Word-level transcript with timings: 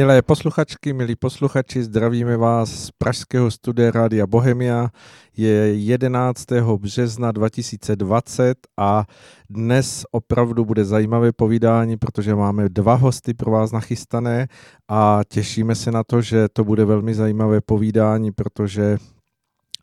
Milé 0.00 0.22
posluchačky, 0.22 0.92
milí 0.92 1.16
posluchači, 1.16 1.82
zdravíme 1.82 2.36
vás 2.36 2.70
z 2.70 2.90
pražského 2.90 3.50
studia 3.50 3.90
Rádia 3.90 4.26
Bohemia. 4.26 4.88
Je 5.36 5.74
11. 5.74 6.46
března 6.76 7.32
2020 7.32 8.58
a 8.78 9.04
dnes 9.50 10.04
opravdu 10.10 10.64
bude 10.64 10.84
zajímavé 10.84 11.32
povídání, 11.32 11.96
protože 11.96 12.34
máme 12.34 12.68
dva 12.68 12.94
hosty 12.94 13.34
pro 13.34 13.50
vás 13.50 13.72
nachystané 13.72 14.48
a 14.88 15.20
těšíme 15.28 15.74
se 15.74 15.90
na 15.90 16.04
to, 16.04 16.22
že 16.22 16.48
to 16.52 16.64
bude 16.64 16.84
velmi 16.84 17.14
zajímavé 17.14 17.60
povídání, 17.60 18.32
protože 18.32 18.96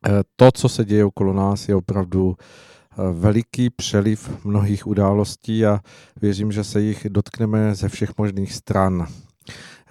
eh, 0.07 0.11
to, 0.35 0.51
co 0.51 0.69
se 0.69 0.85
děje 0.85 1.05
okolo 1.05 1.33
nás, 1.33 1.69
je 1.69 1.75
opravdu 1.75 2.35
eh, 2.37 2.95
veliký 3.11 3.69
přeliv 3.69 4.45
mnohých 4.45 4.87
událostí 4.87 5.65
a 5.65 5.79
věřím, 6.21 6.51
že 6.51 6.63
se 6.63 6.81
jich 6.81 7.07
dotkneme 7.09 7.75
ze 7.75 7.89
všech 7.89 8.17
možných 8.17 8.53
stran. 8.53 9.07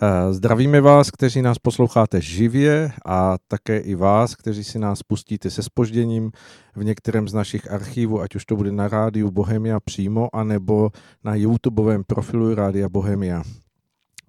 Eh, 0.02 0.32
zdravíme 0.32 0.80
vás, 0.80 1.10
kteří 1.10 1.42
nás 1.42 1.58
posloucháte 1.58 2.20
živě 2.20 2.92
a 3.04 3.36
také 3.48 3.78
i 3.78 3.94
vás, 3.94 4.34
kteří 4.34 4.64
si 4.64 4.78
nás 4.78 5.02
pustíte 5.02 5.50
se 5.50 5.62
spožděním 5.62 6.30
v 6.74 6.84
některém 6.84 7.28
z 7.28 7.34
našich 7.34 7.70
archívů, 7.70 8.20
ať 8.20 8.34
už 8.34 8.44
to 8.44 8.56
bude 8.56 8.72
na 8.72 8.88
rádiu 8.88 9.30
Bohemia 9.30 9.80
přímo, 9.80 10.36
anebo 10.36 10.90
na 11.24 11.34
YouTubeovém 11.34 12.04
profilu 12.04 12.54
Rádia 12.54 12.88
Bohemia. 12.88 13.42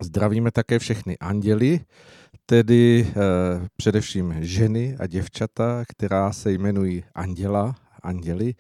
Zdravíme 0.02 0.52
také 0.52 0.80
všechny 0.80 1.18
anděly, 1.18 1.80
tedy 2.46 3.08
eh, 3.10 3.14
především 3.78 4.36
ženy 4.40 4.96
a 5.00 5.08
děvčata, 5.08 5.84
která 5.88 6.32
se 6.32 6.52
jmenují 6.52 7.04
Anděla, 7.16 7.76
Anděli. 8.04 8.56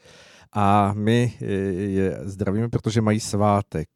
A 0.54 0.94
my 0.94 1.34
eh, 1.42 1.46
je 1.72 2.20
zdravíme, 2.24 2.70
protože 2.70 3.02
mají 3.02 3.20
svátek 3.20 3.88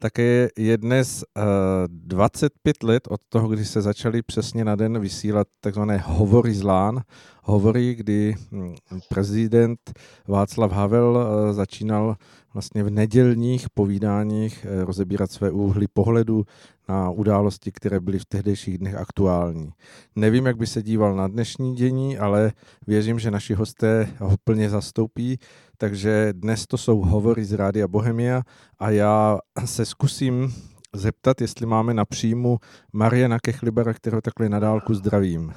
také 0.00 0.48
je 0.56 0.78
dnes 0.78 1.24
uh, 1.36 1.42
eh, 1.42 1.88
25 1.88 2.82
let 2.82 3.08
od 3.10 3.20
toho, 3.28 3.48
kdy 3.48 3.64
se 3.64 3.82
začali 3.82 4.22
přesně 4.22 4.64
na 4.64 4.76
den 4.76 4.98
vysílat 4.98 5.46
takzvané 5.60 5.98
hovory 6.06 6.54
z 6.54 6.62
Lán. 6.62 7.00
Hovory, 7.42 7.94
kdy 7.94 8.34
hm, 8.52 8.74
prezident 9.08 9.80
Václav 10.28 10.72
Havel 10.72 11.16
uh, 11.16 11.52
začínal 11.52 12.16
vlastně 12.54 12.82
v 12.82 12.90
nedělních 12.90 13.70
povídáních 13.74 14.66
uh, 14.66 14.84
rozebírat 14.84 15.30
své 15.30 15.50
úhly 15.50 15.86
pohledu 15.92 16.44
na 16.90 17.10
události, 17.10 17.72
které 17.72 18.00
byly 18.00 18.18
v 18.18 18.24
tehdejších 18.24 18.78
dnech 18.78 18.94
aktuální. 18.94 19.70
Nevím, 20.16 20.46
jak 20.46 20.56
by 20.56 20.66
se 20.66 20.82
díval 20.82 21.16
na 21.16 21.28
dnešní 21.28 21.74
dění, 21.74 22.18
ale 22.18 22.52
věřím, 22.86 23.18
že 23.18 23.30
naši 23.30 23.54
hosté 23.54 24.08
ho 24.18 24.36
plně 24.44 24.70
zastoupí 24.70 25.38
takže 25.80 26.32
dnes 26.32 26.66
to 26.66 26.78
jsou 26.78 27.00
hovory 27.00 27.44
z 27.44 27.52
Rádia 27.52 27.88
Bohemia 27.88 28.42
a 28.78 28.90
já 28.90 29.38
se 29.64 29.86
zkusím 29.86 30.54
zeptat, 30.94 31.40
jestli 31.40 31.66
máme 31.66 31.94
na 31.94 32.04
příjmu 32.04 32.58
Mariana 32.92 33.38
Kechlibera, 33.38 33.94
kterého 33.94 34.20
takhle 34.20 34.48
na 34.48 34.58
dálku 34.58 34.94
zdravím. 34.94 35.52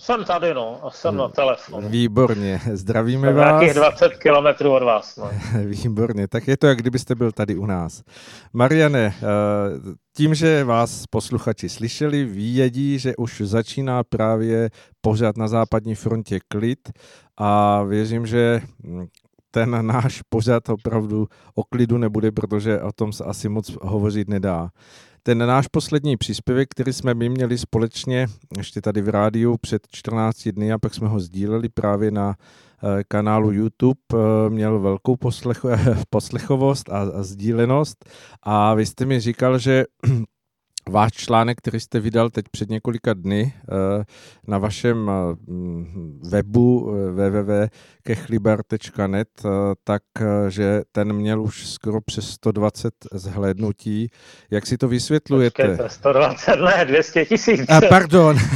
Jsem 0.00 0.24
tady, 0.24 0.54
no, 0.54 0.86
a 0.86 0.90
jsem 0.90 1.16
na 1.16 1.28
telefonu. 1.28 1.88
Výborně, 1.88 2.60
zdravíme 2.72 3.28
jsem 3.28 3.36
vás. 3.36 3.60
Nějakých 3.60 3.76
20 3.76 4.16
kilometrů 4.16 4.72
od 4.72 4.82
vás, 4.82 5.16
no. 5.16 5.30
Výborně, 5.64 6.28
tak 6.28 6.48
je 6.48 6.56
to, 6.56 6.66
jak 6.66 6.78
kdybyste 6.78 7.14
byl 7.14 7.32
tady 7.32 7.56
u 7.56 7.66
nás. 7.66 8.02
Mariane, 8.52 9.14
eh, 9.16 9.22
tím, 10.16 10.34
že 10.34 10.64
vás 10.64 11.04
posluchači 11.10 11.68
slyšeli, 11.68 12.24
vědí, 12.24 12.98
že 12.98 13.16
už 13.16 13.40
začíná 13.44 14.04
právě 14.04 14.70
pořád 15.00 15.36
na 15.36 15.48
západní 15.48 15.94
frontě 15.94 16.38
klid 16.48 16.92
a 17.36 17.82
věřím, 17.82 18.26
že 18.26 18.60
ten 19.50 19.86
náš 19.86 20.22
pořad 20.28 20.68
opravdu 20.68 21.28
o 21.54 21.64
klidu 21.64 21.98
nebude, 21.98 22.32
protože 22.32 22.80
o 22.80 22.92
tom 22.92 23.12
se 23.12 23.24
asi 23.24 23.48
moc 23.48 23.76
hovořit 23.82 24.28
nedá. 24.28 24.70
Ten 25.22 25.38
náš 25.38 25.68
poslední 25.68 26.16
příspěvek, 26.16 26.68
který 26.70 26.92
jsme 26.92 27.14
my 27.14 27.28
měli 27.28 27.58
společně 27.58 28.26
ještě 28.58 28.80
tady 28.80 29.02
v 29.02 29.08
rádiu 29.08 29.56
před 29.56 29.82
14 29.90 30.48
dny 30.48 30.72
a 30.72 30.78
pak 30.78 30.94
jsme 30.94 31.08
ho 31.08 31.20
sdíleli 31.20 31.68
právě 31.68 32.10
na 32.10 32.34
eh, 32.34 33.04
kanálu 33.08 33.52
YouTube, 33.52 34.00
eh, 34.14 34.50
měl 34.50 34.78
velkou 34.78 35.16
poslech, 35.16 35.64
poslechovost 36.10 36.88
a, 36.88 37.00
a 37.00 37.22
sdílenost. 37.22 38.04
A 38.42 38.74
vy 38.74 38.86
jste 38.86 39.06
mi 39.06 39.20
říkal, 39.20 39.58
že 39.58 39.84
váš 40.88 41.12
článek, 41.12 41.58
který 41.58 41.80
jste 41.80 42.00
vydal 42.00 42.30
teď 42.30 42.44
před 42.50 42.70
několika 42.70 43.14
dny 43.14 43.54
eh, 43.54 43.56
na 44.46 44.58
vašem 44.58 45.10
eh, 45.10 45.12
webu 46.30 46.94
eh, 46.94 47.10
www.kechlibar.net, 47.10 49.28
tak 49.84 50.02
že 50.48 50.82
ten 50.92 51.12
měl 51.12 51.42
už 51.42 51.66
skoro 51.66 52.00
přes 52.00 52.30
120 52.30 52.94
zhlédnutí. 53.12 54.10
Jak 54.50 54.66
si 54.66 54.78
to 54.78 54.88
vysvětlujete? 54.88 55.68
Počkejte, 55.68 55.88
120 55.88 56.56
ne, 56.56 56.84
200 56.84 57.24
tisíc. 57.24 57.70
A 57.70 57.80
pardon. 57.88 58.36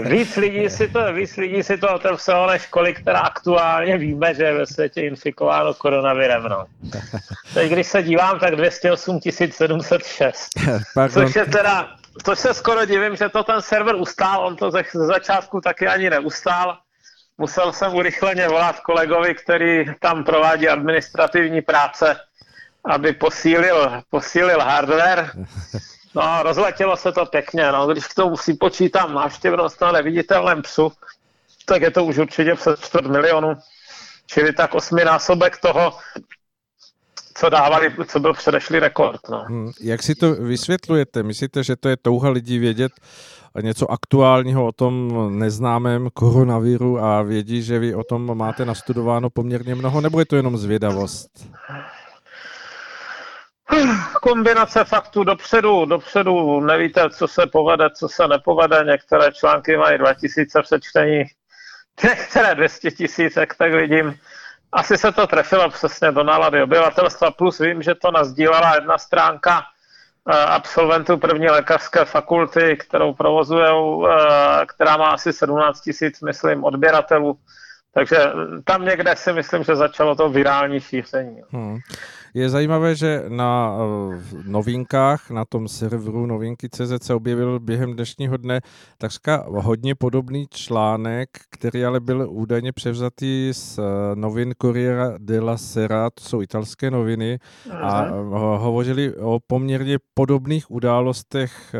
víc 0.00 0.36
lidí 0.36 0.70
si 0.70 0.88
to, 0.88 1.12
víc 1.12 1.36
lidí 1.36 1.62
si 1.62 1.78
to 1.78 1.94
otevřelo 1.94 2.46
než 2.46 2.66
kolik, 2.66 3.00
která 3.00 3.18
aktuálně 3.18 3.98
víme, 3.98 4.34
že 4.34 4.44
je 4.44 4.54
ve 4.54 4.66
světě 4.66 5.00
infikováno 5.00 5.74
koronavirem. 5.74 6.42
No. 6.42 6.66
Teď, 7.54 7.72
když 7.72 7.86
se 7.86 8.02
dívám, 8.02 8.38
tak 8.38 8.56
208 8.56 9.20
706. 9.50 10.48
Pardon. 10.94 11.26
Což 11.26 11.36
je 11.36 11.44
teda, 11.44 11.88
to 12.24 12.36
se 12.36 12.54
skoro 12.54 12.84
divím, 12.84 13.16
že 13.16 13.28
to 13.28 13.44
ten 13.44 13.62
server 13.62 13.94
ustál, 13.94 14.46
on 14.46 14.56
to 14.56 14.70
ze, 14.70 14.82
ze 14.92 15.06
začátku 15.06 15.60
taky 15.60 15.86
ani 15.86 16.10
neustál. 16.10 16.78
Musel 17.38 17.72
jsem 17.72 17.94
urychleně 17.94 18.48
volat 18.48 18.80
kolegovi, 18.80 19.34
který 19.34 19.84
tam 20.00 20.24
provádí 20.24 20.68
administrativní 20.68 21.62
práce, 21.62 22.16
aby 22.84 23.12
posílil, 23.12 24.02
posílil 24.10 24.60
hardware. 24.60 25.30
No, 26.14 26.42
rozletělo 26.42 26.96
se 26.96 27.12
to 27.12 27.26
pěkně, 27.26 27.72
no, 27.72 27.86
když 27.86 28.06
k 28.06 28.14
tomu 28.14 28.36
si 28.36 28.54
počítám 28.54 29.14
návštěvnost 29.14 29.80
na 29.80 29.92
neviditelném 29.92 30.62
psu, 30.62 30.92
tak 31.64 31.82
je 31.82 31.90
to 31.90 32.04
už 32.04 32.18
určitě 32.18 32.54
přes 32.54 32.80
4 32.80 33.08
milionů, 33.08 33.54
čili 34.26 34.52
tak 34.52 34.74
osminásobek 34.74 35.58
toho, 35.58 35.98
co 37.34 37.48
dávali, 37.48 37.94
co 38.06 38.20
byl 38.20 38.34
předešlý 38.34 38.78
rekord. 38.78 39.20
No. 39.28 39.44
Hmm, 39.48 39.72
jak 39.80 40.02
si 40.02 40.14
to 40.14 40.34
vysvětlujete? 40.34 41.22
Myslíte, 41.22 41.62
že 41.62 41.76
to 41.76 41.88
je 41.88 41.96
touha 41.96 42.30
lidí 42.30 42.58
vědět 42.58 42.92
něco 43.62 43.90
aktuálního 43.90 44.66
o 44.66 44.72
tom 44.72 45.12
neznámém 45.38 46.08
koronaviru 46.14 46.98
a 46.98 47.22
vědí, 47.22 47.62
že 47.62 47.78
vy 47.78 47.94
o 47.94 48.04
tom 48.04 48.38
máte 48.38 48.64
nastudováno 48.64 49.30
poměrně 49.30 49.74
mnoho, 49.74 50.00
nebo 50.00 50.18
je 50.18 50.26
to 50.26 50.36
jenom 50.36 50.56
zvědavost? 50.56 51.30
Kombinace 54.22 54.84
faktů 54.84 55.24
dopředu, 55.24 55.84
dopředu 55.84 56.60
nevíte, 56.60 57.10
co 57.10 57.28
se 57.28 57.46
povede, 57.46 57.90
co 57.90 58.08
se 58.08 58.28
nepovede. 58.28 58.84
Některé 58.84 59.32
články 59.32 59.76
mají 59.76 59.98
2000 59.98 60.62
přečtení, 60.62 61.24
některé 62.04 62.54
200 62.54 62.90
tisíc, 62.90 63.36
jak 63.36 63.54
tak 63.54 63.72
vidím. 63.72 64.18
Asi 64.72 64.98
se 64.98 65.12
to 65.12 65.26
trefilo 65.26 65.70
přesně 65.70 66.12
do 66.12 66.24
nálady 66.24 66.62
obyvatelstva, 66.62 67.30
plus 67.30 67.58
vím, 67.58 67.82
že 67.82 67.94
to 67.94 68.10
nazdílela 68.10 68.74
jedna 68.74 68.98
stránka 68.98 69.62
eh, 70.30 70.44
absolventů 70.44 71.18
první 71.18 71.48
lékařské 71.50 72.04
fakulty, 72.04 72.76
kterou 72.76 73.14
provozují, 73.14 73.64
eh, 73.66 74.66
která 74.66 74.96
má 74.96 75.08
asi 75.08 75.32
17 75.32 75.80
tisíc, 75.80 76.20
myslím, 76.20 76.64
odběratelů. 76.64 77.38
Takže 77.94 78.18
tam 78.64 78.84
někde 78.84 79.16
si 79.16 79.32
myslím, 79.32 79.64
že 79.64 79.76
začalo 79.76 80.14
to 80.14 80.28
virální 80.28 80.80
šíření. 80.80 81.42
Hmm. 81.50 81.78
Je 82.34 82.50
zajímavé, 82.50 82.94
že 82.94 83.24
na 83.28 83.76
eh, 83.78 84.20
novinkách, 84.46 85.30
na 85.30 85.44
tom 85.44 85.68
serveru 85.68 86.26
novinky.cz 86.26 86.92
se 87.02 87.14
objevil 87.14 87.60
během 87.60 87.94
dnešního 87.94 88.36
dne 88.36 88.60
takřka 88.98 89.44
hodně 89.48 89.94
podobný 89.94 90.46
článek, 90.50 91.28
který 91.50 91.84
ale 91.84 92.00
byl 92.00 92.26
údajně 92.30 92.72
převzatý 92.72 93.48
z 93.52 93.78
eh, 93.78 93.82
novin 94.14 94.54
Corriera 94.62 95.14
della 95.18 95.56
Sera, 95.56 96.10
to 96.10 96.24
jsou 96.24 96.42
italské 96.42 96.90
noviny, 96.90 97.38
a 97.72 98.08
hovořili 98.56 99.14
o 99.16 99.38
poměrně 99.46 99.98
podobných 100.14 100.70
událostech 100.70 101.74
eh, 101.74 101.78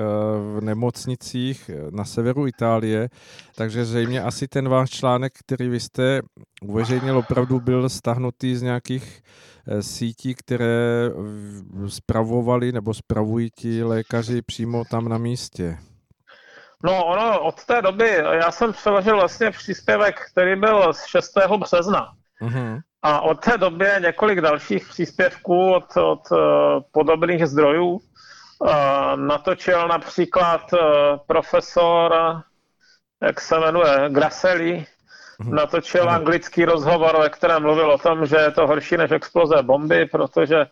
v 0.59 0.61
nemocnicích 0.61 1.71
na 1.91 2.05
severu 2.05 2.47
Itálie, 2.47 3.09
takže 3.57 3.85
zřejmě 3.85 4.23
asi 4.23 4.49
ten 4.49 4.69
váš 4.69 4.91
článek, 4.91 5.33
který 5.39 5.69
vy 5.69 5.81
jste 5.81 6.21
uveřejnil, 6.63 7.19
opravdu 7.19 7.61
byl 7.61 7.89
stahnutý 7.89 8.57
z 8.57 8.63
nějakých 8.63 9.23
Eh, 9.23 9.54
sítí, 9.81 10.35
které 10.35 11.11
spravovali 11.89 12.73
nebo 12.73 12.95
spravují 12.95 13.51
ti 13.51 13.85
lékaři 13.85 14.43
přímo 14.43 14.85
tam 14.85 15.09
na 15.09 15.19
místě? 15.19 15.79
No, 16.85 17.05
ono 17.05 17.41
od 17.41 17.65
té 17.65 17.83
doby, 17.83 18.09
já 18.33 18.51
jsem 18.51 18.73
přeložil 18.73 19.17
vlastně 19.17 19.51
příspěvek, 19.51 20.21
který 20.33 20.57
byl 20.57 20.93
z 20.93 21.05
6. 21.05 21.33
března. 21.59 22.13
Uh-huh. 22.43 22.81
A 23.03 23.21
od 23.21 23.41
té 23.41 23.59
doby 23.59 23.87
několik 24.01 24.41
dalších 24.41 24.89
příspěvků 24.89 25.73
od, 25.75 25.97
od 25.97 26.31
uh, 26.31 26.39
podobných 26.93 27.47
zdrojů. 27.47 27.91
Uh, 27.91 28.01
natočil 29.17 29.89
například 29.89 30.61
profesor, 31.27 32.15
jak 33.23 33.41
se 33.41 33.59
jmenuje, 33.59 34.09
Graseli. 34.09 34.87
Natočil 35.41 36.11
anglický 36.11 36.65
rozhovor, 36.65 37.21
ve 37.21 37.29
kterém 37.29 37.63
mluvil 37.63 37.91
o 37.91 37.99
tom, 37.99 38.27
že 38.27 38.37
je 38.37 38.51
to 38.51 38.67
horší 38.67 38.97
než 38.97 39.11
exploze 39.11 39.63
bomby, 39.63 40.07
protože 40.07 40.67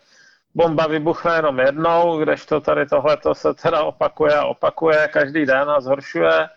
bomba 0.55 0.87
vybuchne 0.87 1.37
jenom 1.37 1.59
jednou, 1.59 2.19
kdežto 2.19 2.61
tady 2.61 2.87
tohleto 2.87 3.35
se 3.35 3.55
teda 3.55 3.83
opakuje 3.83 4.35
a 4.35 4.45
opakuje 4.45 5.09
každý 5.13 5.47
den 5.47 5.71
a 5.71 5.81
zhoršuje. 5.81 6.49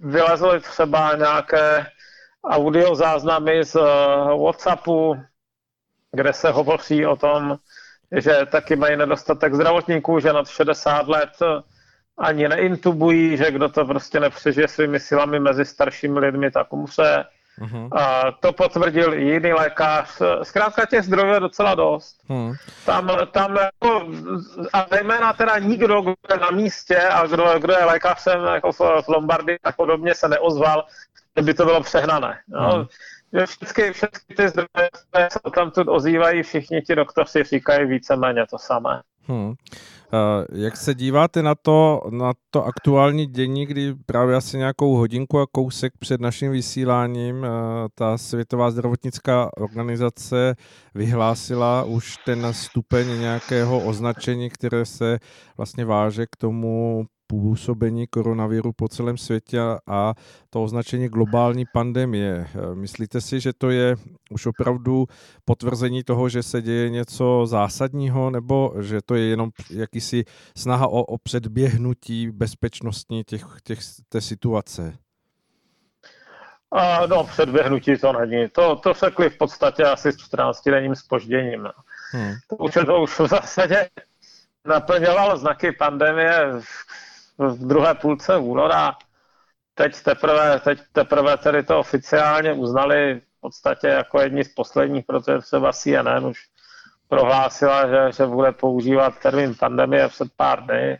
Vylezly 0.00 0.60
třeba 0.60 1.16
nějaké 1.16 1.86
audio 2.44 2.94
záznamy 2.94 3.64
z 3.64 3.76
Whatsappu, 4.44 5.16
kde 6.12 6.32
se 6.32 6.50
hovoří 6.50 7.06
o 7.06 7.16
tom, 7.16 7.58
že 8.12 8.46
taky 8.50 8.76
mají 8.76 8.96
nedostatek 8.96 9.54
zdravotníků, 9.54 10.20
že 10.20 10.32
nad 10.32 10.48
60 10.48 11.08
let 11.08 11.30
ani 12.18 12.48
neintubují, 12.48 13.36
že 13.36 13.50
kdo 13.50 13.68
to 13.68 13.84
prostě 13.84 14.20
nepřežije 14.20 14.68
svými 14.68 15.00
silami 15.00 15.40
mezi 15.40 15.64
staršími 15.64 16.18
lidmi, 16.18 16.50
tak 16.50 16.72
umře. 16.72 17.24
Uh-huh. 17.60 17.88
A 17.98 18.32
to 18.32 18.52
potvrdil 18.52 19.14
i 19.14 19.22
jiný 19.22 19.52
lékař. 19.52 20.22
Zkrátka 20.42 20.86
těch 20.86 21.02
zdrojů 21.02 21.32
je 21.32 21.40
docela 21.40 21.74
dost. 21.74 22.20
Uh-huh. 22.28 22.56
Tam, 22.86 23.10
tam 23.30 23.56
jako, 23.56 24.08
a 24.72 24.86
zejména 24.90 25.32
teda 25.32 25.58
nikdo, 25.58 26.00
kdo 26.00 26.14
je 26.30 26.40
na 26.40 26.50
místě 26.50 26.96
a 26.96 27.26
kdo, 27.26 27.58
kdo 27.58 27.72
je 27.72 27.84
lékařem 27.84 28.44
jako 28.44 28.72
v, 28.72 28.78
v 28.78 29.08
Lombardii 29.08 29.58
a 29.64 29.72
podobně 29.72 30.14
se 30.14 30.28
neozval, 30.28 30.84
by 31.42 31.54
to 31.54 31.64
bylo 31.64 31.82
přehnané. 31.82 32.38
Uh-huh 32.50 32.86
že 33.32 33.46
všechny, 33.46 33.92
všechny 33.92 34.36
ty 34.36 34.48
zdroje, 34.48 34.90
které 35.08 35.30
se 35.30 35.38
tam 35.54 35.70
tu 35.70 35.82
ozývají, 35.92 36.42
všichni 36.42 36.82
ti 36.82 36.94
doktoři 36.94 37.44
říkají 37.44 37.86
víceméně 37.86 38.46
to 38.50 38.58
samé. 38.58 39.02
Hmm. 39.26 39.54
Jak 40.52 40.76
se 40.76 40.94
díváte 40.94 41.42
na 41.42 41.54
to, 41.54 42.02
na 42.10 42.32
to 42.50 42.64
aktuální 42.64 43.26
dění, 43.26 43.66
kdy 43.66 43.94
právě 44.06 44.36
asi 44.36 44.58
nějakou 44.58 44.94
hodinku 44.94 45.38
a 45.38 45.46
kousek 45.46 45.92
před 45.98 46.20
naším 46.20 46.52
vysíláním 46.52 47.46
ta 47.94 48.18
Světová 48.18 48.70
zdravotnická 48.70 49.50
organizace 49.56 50.54
vyhlásila 50.94 51.84
už 51.84 52.16
ten 52.16 52.46
stupeň 52.52 53.20
nějakého 53.20 53.80
označení, 53.84 54.50
které 54.50 54.84
se 54.84 55.18
vlastně 55.56 55.84
váže 55.84 56.26
k 56.26 56.36
tomu 56.36 57.06
působení 57.26 58.06
koronaviru 58.06 58.72
po 58.72 58.88
celém 58.88 59.18
světě 59.18 59.60
a 59.86 60.14
to 60.50 60.62
označení 60.62 61.08
globální 61.08 61.64
pandemie. 61.72 62.48
Myslíte 62.74 63.20
si, 63.20 63.40
že 63.40 63.52
to 63.52 63.70
je 63.70 63.96
už 64.30 64.46
opravdu 64.46 65.06
potvrzení 65.44 66.04
toho, 66.04 66.28
že 66.28 66.42
se 66.42 66.62
děje 66.62 66.90
něco 66.90 67.46
zásadního, 67.46 68.30
nebo 68.30 68.74
že 68.80 69.00
to 69.06 69.14
je 69.14 69.24
jenom 69.24 69.50
jakýsi 69.70 70.24
snaha 70.56 70.86
o, 70.86 71.02
o 71.02 71.18
předběhnutí 71.18 72.30
bezpečnostní 72.30 73.24
těch, 73.24 73.44
těch, 73.64 73.78
té 74.08 74.20
situace? 74.20 74.98
A, 76.70 77.06
no, 77.06 77.24
předběhnutí 77.24 77.98
to 77.98 78.12
není. 78.12 78.48
To, 78.48 78.76
to 78.76 78.92
řekli 78.92 79.30
v 79.30 79.38
podstatě 79.38 79.84
asi 79.84 80.12
s 80.12 80.16
14-denním 80.16 80.94
spožděním. 80.94 81.68
Hmm. 82.12 82.34
To, 82.48 82.56
už, 82.56 82.74
to 82.86 83.02
už 83.02 83.18
v 83.18 83.26
zásadě 83.26 83.88
naplňovalo 84.64 85.36
znaky 85.36 85.72
pandemie 85.72 86.60
v 86.60 86.66
druhé 87.38 87.94
půlce 87.94 88.36
února. 88.36 88.96
Teď 89.74 90.02
teprve, 90.02 90.60
teď 90.60 90.80
teprve 90.92 91.36
tedy 91.36 91.62
to 91.62 91.78
oficiálně 91.78 92.52
uznali 92.52 93.20
v 93.20 93.40
podstatě 93.40 93.86
jako 93.86 94.20
jedni 94.20 94.44
z 94.44 94.54
posledních, 94.54 95.04
protože 95.04 95.38
třeba 95.38 95.72
CNN 95.72 96.26
už 96.26 96.38
prohlásila, 97.08 97.88
že, 97.88 98.12
že 98.12 98.26
bude 98.26 98.52
používat 98.52 99.18
termín 99.18 99.54
pandemie 99.54 100.08
před 100.08 100.28
pár 100.36 100.64
dny. 100.64 100.98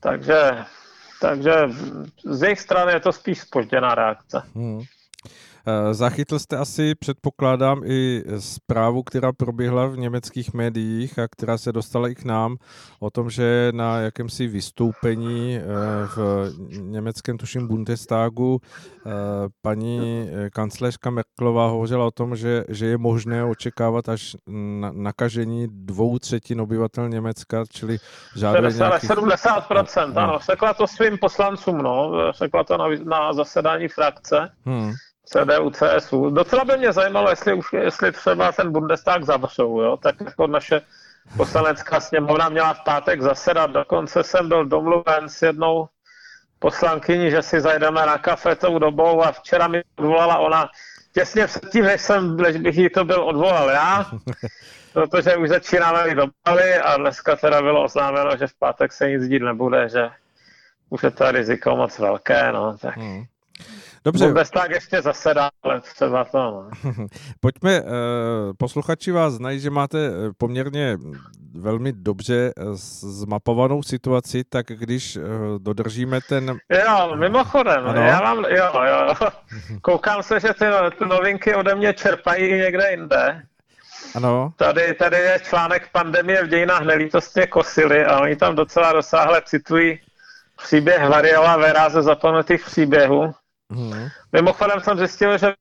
Takže, 0.00 0.50
takže 1.20 1.52
z 2.24 2.42
jejich 2.42 2.60
strany 2.60 2.92
je 2.92 3.00
to 3.00 3.12
spíš 3.12 3.40
spožděná 3.40 3.94
reakce. 3.94 4.42
Hmm. 4.54 4.80
Eh, 5.66 5.94
zachytl 5.94 6.38
jste 6.38 6.56
asi, 6.56 6.94
předpokládám, 6.94 7.82
i 7.84 8.24
zprávu, 8.38 9.02
která 9.02 9.32
proběhla 9.32 9.86
v 9.86 9.96
německých 9.96 10.54
médiích 10.54 11.18
a 11.18 11.28
která 11.28 11.58
se 11.58 11.72
dostala 11.72 12.08
i 12.08 12.14
k 12.14 12.24
nám 12.24 12.56
o 13.00 13.10
tom, 13.10 13.30
že 13.30 13.72
na 13.74 14.00
jakémsi 14.00 14.46
vystoupení 14.46 15.56
eh, 15.56 15.62
v 16.16 16.50
německém, 16.80 17.38
tuším, 17.38 17.68
Bundestagu 17.68 18.60
eh, 18.60 19.10
paní 19.62 20.30
kancléřka 20.52 21.10
Merklová 21.10 21.68
hovořila 21.68 22.06
o 22.06 22.10
tom, 22.10 22.36
že, 22.36 22.64
že 22.68 22.86
je 22.86 22.98
možné 22.98 23.44
očekávat 23.44 24.08
až 24.08 24.36
na, 24.46 24.92
nakažení 24.92 25.66
dvou 25.70 26.18
třetin 26.18 26.60
obyvatel 26.60 27.08
Německa, 27.08 27.64
čili 27.70 27.98
žádné 28.36 28.70
nějakých... 28.70 29.10
70%, 29.10 30.12
no. 30.12 30.20
ano. 30.20 30.38
Řekla 30.50 30.74
to 30.74 30.86
svým 30.86 31.18
poslancům, 31.18 31.78
no. 31.78 32.12
Řekla 32.32 32.64
to 32.64 32.76
na, 32.76 32.86
na 33.04 33.32
zasedání 33.32 33.88
frakce. 33.88 34.50
Hmm. 34.64 34.92
CDU, 35.24 35.70
CSU. 35.70 36.30
Docela 36.30 36.64
by 36.64 36.76
mě 36.76 36.92
zajímalo, 36.92 37.30
jestli, 37.30 37.52
už, 37.54 37.72
jestli 37.72 38.12
třeba 38.12 38.52
ten 38.52 38.72
Bundestag 38.72 39.24
zavřou, 39.24 39.80
jo? 39.80 39.96
tak 39.96 40.20
jako 40.20 40.46
naše 40.46 40.80
poslanecká 41.36 42.00
sněmovna 42.00 42.48
měla 42.48 42.74
v 42.74 42.84
pátek 42.84 43.22
zasedat. 43.22 43.70
Dokonce 43.70 44.22
jsem 44.22 44.48
byl 44.48 44.66
domluven 44.66 45.28
s 45.28 45.42
jednou 45.42 45.88
poslankyní, 46.58 47.30
že 47.30 47.42
si 47.42 47.60
zajdeme 47.60 48.06
na 48.06 48.18
kafe 48.18 48.56
tou 48.56 48.78
dobou 48.78 49.22
a 49.22 49.32
včera 49.32 49.68
mi 49.68 49.82
odvolala 49.98 50.38
ona 50.38 50.70
těsně 51.12 51.46
předtím, 51.46 51.84
než, 51.84 52.00
jsem, 52.00 52.36
než 52.36 52.56
bych 52.56 52.76
jí 52.76 52.90
to 52.90 53.04
byl 53.04 53.24
odvolal 53.24 53.70
já, 53.70 54.06
protože 54.92 55.36
už 55.36 55.48
začínáme 55.48 56.14
dobaly 56.14 56.74
a 56.74 56.96
dneska 56.96 57.36
teda 57.36 57.62
bylo 57.62 57.84
oznámeno, 57.84 58.36
že 58.36 58.46
v 58.46 58.54
pátek 58.54 58.92
se 58.92 59.10
nic 59.10 59.28
dít 59.28 59.42
nebude, 59.42 59.88
že 59.88 60.10
už 60.90 61.02
je 61.02 61.10
to 61.10 61.30
riziko 61.30 61.76
moc 61.76 61.98
velké, 61.98 62.52
no, 62.52 62.78
tak... 62.78 62.96
Hmm. 62.96 63.24
Dobře. 64.04 64.24
Bundestag 64.24 64.70
ještě 64.70 65.02
zasedá, 65.02 65.50
ale 65.62 65.80
třeba 65.80 66.24
to. 66.24 66.38
No. 66.38 66.68
Pojďme, 67.40 67.72
eh, 67.72 67.82
posluchači 68.58 69.12
vás 69.12 69.34
znají, 69.34 69.60
že 69.60 69.70
máte 69.70 69.98
eh, 70.06 70.30
poměrně 70.38 70.96
velmi 71.54 71.92
dobře 71.92 72.52
eh, 72.56 72.64
zmapovanou 73.00 73.82
situaci, 73.82 74.44
tak 74.44 74.66
když 74.66 75.18
dodržíme 75.58 76.20
ten... 76.28 76.58
Jo, 76.68 77.16
mimochodem, 77.16 77.86
ano? 77.86 78.00
já 78.00 78.20
mám, 78.20 78.44
jo, 78.44 78.70
jo, 78.88 79.14
koukám 79.82 80.22
se, 80.22 80.40
že 80.40 80.48
ty, 80.48 80.64
ty 80.98 81.04
novinky 81.06 81.54
ode 81.54 81.74
mě 81.74 81.92
čerpají 81.92 82.52
někde 82.52 82.90
jinde. 82.90 83.42
Ano. 84.14 84.52
Tady, 84.56 84.94
tady 84.94 85.16
je 85.16 85.40
článek 85.42 85.88
Pandemie 85.92 86.44
v 86.44 86.48
dějinách 86.48 86.82
nelítostně 86.82 87.46
kosily 87.46 88.04
a 88.04 88.20
oni 88.20 88.36
tam 88.36 88.56
docela 88.56 88.92
rozsáhle 88.92 89.42
citují 89.44 90.00
příběh 90.62 91.08
Variola 91.08 91.56
Vera 91.56 91.88
ze 91.88 92.02
zapomenutých 92.02 92.64
příběhů. 92.64 93.34
Hmm. 93.74 94.08
Mimochodem 94.32 94.80
jsem 94.80 94.98
zjistil, 94.98 95.38
že, 95.38 95.52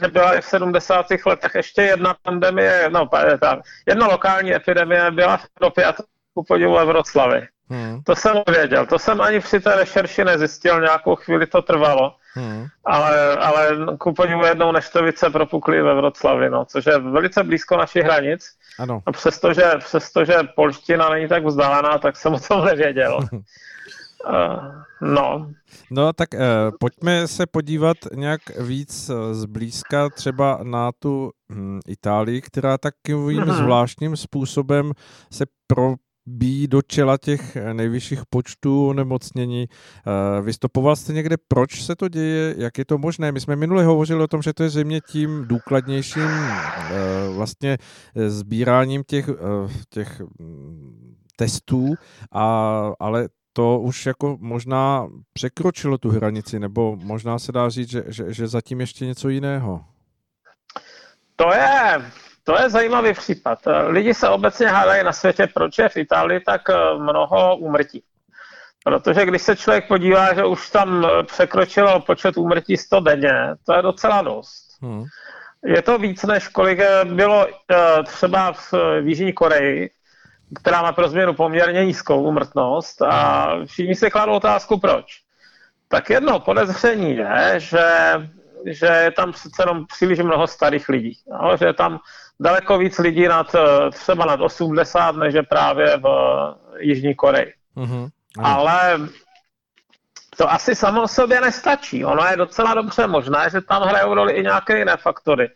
že 0.00 0.08
byla 0.08 0.34
i 0.34 0.40
v 0.40 0.44
70. 0.44 1.06
letech 1.26 1.54
ještě 1.54 1.82
jedna 1.82 2.16
pandemie, 2.22 2.90
no, 2.90 3.08
ta, 3.40 3.62
jedna 3.86 4.06
lokální 4.06 4.54
epidemie 4.54 5.10
byla 5.10 5.36
v 5.36 5.46
Evropě 5.56 5.84
a 5.84 5.92
to 5.92 6.02
ku 6.34 6.44
podivu 6.44 6.74
Vroclavy. 6.74 7.46
Hmm. 7.70 8.02
To 8.02 8.16
jsem 8.16 8.36
věděl, 8.48 8.86
to 8.86 8.98
jsem 8.98 9.20
ani 9.20 9.40
při 9.40 9.60
té 9.60 9.76
rešerši 9.76 10.24
nezjistil, 10.24 10.80
nějakou 10.80 11.16
chvíli 11.16 11.46
to 11.46 11.62
trvalo, 11.62 12.14
hmm. 12.34 12.66
ale, 12.84 13.36
ale 13.36 13.76
ku 13.98 14.14
podivu 14.14 14.44
jednou 14.44 14.72
neštovice 14.72 15.30
propukly 15.30 15.82
ve 15.82 15.94
Vroclavi, 15.94 16.50
no, 16.50 16.64
což 16.64 16.86
je 16.86 16.98
velice 16.98 17.42
blízko 17.42 17.76
našich 17.76 18.04
hranic. 18.04 18.46
Ano. 18.78 19.02
A 19.06 19.12
přestože, 19.12 19.62
přestože 19.78 20.34
polština 20.56 21.08
není 21.08 21.28
tak 21.28 21.44
vzdálená, 21.44 21.98
tak 21.98 22.16
jsem 22.16 22.34
o 22.34 22.40
tom 22.40 22.64
nevěděl. 22.64 23.20
Uh, 24.28 25.08
no. 25.08 25.50
No 25.90 26.12
tak 26.12 26.28
uh, 26.34 26.40
pojďme 26.80 27.28
se 27.28 27.46
podívat 27.46 27.96
nějak 28.14 28.40
víc 28.60 29.10
uh, 29.10 29.16
zblízka 29.32 30.08
třeba 30.08 30.58
na 30.62 30.92
tu 30.98 31.30
hm, 31.52 31.80
Itálii, 31.86 32.40
která 32.40 32.78
takovým 32.78 33.40
uh-huh. 33.40 33.56
zvláštním 33.56 34.16
způsobem 34.16 34.92
se 35.32 35.44
pro 35.66 35.94
bíjí 36.26 36.68
do 36.68 36.82
čela 36.82 37.18
těch 37.18 37.56
nejvyšších 37.72 38.22
počtů 38.30 38.88
onemocnění. 38.88 39.66
Vystupoval 40.42 40.96
jste 40.96 41.12
někde, 41.12 41.36
proč 41.48 41.84
se 41.84 41.96
to 41.96 42.08
děje, 42.08 42.54
jak 42.58 42.78
je 42.78 42.84
to 42.84 42.98
možné? 42.98 43.32
My 43.32 43.40
jsme 43.40 43.56
minule 43.56 43.84
hovořili 43.84 44.22
o 44.22 44.26
tom, 44.26 44.42
že 44.42 44.52
to 44.52 44.62
je 44.62 44.70
země 44.70 45.00
tím 45.00 45.44
důkladnějším 45.48 46.30
vlastně 47.34 47.78
sbíráním 48.26 49.02
těch, 49.06 49.30
těch 49.90 50.22
hm, 50.40 51.14
testů, 51.36 51.94
a, 52.32 52.92
ale 53.00 53.28
to 53.52 53.78
už 53.78 54.06
jako 54.06 54.36
možná 54.40 55.08
překročilo 55.32 55.98
tu 55.98 56.10
hranici, 56.10 56.58
nebo 56.58 56.96
možná 56.96 57.38
se 57.38 57.52
dá 57.52 57.68
říct, 57.68 57.90
že, 57.90 58.04
že, 58.06 58.32
že 58.32 58.48
zatím 58.48 58.80
ještě 58.80 59.06
něco 59.06 59.28
jiného. 59.28 59.84
To 61.36 61.52
je, 61.52 62.02
to 62.44 62.62
je 62.62 62.70
zajímavý 62.70 63.12
případ. 63.12 63.58
Lidi 63.86 64.14
se 64.14 64.28
obecně 64.28 64.66
hádají 64.66 65.04
na 65.04 65.12
světě, 65.12 65.48
proč 65.54 65.78
je 65.78 65.88
v 65.88 65.96
Itálii 65.96 66.40
tak 66.40 66.70
eh, 66.70 66.74
mnoho 66.98 67.56
úmrtí. 67.56 68.02
Protože 68.84 69.26
když 69.26 69.42
se 69.42 69.56
člověk 69.56 69.88
podívá, 69.88 70.34
že 70.34 70.44
už 70.44 70.70
tam 70.70 71.06
překročilo 71.26 72.00
počet 72.00 72.36
úmrtí 72.36 72.76
100 72.76 73.00
denně, 73.00 73.34
to 73.66 73.74
je 73.74 73.82
docela 73.82 74.22
dost. 74.22 74.68
Hmm. 74.82 75.04
Je 75.64 75.82
to 75.82 75.98
víc, 75.98 76.22
než 76.22 76.48
kolik 76.48 76.80
bylo 77.04 77.46
eh, 77.46 78.02
třeba 78.02 78.52
v 78.52 78.74
Jižní 79.04 79.32
Koreji, 79.32 79.90
která 80.54 80.82
má 80.82 80.92
pro 80.92 81.08
změnu 81.08 81.34
poměrně 81.34 81.84
nízkou 81.84 82.22
umrtnost 82.22 83.02
a 83.02 83.48
všichni 83.64 83.94
si 83.94 84.10
kladou 84.10 84.32
otázku, 84.32 84.80
proč. 84.80 85.20
Tak 85.88 86.10
jedno 86.10 86.40
podezření 86.40 87.16
je, 87.16 87.54
že 87.56 87.84
že 88.66 88.86
je 88.86 89.10
tam 89.10 89.32
přece 89.32 89.62
jenom 89.62 89.86
příliš 89.86 90.18
mnoho 90.18 90.46
starých 90.46 90.88
lidí. 90.88 91.18
No, 91.42 91.56
že 91.56 91.64
je 91.64 91.74
tam 91.74 92.00
daleko 92.40 92.78
víc 92.78 92.98
lidí 92.98 93.28
nad, 93.28 93.54
třeba 93.92 94.24
nad 94.24 94.40
80, 94.40 95.16
než 95.16 95.34
je 95.34 95.42
právě 95.42 95.96
v 95.96 96.06
Jižní 96.78 97.14
Koreji. 97.14 97.52
Mm-hmm. 97.76 98.10
Ale 98.42 99.00
to 100.36 100.50
asi 100.50 100.74
samo 100.74 101.02
o 101.02 101.08
sobě 101.08 101.40
nestačí. 101.40 102.04
Ono 102.04 102.24
je 102.24 102.36
docela 102.36 102.74
dobře 102.74 103.06
možné, 103.06 103.50
že 103.52 103.60
tam 103.60 103.82
hrajou 103.82 104.14
roli 104.14 104.32
i 104.32 104.42
nějaké 104.42 104.78
jiné 104.78 104.96
faktory. 104.96 105.48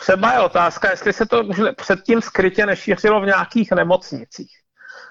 Třeba 0.00 0.32
je 0.32 0.40
otázka, 0.40 0.90
jestli 0.90 1.12
se 1.12 1.26
to 1.26 1.42
předtím 1.76 2.20
skrytě 2.20 2.66
nešířilo 2.66 3.20
v 3.20 3.26
nějakých 3.26 3.72
nemocnicích, 3.72 4.50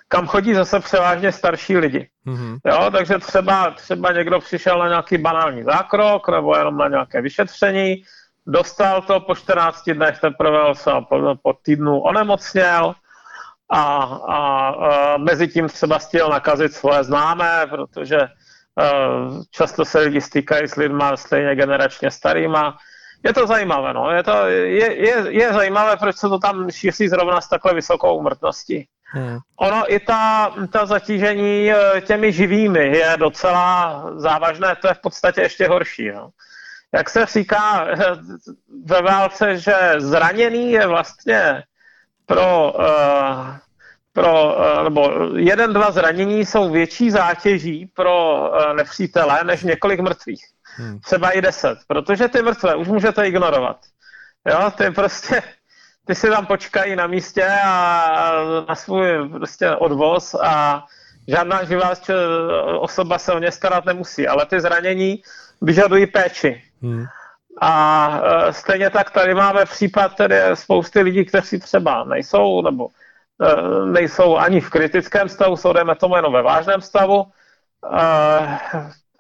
kam 0.08 0.28
chodí 0.28 0.54
zase 0.54 0.80
převážně 0.80 1.32
starší 1.32 1.78
lidi. 1.78 2.10
Mm-hmm. 2.28 2.58
Jo, 2.66 2.92
takže 2.92 3.18
třeba, 3.18 3.72
třeba 3.72 4.12
někdo 4.12 4.40
přišel 4.40 4.80
na 4.80 4.88
nějaký 4.88 5.18
banální 5.18 5.64
zákrok 5.64 6.30
nebo 6.30 6.58
jenom 6.58 6.78
na 6.78 6.88
nějaké 6.88 7.22
vyšetření, 7.22 8.04
dostal 8.48 9.02
to 9.02 9.20
po 9.20 9.36
14 9.36 9.90
dnech, 9.90 10.20
teprve 10.20 10.76
se 10.76 10.92
po, 11.10 11.36
po 11.44 11.54
týdnu 11.54 12.00
onemocněl 12.00 12.96
a, 13.70 13.84
a, 13.84 14.68
a 14.68 15.18
mezi 15.18 15.48
tím 15.48 15.68
třeba 15.68 15.98
chtěl 15.98 16.30
nakazit 16.30 16.74
svoje 16.74 17.04
známé, 17.04 17.68
protože 17.70 18.18
uh, 18.18 19.44
často 19.52 19.86
se 19.86 20.00
lidi 20.00 20.22
stýkají 20.22 20.68
s 20.68 20.76
lidma 20.76 21.18
stejně 21.18 21.56
generačně 21.56 22.12
starýma, 22.12 22.78
je 23.24 23.34
to 23.34 23.48
zajímavé, 23.48 23.94
no. 23.94 24.12
Je, 24.12 24.24
to, 24.24 24.46
je, 24.46 24.96
je, 24.96 25.26
je 25.30 25.54
zajímavé, 25.54 25.98
proč 25.98 26.16
se 26.16 26.30
to 26.30 26.40
tam 26.40 26.72
šíří 26.72 27.08
zrovna 27.08 27.42
s 27.42 27.50
takhle 27.50 27.74
vysokou 27.74 28.18
umrtností. 28.18 28.88
Hmm. 29.14 29.38
Ono 29.56 29.94
i 29.94 30.00
ta, 30.00 30.54
ta 30.72 30.86
zatížení 30.86 31.72
eh, 31.72 32.02
těmi 32.02 32.32
živými 32.32 32.98
je 32.98 33.14
docela 33.18 34.04
závažné, 34.16 34.76
to 34.82 34.88
je 34.88 34.94
v 34.94 35.02
podstatě 35.02 35.42
ještě 35.42 35.68
horší. 35.68 36.12
No. 36.12 36.30
Jak 36.94 37.10
se 37.10 37.26
říká 37.26 37.88
eh, 37.88 37.98
ve 38.86 39.02
válce, 39.02 39.58
že 39.58 39.76
zraněný 39.98 40.72
je 40.72 40.88
vlastně 40.88 41.64
pro, 42.26 42.74
uh, 42.74 43.56
pro 44.14 44.56
uh, 44.56 44.84
nebo 44.84 45.12
jeden, 45.36 45.74
dva 45.74 45.92
zranění 45.92 46.46
jsou 46.46 46.72
větší 46.72 47.12
zátěží 47.12 47.92
pro 47.94 48.50
uh, 48.50 48.76
nepřítele 48.76 49.44
než 49.44 49.64
několik 49.64 50.00
mrtvých. 50.00 50.46
Hmm. 50.76 51.00
Třeba 51.00 51.30
i 51.30 51.42
deset, 51.42 51.78
protože 51.88 52.28
ty 52.28 52.42
mrtvé 52.42 52.76
už 52.76 52.88
můžete 52.88 53.28
ignorovat. 53.28 53.78
Jo, 54.50 54.72
ty 54.78 54.92
prostě, 54.92 55.44
ty 56.06 56.16
si 56.16 56.30
tam 56.30 56.46
počkají 56.46 56.96
na 56.96 57.08
místě 57.08 57.48
a 57.66 58.32
na 58.70 58.76
svůj 58.76 59.30
prostě 59.30 59.72
odvoz 59.72 60.36
a 60.42 60.84
žádná 61.28 61.64
živá 61.64 61.94
osoba 62.80 63.18
se 63.18 63.34
o 63.34 63.40
ně 63.40 63.52
starat 63.52 63.86
nemusí, 63.86 64.28
ale 64.28 64.46
ty 64.46 64.62
zranění 64.62 65.24
vyžadují 65.62 66.08
péči. 66.08 66.64
Hmm. 66.82 67.06
A 67.62 68.22
e, 68.24 68.54
stejně 68.54 68.90
tak 68.90 69.12
tady 69.12 69.34
máme 69.34 69.66
případ 69.66 70.16
tedy 70.16 70.36
spousty 70.54 71.02
lidí, 71.02 71.26
kteří 71.26 71.60
třeba 71.60 72.04
nejsou, 72.04 72.62
nebo 72.62 72.88
e, 73.42 73.86
nejsou 73.86 74.38
ani 74.38 74.62
v 74.62 74.70
kritickém 74.70 75.30
stavu, 75.30 75.58
jsou 75.58 75.74
dejme 75.74 75.96
tomu 75.96 76.16
jenom 76.16 76.34
ve 76.34 76.42
vážném 76.42 76.82
stavu. 76.82 77.26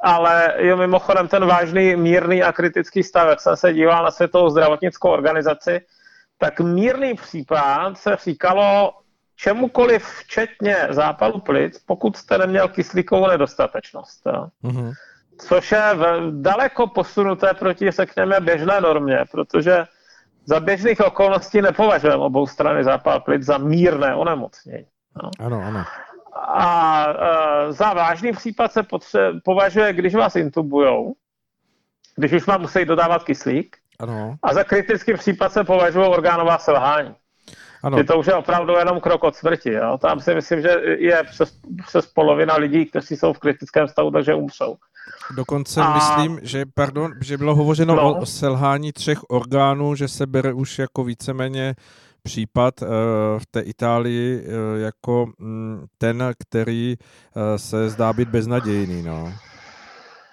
Ale 0.02 0.54
je 0.58 0.76
mimochodem 0.76 1.28
ten 1.28 1.46
vážný, 1.46 1.96
mírný 1.96 2.44
a 2.44 2.52
kritický 2.52 3.04
stav, 3.04 3.30
jak 3.30 3.42
jsem 3.42 3.58
se 3.58 3.74
díval 3.74 4.04
na 4.04 4.12
Světovou 4.12 4.50
zdravotnickou 4.50 5.10
organizaci, 5.10 5.82
tak 6.38 6.60
mírný 6.60 7.14
případ 7.14 7.98
se 7.98 8.18
říkalo 8.24 8.94
čemukoliv, 9.36 10.06
včetně 10.06 10.88
zápalu 10.90 11.40
plic, 11.40 11.80
pokud 11.86 12.18
jste 12.18 12.38
neměl 12.38 12.68
kyslíkovou 12.68 13.28
nedostatečnost. 13.28 14.24
Mm-hmm. 14.64 14.92
Což 15.38 15.72
je 15.72 15.82
daleko 16.32 16.88
posunuté 16.88 17.54
proti, 17.54 17.92
řekněme, 17.92 18.40
běžné 18.40 18.82
normě, 18.82 19.26
protože 19.32 19.86
za 20.46 20.60
běžných 20.60 21.00
okolností 21.00 21.62
nepovažujeme 21.62 22.24
obou 22.24 22.48
strany 22.48 22.84
zápal 22.84 23.20
plic 23.20 23.44
za 23.44 23.58
mírné 23.58 24.16
onemocnění. 24.16 24.86
No. 25.24 25.30
Ano, 25.40 25.64
ano. 25.68 25.84
A 26.34 27.06
uh, 27.08 27.72
za 27.72 27.94
vážný 27.94 28.32
případ 28.32 28.72
se 28.72 28.82
potře- 28.82 29.42
považuje, 29.44 29.94
když 29.94 30.16
vás 30.16 30.36
intubujou, 30.36 31.14
když 32.16 32.34
už 32.34 32.48
vám 32.48 32.62
musí 32.62 32.86
dodávat 32.86 33.24
kyslík. 33.24 33.78
Ano. 34.00 34.36
A 34.44 34.54
za 34.54 34.64
kritický 34.64 35.14
případ 35.14 35.54
se 35.54 35.64
považuje 35.64 36.08
orgánová 36.08 36.58
selhání. 36.58 37.16
Ano. 37.84 37.98
Je 37.98 38.04
to 38.04 38.20
už 38.20 38.28
je 38.28 38.34
opravdu 38.34 38.74
jenom 38.74 39.00
krok 39.00 39.24
od 39.24 39.36
smrti. 39.36 39.74
Jo? 39.74 39.98
Tam 40.02 40.20
si 40.20 40.36
myslím, 40.36 40.62
že 40.62 40.70
je 40.98 41.24
přes, 41.24 41.54
přes 41.88 42.06
polovina 42.06 42.56
lidí, 42.56 42.86
kteří 42.86 43.18
jsou 43.18 43.34
v 43.34 43.40
kritickém 43.40 43.88
stavu, 43.88 44.12
takže 44.12 44.34
umřou. 44.36 44.76
Dokonce 45.36 45.82
a... 45.82 45.94
myslím, 45.94 46.40
že, 46.44 46.64
pardon, 46.74 47.12
že 47.22 47.38
bylo 47.38 47.56
hovořeno 47.56 47.96
no. 47.96 48.16
o 48.16 48.26
selhání 48.26 48.92
třech 48.92 49.20
orgánů, 49.30 49.96
že 49.96 50.08
se 50.08 50.28
bere 50.28 50.54
už 50.54 50.80
jako 50.80 51.04
víceméně 51.04 51.76
případ 52.24 52.82
eh, 52.82 52.86
v 53.40 53.46
té 53.52 53.62
Itálii 53.62 54.44
eh, 54.44 54.80
jako 54.80 55.26
mm, 55.40 55.86
ten, 55.98 56.34
který 56.40 56.96
eh, 56.96 57.58
se 57.58 57.90
zdá 57.90 58.14
být 58.14 58.30
beznadějný. 58.30 59.04
No. 59.04 59.34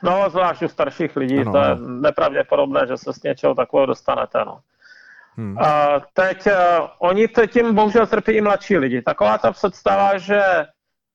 No, 0.03 0.31
zvlášť 0.31 0.63
u 0.63 0.69
starších 0.69 1.17
lidí, 1.17 1.39
ano. 1.39 1.53
to 1.53 1.59
je 1.59 1.77
nepravděpodobné, 1.89 2.87
že 2.89 2.97
se 2.97 3.13
z 3.13 3.23
něčeho 3.23 3.55
takového 3.55 3.87
dostanete. 3.87 4.45
No. 4.45 4.61
Hmm. 5.37 5.59
A 5.59 6.01
teď 6.13 6.49
oni 6.99 7.29
tím 7.47 7.75
bohužel 7.75 8.07
trpí 8.07 8.33
i 8.33 8.41
mladší 8.41 8.77
lidi. 8.77 9.03
Taková 9.03 9.39
ta 9.39 9.53
představa, 9.53 10.19
že 10.19 10.43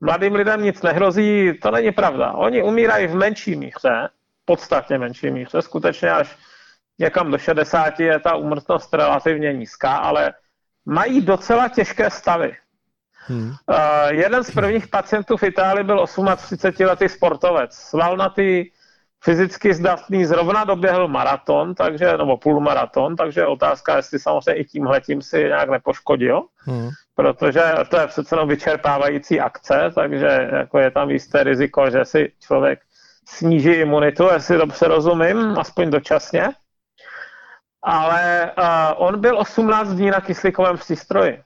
mladým 0.02 0.36
lidem 0.36 0.64
nic 0.64 0.82
nehrozí, 0.82 1.60
to 1.62 1.72
není 1.72 1.92
pravda. 1.92 2.32
Oni 2.32 2.64
umírají 2.64 3.08
v 3.08 3.16
menší 3.16 3.56
míře, 3.56 4.10
podstatně 4.46 4.98
menší 4.98 5.32
míře, 5.32 5.62
skutečně 5.62 6.12
až 6.12 6.38
někam 7.00 7.32
do 7.32 7.38
60 7.38 8.00
je 8.00 8.20
ta 8.20 8.36
úmrtnost 8.36 8.94
relativně 8.94 9.54
nízká, 9.54 9.96
ale 9.96 10.34
mají 10.86 11.22
docela 11.22 11.70
těžké 11.70 12.10
stavy. 12.10 12.56
Hmm. 13.28 13.50
Uh, 13.50 13.76
jeden 14.10 14.44
z 14.44 14.52
prvních 14.52 14.88
pacientů 14.88 15.38
v 15.38 15.44
Itálii 15.44 15.84
byl 15.84 16.04
38-letý 16.04 17.10
sportovec. 17.10 17.74
Svalnatý, 17.74 18.66
fyzicky 19.24 19.74
zdatný, 19.74 20.26
zrovna 20.26 20.64
doběhl 20.64 21.08
maraton, 21.08 21.76
takže, 21.76 22.18
nebo 22.18 22.38
půlmaraton, 22.38 23.16
takže 23.16 23.46
otázka, 23.46 23.96
jestli 23.96 24.20
samozřejmě 24.20 24.62
i 24.62 24.66
tímhletím 24.66 25.22
si 25.22 25.38
nějak 25.38 25.70
nepoškodil, 25.70 26.42
hmm. 26.58 26.90
protože 27.16 27.62
to 27.90 28.00
je 28.00 28.08
přece 28.08 28.36
jenom 28.36 28.50
vyčerpávající 28.50 29.40
akce, 29.40 29.92
takže 29.96 30.50
jako 30.52 30.80
je 30.80 30.92
tam 30.92 31.10
jisté 31.10 31.44
riziko, 31.44 31.90
že 31.90 32.06
si 32.06 32.32
člověk 32.40 32.80
sníží 33.28 33.70
imunitu, 33.72 34.28
jestli 34.34 34.58
dobře 34.58 34.88
rozumím, 34.88 35.38
aspoň 35.60 35.90
dočasně 35.90 36.50
ale 37.84 38.52
uh, 38.58 39.08
on 39.08 39.22
byl 39.22 39.40
18 39.40 39.90
dní 39.90 40.10
na 40.10 40.22
kyslíkovém 40.22 40.78
přístroji. 40.78 41.44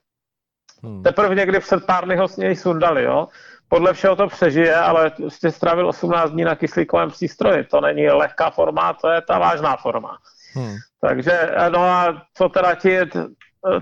Hmm. 0.83 1.03
Teprve 1.03 1.35
někdy 1.35 1.59
před 1.59 1.85
pár 1.85 2.05
dny 2.05 2.15
ho 2.15 2.27
s 2.27 2.37
něj 2.37 2.55
sundali, 2.55 3.03
jo. 3.03 3.27
Podle 3.69 3.93
všeho 3.93 4.15
to 4.15 4.27
přežije, 4.27 4.75
ale 4.75 5.09
prostě 5.09 5.51
strávil 5.51 5.87
18 5.87 6.31
dní 6.31 6.43
na 6.43 6.55
kyslíkovém 6.55 7.11
přístroji. 7.11 7.63
To 7.63 7.81
není 7.81 8.09
lehká 8.09 8.49
forma, 8.49 8.93
to 8.93 9.09
je 9.09 9.21
ta 9.21 9.39
vážná 9.39 9.77
forma. 9.77 10.17
Hmm. 10.53 10.75
Takže, 11.01 11.51
no 11.69 11.79
a 11.79 12.21
co 12.33 12.49
teda 12.49 12.75
ti, 12.75 12.99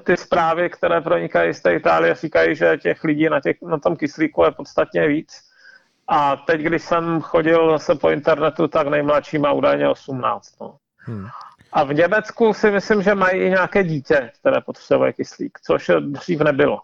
ty 0.04 0.18
zprávy, 0.18 0.70
které 0.70 1.02
pronikají 1.02 1.54
z 1.54 1.62
té 1.62 1.74
Itálie, 1.74 2.16
říkají, 2.16 2.56
že 2.56 2.78
těch 2.78 3.04
lidí 3.04 3.30
na, 3.30 3.42
těch, 3.42 3.58
na 3.62 3.78
tom 3.78 3.96
kyslíku 3.96 4.44
je 4.44 4.52
podstatně 4.52 5.08
víc. 5.08 5.34
A 6.08 6.36
teď, 6.36 6.62
když 6.62 6.84
jsem 6.84 7.22
chodil 7.22 7.72
zase 7.72 7.96
po 7.96 8.10
internetu, 8.10 8.68
tak 8.68 8.88
nejmladší 8.88 9.38
má 9.38 9.52
údajně 9.52 9.90
18. 9.90 10.60
No. 10.62 10.78
Hmm. 10.98 11.28
A 11.76 11.84
v 11.84 11.94
Německu 11.94 12.54
si 12.54 12.72
myslím, 12.72 13.02
že 13.02 13.16
mají 13.16 13.42
i 13.42 13.50
nějaké 13.50 13.84
dítě, 13.84 14.32
které 14.40 14.62
potřebuje 14.62 15.14
kyslík, 15.14 15.60
což 15.60 15.92
dřív 16.00 16.42
nebylo. 16.42 16.82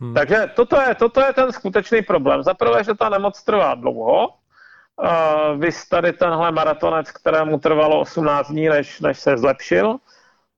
Hmm. 0.00 0.14
Takže 0.14 0.46
toto 0.56 0.80
je, 0.80 0.94
toto 0.94 1.20
je 1.20 1.32
ten 1.32 1.52
skutečný 1.52 2.02
problém. 2.02 2.42
Za 2.42 2.54
prvé, 2.54 2.84
že 2.84 2.94
ta 2.94 3.08
nemoc 3.08 3.42
trvá 3.42 3.74
dlouho. 3.74 4.28
Uh, 4.28 5.60
vy 5.60 5.68
tady 5.90 6.12
tenhle 6.12 6.52
maratonec, 6.52 7.10
kterému 7.10 7.58
trvalo 7.58 8.00
18 8.00 8.48
dní, 8.48 8.68
než, 8.68 9.00
než 9.00 9.18
se 9.18 9.36
zlepšil. 9.36 9.96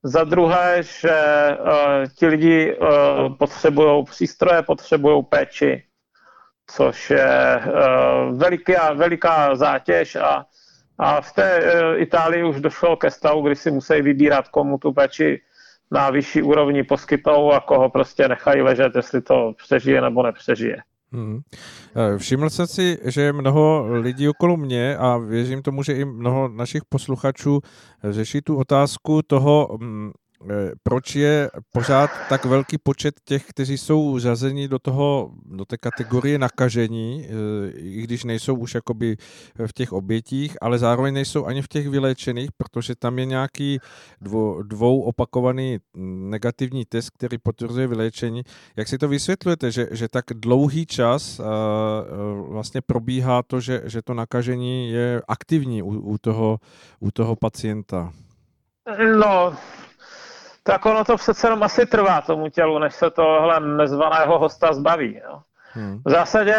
Za 0.03 0.23
druhé, 0.23 0.83
že 0.83 1.17
uh, 1.59 1.67
ti 2.15 2.27
lidi 2.27 2.77
uh, 2.77 3.37
potřebují 3.37 4.05
přístroje, 4.05 4.61
potřebují 4.61 5.23
péči, 5.23 5.83
což 6.67 7.09
je 7.09 7.61
uh, 7.65 8.37
veliká, 8.37 8.93
veliká 8.93 9.55
zátěž 9.55 10.15
a 10.15 10.45
a 10.99 11.21
v 11.21 11.33
té 11.33 11.57
e, 11.57 11.97
Itálii 11.97 12.43
už 12.43 12.61
došlo 12.61 12.95
ke 12.95 13.11
stavu, 13.11 13.41
kdy 13.41 13.55
si 13.55 13.71
musí 13.71 14.01
vybírat, 14.01 14.47
komu 14.47 14.77
tu 14.77 14.93
péči 14.93 15.41
na 15.91 16.09
vyšší 16.09 16.41
úrovni 16.41 16.83
poskytnou 16.83 17.51
a 17.51 17.59
koho 17.59 17.89
prostě 17.89 18.27
nechají 18.27 18.61
ležet, 18.61 18.95
jestli 18.95 19.21
to 19.21 19.53
přežije 19.57 20.01
nebo 20.01 20.23
nepřežije. 20.23 20.77
Hmm. 21.11 21.39
E, 21.95 22.17
všiml 22.17 22.49
jsem 22.49 22.67
si, 22.67 22.97
že 23.05 23.33
mnoho 23.33 23.85
lidí 23.89 24.29
okolo 24.29 24.57
mě 24.57 24.97
a 24.97 25.17
věřím 25.17 25.61
tomu, 25.61 25.83
že 25.83 25.93
i 25.93 26.05
mnoho 26.05 26.47
našich 26.47 26.81
posluchačů 26.89 27.61
řeší 28.03 28.41
tu 28.41 28.57
otázku 28.57 29.21
toho, 29.21 29.77
mm, 29.81 30.11
proč 30.83 31.15
je 31.15 31.49
pořád 31.71 32.09
tak 32.29 32.45
velký 32.45 32.77
počet 32.77 33.15
těch, 33.25 33.45
kteří 33.45 33.77
jsou 33.77 34.19
řazeni 34.19 34.67
do, 34.67 34.79
toho, 34.79 35.31
do 35.45 35.65
té 35.65 35.77
kategorie 35.77 36.39
nakažení, 36.39 37.27
eh, 37.27 37.71
i 37.77 38.01
když 38.01 38.23
nejsou 38.23 38.55
už 38.55 38.75
jakoby 38.75 39.17
v 39.67 39.73
těch 39.73 39.93
obětích, 39.93 40.57
ale 40.61 40.79
zároveň 40.79 41.13
nejsou 41.13 41.45
ani 41.45 41.61
v 41.61 41.67
těch 41.67 41.89
vyléčených, 41.89 42.49
protože 42.57 42.95
tam 42.95 43.19
je 43.19 43.25
nějaký 43.25 43.79
dvou, 44.21 44.61
dvou 44.61 45.01
opakovaný 45.01 45.77
negativní 46.29 46.85
test, 46.85 47.09
který 47.09 47.37
potvrzuje 47.37 47.87
vyléčení. 47.87 48.43
Jak 48.75 48.87
si 48.87 48.97
to 48.97 49.07
vysvětlujete, 49.07 49.71
že, 49.71 49.87
že 49.91 50.07
tak 50.07 50.25
dlouhý 50.35 50.85
čas 50.85 51.41
vlastně 52.47 52.81
probíhá 52.81 53.43
to, 53.43 53.59
že, 53.59 53.81
že 53.85 54.01
to 54.01 54.13
nakažení 54.13 54.91
je 54.91 55.21
aktivní 55.27 55.83
u, 55.83 55.99
u, 55.99 56.17
toho, 56.17 56.59
u 56.99 57.11
toho 57.11 57.35
pacienta? 57.35 58.13
No, 59.19 59.53
tak 60.63 60.85
ono 60.85 61.03
to 61.03 61.17
přece 61.17 61.47
jenom 61.47 61.63
asi 61.63 61.85
trvá 61.85 62.21
tomu 62.21 62.49
tělu, 62.49 62.79
než 62.79 62.95
se 62.95 63.09
tohle 63.09 63.59
nezvaného 63.59 64.39
hosta 64.39 64.73
zbaví. 64.73 65.21
Jo. 65.25 65.41
Hmm. 65.73 66.01
V 66.05 66.09
zásadě 66.09 66.55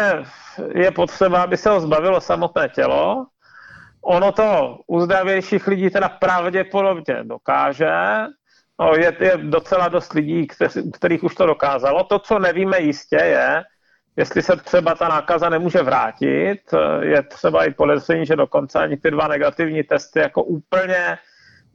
je 0.75 0.91
potřeba, 0.91 1.43
aby 1.43 1.57
se 1.57 1.69
ho 1.69 1.79
zbavilo 1.79 2.21
samotné 2.21 2.69
tělo. 2.69 3.25
Ono 4.01 4.31
to 4.31 4.77
u 4.87 4.99
zdravějších 4.99 5.67
lidí 5.67 5.89
teda 5.89 6.09
pravděpodobně 6.09 7.23
dokáže. 7.23 7.91
No, 8.79 8.91
je, 8.93 9.17
je 9.19 9.37
docela 9.37 9.87
dost 9.87 10.13
lidí, 10.13 10.47
kteři, 10.47 10.91
kterých 10.91 11.23
už 11.23 11.35
to 11.35 11.45
dokázalo. 11.45 12.03
To, 12.03 12.19
co 12.19 12.39
nevíme 12.39 12.79
jistě, 12.79 13.15
je, 13.15 13.63
jestli 14.15 14.41
se 14.41 14.55
třeba 14.55 14.95
ta 14.95 15.07
nákaza 15.07 15.49
nemůže 15.49 15.83
vrátit. 15.83 16.59
Je 17.01 17.23
třeba 17.23 17.65
i 17.65 17.73
podezření, 17.73 18.25
že 18.25 18.35
dokonce 18.35 18.79
ani 18.79 18.97
ty 18.97 19.11
dva 19.11 19.27
negativní 19.27 19.83
testy 19.83 20.19
jako 20.19 20.43
úplně 20.43 21.17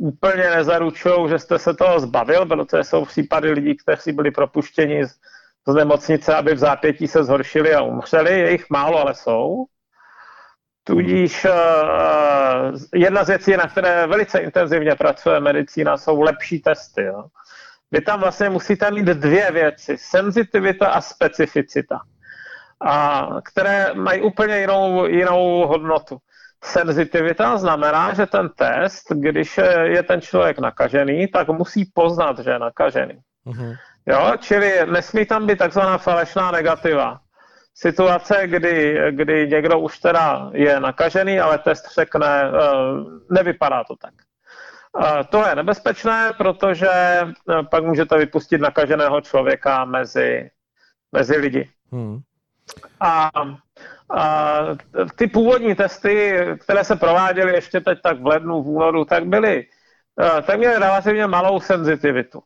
úplně 0.00 0.50
nezaručují, 0.50 1.28
že 1.28 1.38
jste 1.38 1.58
se 1.58 1.74
toho 1.74 2.00
zbavil, 2.00 2.46
protože 2.46 2.84
jsou 2.84 3.04
případy 3.04 3.50
lidí, 3.50 3.76
kteří 3.76 4.12
byli 4.12 4.30
propuštěni 4.30 5.06
z, 5.06 5.10
z 5.68 5.74
nemocnice, 5.74 6.34
aby 6.34 6.54
v 6.54 6.58
zápětí 6.58 7.08
se 7.08 7.24
zhoršili 7.24 7.74
a 7.74 7.82
umřeli. 7.82 8.40
Je 8.40 8.52
jich 8.52 8.70
málo, 8.70 8.98
ale 8.98 9.14
jsou. 9.14 9.64
Tudíž 10.84 11.44
uh, 11.44 11.50
jedna 12.94 13.24
z 13.24 13.28
věcí, 13.28 13.56
na 13.56 13.68
které 13.68 14.06
velice 14.06 14.38
intenzivně 14.38 14.94
pracuje 14.94 15.40
medicína, 15.40 15.96
jsou 15.96 16.20
lepší 16.20 16.60
testy. 16.60 17.02
Jo. 17.02 17.24
Vy 17.90 18.00
tam 18.00 18.20
vlastně 18.20 18.50
musíte 18.50 18.90
mít 18.90 19.06
dvě 19.06 19.50
věci, 19.50 19.96
senzitivita 19.98 20.88
a 20.88 21.00
specificita, 21.00 22.00
a 22.80 23.26
které 23.44 23.94
mají 23.94 24.22
úplně 24.22 24.58
jinou, 24.58 25.06
jinou 25.06 25.66
hodnotu. 25.66 26.18
Senzitivita 26.64 27.58
znamená, 27.58 28.14
že 28.14 28.26
ten 28.26 28.48
test, 28.48 29.12
když 29.12 29.60
je 29.82 30.02
ten 30.02 30.20
člověk 30.20 30.58
nakažený, 30.58 31.26
tak 31.26 31.48
musí 31.48 31.90
poznat, 31.94 32.38
že 32.38 32.50
je 32.50 32.58
nakažený. 32.58 33.18
Mm-hmm. 33.46 33.76
Jo, 34.06 34.32
čili 34.38 34.86
nesmí 34.86 35.26
tam 35.26 35.46
být 35.46 35.58
takzvaná 35.58 35.98
falešná 35.98 36.50
negativa. 36.50 37.20
Situace, 37.74 38.46
kdy, 38.46 38.98
kdy 39.10 39.48
někdo 39.48 39.78
už 39.78 39.98
teda 39.98 40.50
je 40.52 40.80
nakažený, 40.80 41.40
ale 41.40 41.58
test 41.58 41.94
řekne, 41.94 42.42
eh, 42.42 42.52
nevypadá 43.30 43.84
to 43.84 43.96
tak. 43.96 44.14
Eh, 45.04 45.24
to 45.24 45.46
je 45.46 45.54
nebezpečné, 45.54 46.32
protože 46.38 46.90
eh, 46.90 47.62
pak 47.70 47.84
můžete 47.84 48.18
vypustit 48.18 48.60
nakaženého 48.60 49.20
člověka 49.20 49.84
mezi, 49.84 50.50
mezi 51.12 51.36
lidi. 51.36 51.70
Hmm. 51.92 52.20
A 53.00 53.30
a 54.10 54.58
ty 55.16 55.26
původní 55.26 55.74
testy, 55.74 56.46
které 56.60 56.84
se 56.84 56.96
prováděly 56.96 57.52
ještě 57.52 57.80
teď 57.80 57.98
tak 58.02 58.20
v 58.20 58.26
lednu, 58.26 58.62
v 58.62 58.68
únoru, 58.68 59.04
tak 59.04 59.26
byly, 59.26 59.66
eh, 60.20 60.42
tak 60.42 60.58
měly 60.58 60.78
relativně 60.78 61.26
malou 61.26 61.60
senzitivitu. 61.60 62.42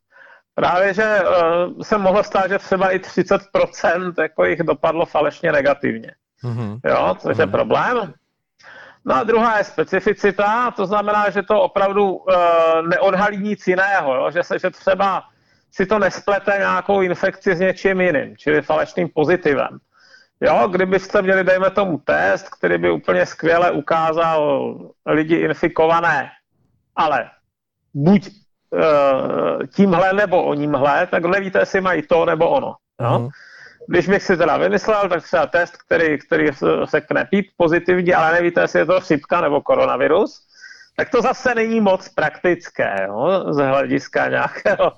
Právě, 0.55 0.95
že 0.95 1.21
uh, 1.23 1.83
se 1.83 1.99
mohlo 1.99 2.23
stát, 2.23 2.49
že 2.49 2.59
třeba 2.59 2.91
i 2.91 2.99
30% 2.99 4.23
jako 4.23 4.45
jich 4.45 4.63
dopadlo 4.63 5.07
falešně 5.07 5.53
negativně. 5.53 6.15
Mm-hmm. 6.45 6.81
Jo, 6.85 7.17
což 7.19 7.37
mm-hmm. 7.37 7.41
je 7.41 7.47
mhm. 7.47 7.53
problém. 7.53 8.15
No 9.05 9.15
a 9.15 9.23
druhá 9.23 9.59
je 9.59 9.65
specificita, 9.65 10.71
to 10.71 10.87
znamená, 10.87 11.31
že 11.31 11.43
to 11.43 11.61
opravdu 11.61 12.13
uh, 12.13 12.35
neodhalí 12.89 13.39
nic 13.39 13.67
jiného, 13.67 14.15
jo? 14.15 14.31
Že, 14.31 14.43
se, 14.43 14.59
že 14.59 14.71
třeba 14.71 15.25
si 15.73 15.87
to 15.87 15.99
nesplete 15.99 16.55
nějakou 16.59 17.01
infekci 17.01 17.57
s 17.57 17.61
něčím 17.61 18.01
jiným, 18.01 18.37
čili 18.37 18.63
falešným 18.63 19.09
pozitivem. 19.15 19.79
Jo, 20.41 20.69
kdybyste 20.69 21.23
měli, 21.23 21.45
dejme 21.45 21.71
tomu, 21.71 21.99
test, 21.99 22.49
který 22.49 22.79
by 22.79 22.91
úplně 22.91 23.27
skvěle 23.27 23.71
ukázal 23.71 24.79
lidi 25.07 25.37
infikované, 25.37 26.31
ale 26.97 27.31
buď 27.95 28.29
uh, 28.71 29.67
tímhle 29.67 30.13
nebo 30.13 30.45
o 30.45 30.55
nímhle, 30.55 31.07
tak 31.07 31.25
nevíte, 31.25 31.59
jestli 31.59 31.81
mají 31.81 32.03
to 32.03 32.25
nebo 32.25 32.49
ono. 32.49 32.75
Jo? 33.03 33.19
Mm. 33.19 33.29
Když 33.89 34.09
bych 34.09 34.23
si 34.23 34.37
teda 34.37 34.57
vymyslel, 34.57 35.09
tak 35.09 35.23
třeba 35.23 35.47
test, 35.47 35.77
který, 35.77 36.19
který 36.19 36.49
se 36.85 37.01
knepí 37.01 37.51
pozitivní, 37.57 38.15
ale 38.15 38.33
nevíte, 38.33 38.61
jestli 38.61 38.79
je 38.79 38.87
to 38.87 39.01
chřipka 39.01 39.41
nebo 39.41 39.61
koronavirus, 39.61 40.41
tak 40.97 41.11
to 41.11 41.23
zase 41.23 41.55
není 41.55 41.81
moc 41.81 42.09
praktické 42.09 43.07
jo? 43.07 43.45
z 43.51 43.57
hlediska 43.57 44.29
nějakého 44.29 44.93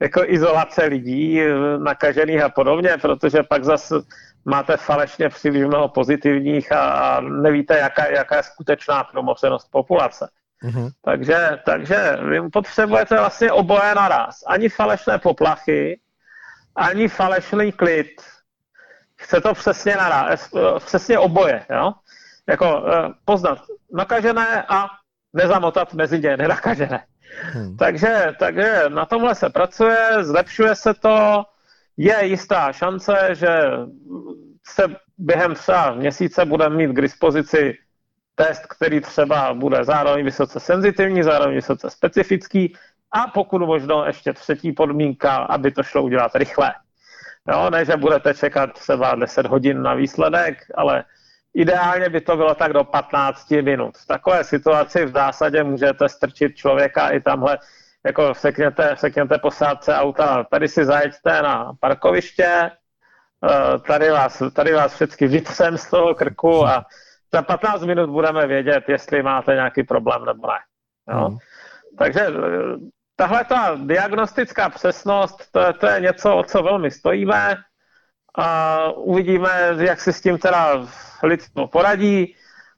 jako 0.00 0.22
izolace 0.26 0.84
lidí 0.84 1.40
nakažených 1.78 2.42
a 2.42 2.48
podobně, 2.48 2.90
protože 3.02 3.42
pak 3.42 3.64
zase 3.64 3.94
máte 4.44 4.76
falešně 4.76 5.28
příliš 5.28 5.64
mnoho 5.64 5.88
pozitivních 5.88 6.72
a, 6.72 6.90
a 6.90 7.20
nevíte, 7.20 7.78
jaká, 7.78 8.06
jaká 8.06 8.36
je 8.36 8.42
skutečná 8.42 9.04
promocenost 9.04 9.70
populace. 9.70 10.28
Mm-hmm. 10.64 10.90
Takže, 11.02 11.58
takže 11.64 12.16
vy 12.28 12.48
potřebujete 12.48 13.16
vlastně 13.18 13.52
oboje 13.52 13.94
naraz. 13.94 14.42
Ani 14.46 14.68
falešné 14.68 15.18
poplachy, 15.18 16.00
ani 16.76 17.08
falešný 17.08 17.72
klid. 17.72 18.22
Chce 19.16 19.40
to 19.40 19.54
přesně 19.54 19.96
naraz, 19.96 20.50
přesně 20.78 21.18
oboje. 21.18 21.66
Jo? 21.70 21.92
Jako 22.46 22.84
eh, 22.88 23.08
poznat 23.24 23.58
nakažené 23.92 24.64
a 24.68 24.88
nezamotat 25.32 25.94
mezi 25.94 26.20
ně 26.20 26.36
nenakažené. 26.36 27.04
Hmm. 27.52 27.76
Takže, 27.76 28.32
takže 28.38 28.84
na 28.88 29.06
tomhle 29.06 29.34
se 29.34 29.50
pracuje, 29.50 30.24
zlepšuje 30.24 30.74
se 30.74 30.94
to, 30.94 31.44
je 32.00 32.26
jistá 32.26 32.72
šance, 32.72 33.28
že 33.32 33.48
se 34.66 34.96
během 35.18 35.54
třeba 35.54 35.94
měsíce 35.94 36.44
budeme 36.44 36.76
mít 36.76 36.92
k 36.92 37.00
dispozici 37.00 37.78
test, 38.34 38.66
který 38.66 39.00
třeba 39.00 39.54
bude 39.54 39.84
zároveň 39.84 40.24
vysoce 40.24 40.60
senzitivní, 40.60 41.22
zároveň 41.22 41.54
vysoce 41.54 41.90
specifický 41.90 42.76
a 43.12 43.26
pokud 43.26 43.58
možno 43.58 44.04
ještě 44.04 44.32
třetí 44.32 44.72
podmínka, 44.72 45.36
aby 45.36 45.70
to 45.70 45.82
šlo 45.82 46.02
udělat 46.02 46.34
rychle. 46.34 46.74
Jo, 47.52 47.70
ne, 47.70 47.84
že 47.84 47.96
budete 47.96 48.34
čekat 48.34 48.72
třeba 48.72 49.14
10 49.14 49.46
hodin 49.46 49.82
na 49.82 49.94
výsledek, 49.94 50.58
ale 50.74 51.04
ideálně 51.54 52.08
by 52.08 52.20
to 52.20 52.36
bylo 52.36 52.54
tak 52.54 52.72
do 52.72 52.84
15 52.84 53.50
minut. 53.50 53.96
V 53.96 54.06
takové 54.06 54.44
situaci 54.44 55.04
v 55.04 55.12
zásadě 55.12 55.64
můžete 55.64 56.08
strčit 56.08 56.56
člověka 56.56 57.08
i 57.08 57.20
tamhle 57.20 57.58
jako 58.06 58.34
sekněte, 58.34 58.96
sekněte 58.98 59.38
posádce 59.38 59.94
auta, 59.94 60.44
tady 60.44 60.68
si 60.68 60.84
zajeďte 60.84 61.42
na 61.42 61.72
parkoviště, 61.80 62.70
eh, 63.50 63.78
tady 63.86 64.10
vás, 64.10 64.42
tady 64.54 64.72
vás 64.72 64.94
všechny 64.94 65.26
vytřem 65.26 65.78
z 65.78 65.90
toho 65.90 66.14
krku 66.14 66.66
a 66.66 66.84
za 67.32 67.42
15 67.42 67.82
minut 67.82 68.10
budeme 68.10 68.46
vědět, 68.46 68.84
jestli 68.88 69.22
máte 69.22 69.54
nějaký 69.54 69.82
problém 69.82 70.24
nebo 70.24 70.46
ne. 70.46 70.58
Jo? 71.14 71.26
Hmm. 71.26 71.38
Takže 71.98 72.20
eh, 72.20 72.32
tahle 73.16 73.44
ta 73.44 73.76
diagnostická 73.84 74.68
přesnost, 74.68 75.52
to, 75.52 75.72
to 75.72 75.86
je 75.86 76.00
něco, 76.00 76.36
o 76.36 76.44
co 76.44 76.62
velmi 76.62 76.90
stojíme 76.90 77.56
a 78.38 78.78
uvidíme, 78.90 79.50
jak 79.78 80.00
si 80.00 80.12
s 80.12 80.20
tím 80.20 80.38
teda 80.38 80.86
lidstvo 81.22 81.68
poradí. 81.68 82.36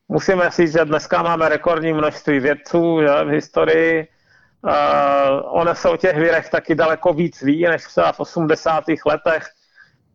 Musíme 0.09 0.51
říct, 0.51 0.73
že 0.73 0.85
dneska 0.85 1.23
máme 1.23 1.49
rekordní 1.49 1.93
množství 1.93 2.41
vědců 2.41 3.01
že, 3.01 3.25
v 3.25 3.29
historii, 3.29 4.09
ona 5.43 5.75
se 5.75 5.89
o 5.89 5.97
těch 5.97 6.17
virech 6.17 6.51
taky 6.51 6.75
daleko 6.75 7.13
víc 7.13 7.43
ví, 7.43 7.63
než 7.63 7.85
třeba 7.85 8.13
v 8.13 8.21
80. 8.21 8.85
letech. 9.07 9.49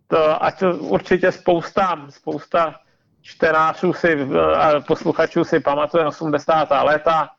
To, 0.08 0.44
ať 0.44 0.64
určitě 0.80 1.32
spousta, 1.32 2.06
spousta 2.10 2.76
čtenářů 3.22 3.94
si, 3.94 4.28
a 4.58 4.80
posluchačů 4.80 5.44
si 5.44 5.60
pamatuje 5.60 6.06
80. 6.06 6.68
léta 6.84 7.30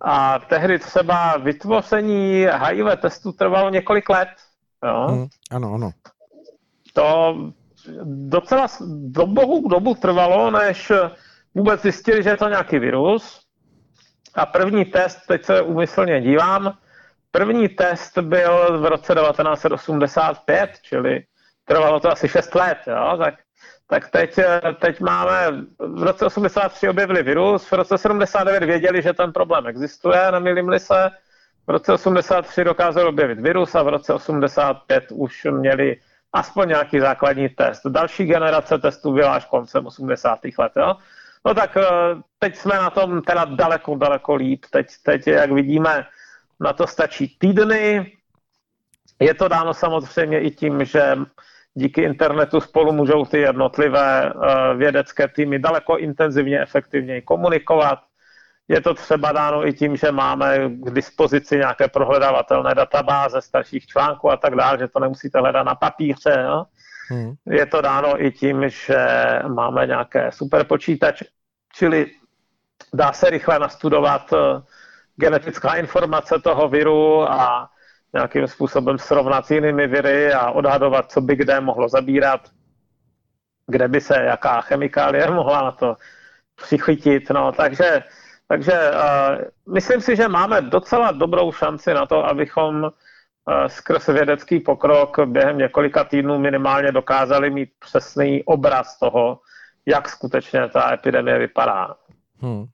a 0.00 0.38
tehdy 0.38 0.78
třeba 0.78 1.36
vytvoření 1.36 2.46
HIV 2.52 3.00
testu 3.00 3.32
trvalo 3.32 3.70
několik 3.70 4.08
let. 4.08 4.28
Jo? 4.84 5.06
Mm, 5.10 5.26
ano, 5.50 5.74
ano. 5.74 5.90
To 6.92 7.36
docela 8.04 8.66
dobu, 8.88 9.68
dobu 9.68 9.94
trvalo, 9.94 10.50
než 10.50 10.92
vůbec 11.54 11.82
zjistili, 11.82 12.22
že 12.22 12.30
je 12.30 12.36
to 12.36 12.48
nějaký 12.48 12.78
virus. 12.78 13.47
A 14.38 14.46
první 14.46 14.84
test, 14.84 15.18
teď 15.28 15.44
se 15.44 15.62
úmyslně 15.62 16.20
dívám, 16.20 16.72
první 17.30 17.68
test 17.68 18.18
byl 18.18 18.80
v 18.80 18.84
roce 18.86 19.14
1985, 19.14 20.70
čili 20.82 21.22
trvalo 21.64 22.00
to 22.00 22.10
asi 22.12 22.28
6 22.28 22.54
let, 22.54 22.78
jo? 22.86 23.16
tak, 23.24 23.34
tak 23.86 24.10
teď, 24.10 24.38
teď 24.80 25.00
máme, 25.00 25.52
v 25.78 26.02
roce 26.02 26.26
83 26.26 26.88
objevili 26.88 27.22
virus, 27.22 27.66
v 27.66 27.72
roce 27.72 27.98
79 27.98 28.66
věděli, 28.66 29.02
že 29.02 29.12
ten 29.12 29.32
problém 29.32 29.66
existuje, 29.66 30.32
nemýlím 30.32 30.78
se, 30.78 31.10
V 31.66 31.70
roce 31.70 31.92
83 31.92 32.64
dokázal 32.64 33.08
objevit 33.08 33.40
virus 33.40 33.74
a 33.74 33.82
v 33.82 33.88
roce 33.88 34.14
85 34.14 35.04
už 35.12 35.46
měli 35.50 35.96
aspoň 36.32 36.68
nějaký 36.68 37.00
základní 37.00 37.48
test. 37.48 37.86
Další 37.86 38.26
generace 38.26 38.78
testů 38.78 39.12
byla 39.12 39.34
až 39.34 39.44
koncem 39.44 39.86
80. 39.86 40.38
let. 40.58 40.72
Jo? 40.76 40.96
No 41.48 41.54
tak 41.54 41.76
eh, 41.76 41.82
teď 42.38 42.56
jsme 42.56 42.74
na 42.74 42.90
tom 42.90 43.22
teda 43.22 43.44
daleko, 43.44 43.94
daleko 43.94 44.34
líp. 44.34 44.64
Teď, 44.70 44.86
teď, 45.02 45.26
jak 45.26 45.52
vidíme, 45.52 46.06
na 46.60 46.72
to 46.72 46.86
stačí 46.86 47.36
týdny. 47.38 48.12
Je 49.20 49.34
to 49.34 49.48
dáno 49.48 49.74
samozřejmě 49.74 50.40
i 50.40 50.50
tím, 50.50 50.84
že 50.84 51.18
díky 51.74 52.02
internetu 52.02 52.60
spolu 52.60 52.92
můžou 52.92 53.24
ty 53.24 53.38
jednotlivé 53.38 54.32
eh, 54.32 54.74
vědecké 54.74 55.28
týmy 55.28 55.58
daleko 55.58 55.98
intenzivně, 55.98 56.60
efektivněji 56.60 57.22
komunikovat. 57.22 57.98
Je 58.68 58.80
to 58.80 58.94
třeba 58.94 59.32
dáno 59.32 59.66
i 59.66 59.72
tím, 59.72 59.96
že 59.96 60.12
máme 60.12 60.68
k 60.68 60.90
dispozici 60.90 61.56
nějaké 61.56 61.88
prohledavatelné 61.88 62.74
databáze 62.74 63.42
starších 63.42 63.86
článků 63.86 64.30
a 64.30 64.36
tak 64.36 64.54
dále, 64.54 64.78
že 64.78 64.88
to 64.88 65.00
nemusíte 65.00 65.40
hledat 65.40 65.62
na 65.62 65.74
papíře. 65.74 66.44
Jo? 66.48 66.64
Hmm. 67.10 67.34
Je 67.46 67.66
to 67.66 67.80
dáno 67.80 68.24
i 68.24 68.32
tím, 68.32 68.68
že 68.68 68.98
máme 69.48 69.86
nějaké 69.86 70.32
superpočítače, 70.32 71.24
čili 71.74 72.10
dá 72.94 73.12
se 73.12 73.30
rychle 73.30 73.58
nastudovat 73.58 74.32
eh, 74.32 74.62
genetická 75.16 75.74
informace 75.74 76.38
toho 76.38 76.68
viru 76.68 77.30
a 77.30 77.70
nějakým 78.12 78.46
způsobem 78.46 78.98
srovnat 78.98 79.46
s 79.46 79.50
jinými 79.50 79.86
viry 79.86 80.32
a 80.32 80.50
odhadovat, 80.50 81.10
co 81.10 81.20
by 81.20 81.36
kde 81.36 81.60
mohlo 81.60 81.88
zabírat, 81.88 82.40
kde 83.66 83.88
by 83.88 84.00
se 84.00 84.22
jaká 84.22 84.60
chemikálie 84.60 85.30
mohla 85.30 85.62
na 85.62 85.72
to 85.72 85.96
přichytit. 86.56 87.30
No, 87.30 87.52
takže 87.52 88.02
takže 88.48 88.72
uh, 88.72 89.74
myslím 89.74 90.00
si, 90.00 90.16
že 90.16 90.28
máme 90.28 90.60
docela 90.60 91.12
dobrou 91.12 91.52
šanci 91.52 91.94
na 91.94 92.06
to, 92.06 92.24
abychom 92.24 92.82
uh, 92.82 92.90
skrz 93.66 94.06
vědecký 94.06 94.60
pokrok 94.60 95.18
během 95.24 95.58
několika 95.58 96.04
týdnů 96.04 96.38
minimálně 96.38 96.92
dokázali 96.92 97.50
mít 97.50 97.70
přesný 97.78 98.44
obraz 98.44 98.98
toho, 98.98 99.40
jak 99.88 100.08
skutečně 100.08 100.68
ta 100.68 100.94
epidemie 100.94 101.38
vypadá. 101.38 101.96
Hmm. 102.40 102.66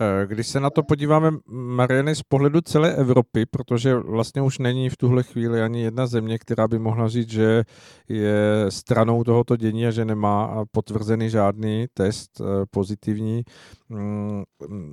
Eh, 0.00 0.26
když 0.26 0.46
se 0.46 0.60
na 0.60 0.70
to 0.70 0.82
podíváme, 0.82 1.30
Mariany, 1.50 2.14
z 2.14 2.22
pohledu 2.22 2.60
celé 2.60 2.94
Evropy, 2.94 3.46
protože 3.46 3.94
vlastně 3.94 4.42
už 4.42 4.58
není 4.58 4.88
v 4.88 4.96
tuhle 4.96 5.22
chvíli 5.22 5.62
ani 5.62 5.82
jedna 5.82 6.06
země, 6.06 6.38
která 6.38 6.68
by 6.68 6.78
mohla 6.78 7.08
říct, 7.08 7.30
že 7.30 7.64
je 8.08 8.66
stranou 8.68 9.24
tohoto 9.24 9.56
dění 9.56 9.86
a 9.86 9.90
že 9.90 10.04
nemá 10.04 10.64
potvrzený 10.72 11.30
žádný 11.30 11.86
test 11.94 12.40
eh, 12.40 12.44
pozitivní. 12.70 13.44
Mm, 13.88 14.44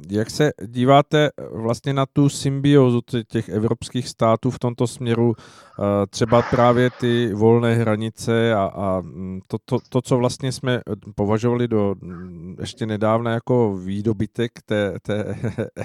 jak 0.10 0.30
se 0.30 0.52
díváte 0.66 1.30
vlastně 1.52 1.94
na 1.94 2.06
tu 2.06 2.30
symbiozu 2.30 3.02
těch 3.28 3.50
evropských 3.50 4.08
států 4.08 4.52
v 4.52 4.60
tomto 4.60 4.88
směru, 4.88 5.34
eh, 5.38 6.08
třeba 6.10 6.42
právě 6.42 6.90
ty 7.00 7.34
volné 7.34 7.76
hranice 7.76 8.54
a, 8.54 8.64
a 8.64 9.02
mm, 9.02 9.40
to, 9.48 9.58
to, 9.66 9.78
to, 9.90 10.02
co 10.02 10.18
vlastně 10.18 10.52
jsme 10.52 10.82
považovali 11.16 11.68
do 11.68 11.96
mm, 12.02 12.56
ještě 12.60 12.86
nedávna 12.86 13.32
jako 13.32 13.78
výdobytek 13.78 14.55
té, 14.66 14.94
té 15.02 15.36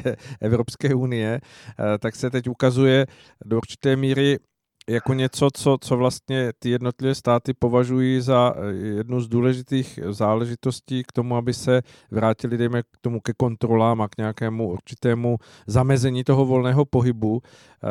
Evropské 0.40 0.94
unie, 0.94 1.40
eh, 1.40 1.98
tak 1.98 2.16
se 2.16 2.30
teď 2.30 2.48
ukazuje 2.48 3.06
do 3.44 3.56
určité 3.56 3.96
míry 3.96 4.38
jako 4.88 5.14
něco, 5.14 5.48
co, 5.54 5.78
co 5.80 5.96
vlastně 5.96 6.52
ty 6.58 6.70
jednotlivé 6.70 7.14
státy 7.14 7.54
považují 7.54 8.20
za 8.20 8.54
eh, 8.56 8.72
jednu 8.72 9.20
z 9.20 9.28
důležitých 9.28 9.98
záležitostí 10.10 11.02
k 11.02 11.12
tomu, 11.12 11.36
aby 11.36 11.54
se 11.54 11.82
vrátili, 12.10 12.58
dejme 12.58 12.82
k 12.82 12.86
tomu 13.00 13.20
ke 13.20 13.32
kontrolám 13.36 14.00
a 14.00 14.08
k 14.08 14.16
nějakému 14.18 14.68
určitému 14.68 15.36
zamezení 15.66 16.24
toho 16.24 16.46
volného 16.46 16.84
pohybu. 16.84 17.40
Eh, 17.42 17.86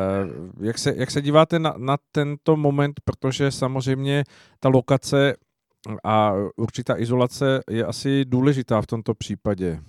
jak 0.60 0.78
se, 0.78 0.94
jak 0.96 1.10
se 1.10 1.22
díváte 1.22 1.58
na, 1.58 1.74
na 1.78 1.96
tento 2.12 2.56
moment, 2.56 3.00
protože 3.04 3.50
samozřejmě 3.50 4.24
ta 4.60 4.68
lokace 4.68 5.34
a 6.04 6.32
určitá 6.56 6.98
izolace 6.98 7.60
je 7.70 7.84
asi 7.84 8.24
důležitá 8.24 8.82
v 8.82 8.86
tomto 8.86 9.14
případě. 9.14 9.80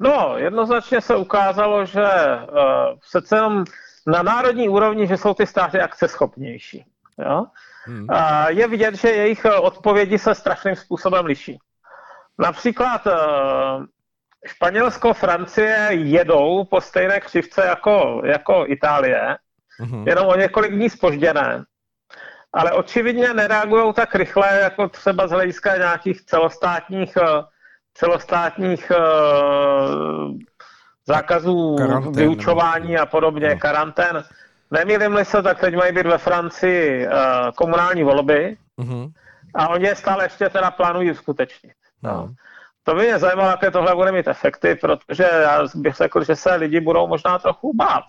No, 0.00 0.38
jednoznačně 0.38 1.00
se 1.00 1.16
ukázalo, 1.16 1.86
že 1.86 2.02
uh, 2.02 2.98
přece 3.08 3.36
jenom 3.36 3.64
na 4.06 4.22
národní 4.22 4.68
úrovni, 4.68 5.06
že 5.06 5.16
jsou 5.16 5.34
ty 5.34 5.46
státy 5.46 5.80
akceschopnější. 5.80 6.84
Jo? 7.18 7.44
Hmm. 7.84 8.06
Uh, 8.10 8.46
je 8.48 8.68
vidět, 8.68 8.94
že 8.94 9.08
jejich 9.08 9.46
odpovědi 9.60 10.18
se 10.18 10.34
strašným 10.34 10.76
způsobem 10.76 11.24
liší. 11.24 11.58
Například 12.38 13.06
uh, 13.06 13.12
Španělsko, 14.46 15.14
Francie 15.14 15.88
jedou 15.90 16.64
po 16.64 16.80
stejné 16.80 17.20
křivce 17.20 17.64
jako, 17.64 18.22
jako 18.24 18.64
Itálie, 18.66 19.36
hmm. 19.80 20.08
jenom 20.08 20.26
o 20.26 20.36
několik 20.36 20.72
dní 20.72 20.90
spožděné. 20.90 21.64
Ale 22.52 22.72
očividně 22.72 23.34
nereagují 23.34 23.92
tak 23.92 24.14
rychle, 24.14 24.60
jako 24.60 24.88
třeba 24.88 25.26
z 25.26 25.30
hlediska 25.30 25.76
nějakých 25.76 26.24
celostátních 26.24 27.18
celostátních 27.94 28.92
uh, 28.96 30.32
zákazů 31.06 31.76
karantén, 31.76 32.12
vyučování 32.12 32.92
nebo... 32.92 33.02
a 33.02 33.06
podobně, 33.06 33.48
no. 33.48 33.58
karantén. 33.58 34.24
Nemýlím 34.70 35.24
se, 35.24 35.42
tak 35.42 35.60
teď 35.60 35.76
mají 35.76 35.92
být 35.92 36.06
ve 36.06 36.18
Francii 36.18 37.06
uh, 37.06 37.12
komunální 37.54 38.02
volby 38.02 38.56
uh-huh. 38.78 39.12
a 39.54 39.68
oni 39.68 39.86
je 39.86 39.94
stále 39.94 40.24
ještě 40.24 40.48
teda 40.48 40.70
plánují 40.70 41.10
uskutečnit. 41.10 41.74
No. 42.02 42.12
no. 42.12 42.34
To 42.82 42.94
by 42.94 43.02
mě 43.02 43.18
zajímalo, 43.18 43.50
jaké 43.50 43.70
tohle 43.70 43.94
bude 43.94 44.12
mít 44.12 44.28
efekty, 44.28 44.74
protože 44.74 45.22
já 45.22 45.62
bych 45.74 45.94
řekl, 45.94 46.24
že 46.24 46.36
se 46.36 46.54
lidi 46.54 46.80
budou 46.80 47.06
možná 47.06 47.38
trochu 47.38 47.76
bát 47.76 48.04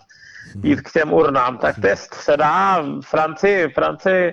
mhm. 0.54 0.66
jít 0.66 0.80
k 0.80 0.92
těm 0.92 1.12
urnám. 1.12 1.58
Tak 1.58 1.76
test 1.82 2.14
se 2.14 2.36
dá. 2.36 2.84
Francii, 3.04 3.68
Francii 3.68 4.32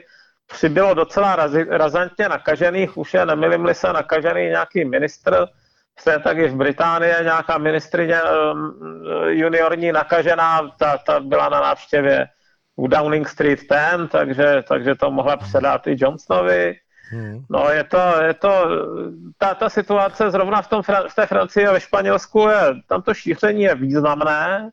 přibylo 0.53 0.93
docela 0.93 1.35
razi, 1.35 1.65
razantně 1.69 2.29
nakažených, 2.29 2.97
už 2.97 3.13
je 3.13 3.25
nemilím 3.25 3.67
se 3.73 3.93
nakažený 3.93 4.41
nějaký 4.41 4.85
ministr, 4.85 5.47
se 5.99 6.19
tak 6.19 6.37
i 6.37 6.47
v 6.47 6.55
Británii 6.55 7.13
nějaká 7.23 7.57
ministrině 7.57 8.21
um, 8.23 8.75
juniorní 9.27 9.91
nakažená, 9.91 10.69
ta, 10.79 10.97
ta 10.97 11.19
byla 11.19 11.49
na 11.49 11.61
návštěvě 11.61 12.27
u 12.75 12.87
Downing 12.87 13.29
Street 13.29 13.59
10, 13.69 14.09
takže, 14.11 14.63
takže 14.67 14.95
to 14.95 15.11
mohla 15.11 15.37
předat 15.37 15.87
i 15.87 15.95
Johnsonovi. 15.99 16.75
Hmm. 17.11 17.45
No 17.49 17.69
je 17.69 17.83
to, 17.83 18.21
je 18.21 18.33
to 18.33 18.67
ta, 19.37 19.55
ta 19.55 19.69
situace 19.69 20.31
zrovna 20.31 20.61
v, 20.61 20.67
tom, 20.67 20.81
v 20.83 21.15
té 21.15 21.25
Francii 21.25 21.67
a 21.67 21.71
ve 21.71 21.79
Španělsku 21.79 22.47
je, 22.47 22.59
tam 22.87 23.01
to 23.01 23.13
šíření 23.13 23.61
je 23.61 23.75
významné 23.75 24.69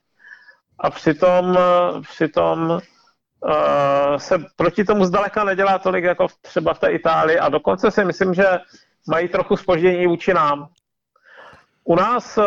a 0.78 0.90
přitom, 0.90 1.58
přitom 2.10 2.80
se 4.16 4.38
proti 4.56 4.84
tomu 4.84 5.04
zdaleka 5.04 5.44
nedělá 5.44 5.78
tolik 5.78 6.04
jako 6.04 6.26
třeba 6.42 6.74
v 6.74 6.78
té 6.78 6.88
Itálii 6.88 7.38
a 7.38 7.48
dokonce 7.48 7.90
si 7.90 8.04
myslím, 8.04 8.34
že 8.34 8.44
mají 9.08 9.28
trochu 9.28 9.56
spoždění 9.56 10.06
vůči 10.06 10.34
nám. 10.34 10.68
U 11.84 11.96
nás 11.96 12.38
uh, 12.38 12.44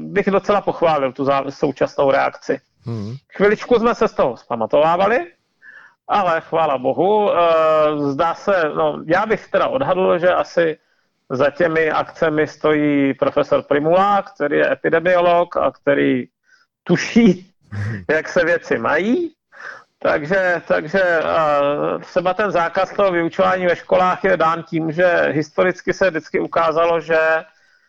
bych 0.00 0.30
docela 0.30 0.60
pochválil 0.60 1.12
tu 1.12 1.26
současnou 1.48 2.10
reakci. 2.10 2.60
Hmm. 2.86 3.14
Chviličku 3.36 3.74
jsme 3.74 3.94
se 3.94 4.08
z 4.08 4.12
toho 4.12 4.36
zpamatovávali, 4.36 5.18
ale 6.08 6.40
chvála 6.40 6.78
bohu, 6.78 7.24
uh, 7.24 7.32
zdá 8.10 8.34
se, 8.34 8.62
no 8.74 9.02
já 9.06 9.26
bych 9.26 9.48
teda 9.48 9.68
odhadl, 9.68 10.18
že 10.18 10.28
asi 10.28 10.78
za 11.30 11.50
těmi 11.50 11.90
akcemi 11.90 12.46
stojí 12.46 13.14
profesor 13.14 13.62
Primula, 13.62 14.22
který 14.22 14.56
je 14.56 14.72
epidemiolog 14.72 15.56
a 15.56 15.70
který 15.70 16.24
tuší, 16.84 17.54
jak 18.10 18.28
se 18.28 18.44
věci 18.44 18.78
mají. 18.78 19.34
Takže, 20.02 20.62
takže 20.68 21.20
třeba 22.00 22.34
ten 22.34 22.50
zákaz 22.50 22.92
toho 22.92 23.12
vyučování 23.12 23.66
ve 23.66 23.76
školách 23.76 24.24
je 24.24 24.36
dán 24.36 24.62
tím, 24.62 24.92
že 24.92 25.28
historicky 25.30 25.92
se 25.92 26.10
vždycky 26.10 26.40
ukázalo, 26.40 27.00
že 27.00 27.18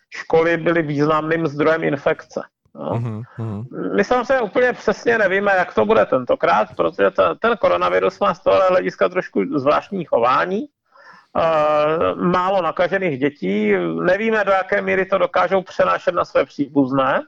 školy 0.09 0.57
byly 0.57 0.81
významným 0.81 1.47
zdrojem 1.47 1.83
infekce. 1.83 2.41
No. 2.75 2.91
Uh-huh, 2.91 3.65
My 3.95 4.03
samozřejmě 4.03 4.41
úplně 4.41 4.73
přesně 4.73 5.17
nevíme, 5.17 5.51
jak 5.57 5.73
to 5.73 5.85
bude 5.85 6.05
tentokrát, 6.05 6.67
protože 6.75 7.11
ta, 7.11 7.35
ten 7.35 7.57
koronavirus 7.57 8.19
má 8.19 8.33
z 8.33 8.39
tohohle 8.39 8.67
hlediska 8.67 9.09
trošku 9.09 9.59
zvláštní 9.59 10.05
chování. 10.05 10.67
Uh, 11.35 12.23
málo 12.23 12.61
nakažených 12.61 13.19
dětí, 13.19 13.73
nevíme, 14.03 14.43
do 14.43 14.51
jaké 14.51 14.81
míry 14.81 15.05
to 15.05 15.17
dokážou 15.17 15.61
přenášet 15.61 16.15
na 16.15 16.25
své 16.25 16.45
příbuzné. 16.45 17.21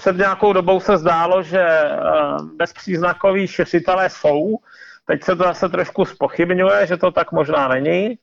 Před 0.00 0.16
nějakou 0.16 0.52
dobou 0.52 0.80
se 0.80 0.96
zdálo, 0.96 1.42
že 1.42 1.66
uh, 1.82 2.46
bezpříznakoví 2.56 3.46
šiřitelé 3.46 4.10
jsou, 4.10 4.56
teď 5.06 5.22
se 5.22 5.36
to 5.36 5.44
zase 5.44 5.68
trošku 5.68 6.04
spochybňuje, 6.04 6.86
že 6.86 6.96
to 6.96 7.10
tak 7.10 7.32
možná 7.32 7.68
není. 7.68 8.18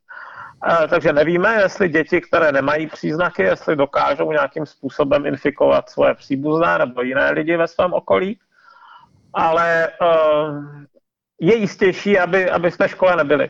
Takže 0.89 1.13
nevíme, 1.13 1.61
jestli 1.61 1.89
děti, 1.89 2.21
které 2.21 2.51
nemají 2.51 2.87
příznaky, 2.87 3.43
jestli 3.43 3.75
dokážou 3.75 4.31
nějakým 4.31 4.65
způsobem 4.65 5.25
infikovat 5.25 5.89
svoje 5.89 6.15
příbuzné 6.15 6.77
nebo 6.77 7.01
jiné 7.01 7.31
lidi 7.31 7.57
ve 7.57 7.67
svém 7.67 7.93
okolí. 7.93 8.39
Ale 9.33 9.89
uh, 10.01 10.65
je 11.41 11.55
jistější, 11.55 12.19
aby, 12.19 12.49
aby 12.49 12.71
v 12.71 12.77
té 12.77 12.89
škole 12.89 13.15
nebyli. 13.15 13.49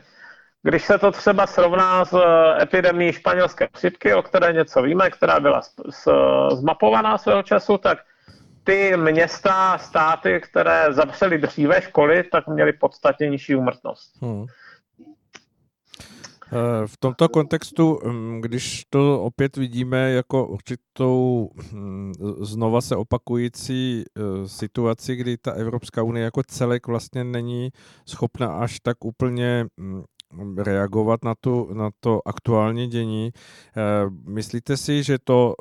Když 0.62 0.84
se 0.84 0.98
to 0.98 1.10
třeba 1.12 1.46
srovná 1.46 2.04
s 2.04 2.12
eh, 2.12 2.62
epidemí 2.62 3.12
španělské 3.12 3.68
chřipky, 3.76 4.14
o 4.14 4.22
které 4.22 4.52
něco 4.52 4.82
víme, 4.82 5.10
která 5.10 5.40
byla 5.40 5.60
zmapovaná 6.52 7.18
svého 7.18 7.42
času, 7.42 7.78
tak 7.78 7.98
ty 8.68 8.96
města, 8.96 9.78
státy, 9.78 10.40
které 10.40 10.92
zavřely 10.92 11.38
dříve 11.38 11.82
školy, 11.82 12.24
tak 12.32 12.46
měly 12.48 12.72
podstatně 12.72 13.28
nižší 13.28 13.54
úmrtnost. 13.54 14.22
Hmm. 14.22 14.46
Eh, 16.52 16.86
v 16.86 16.96
tomto 16.96 17.28
kontextu, 17.28 17.98
hm, 18.06 18.40
když 18.40 18.82
to 18.90 19.22
opět 19.22 19.56
vidíme 19.56 20.10
jako 20.10 20.46
určitou 20.46 21.50
hm, 21.72 22.12
znova 22.40 22.80
se 22.80 22.96
opakující 22.96 24.04
eh, 24.04 24.48
situaci, 24.48 25.16
kdy 25.16 25.36
ta 25.36 25.52
Evropská 25.52 26.02
unie 26.02 26.24
jako 26.24 26.42
celek 26.42 26.86
vlastně 26.86 27.24
není 27.24 27.70
schopna 28.08 28.52
až 28.52 28.80
tak 28.80 29.04
úplně 29.04 29.66
hm, 29.80 30.02
reagovat 30.58 31.24
na, 31.24 31.34
tu, 31.40 31.74
na 31.74 31.90
to 32.00 32.20
aktuální 32.26 32.86
dění. 32.86 33.30
Eh, 33.76 33.82
myslíte 34.28 34.76
si, 34.76 35.02
že 35.02 35.18
to 35.24 35.54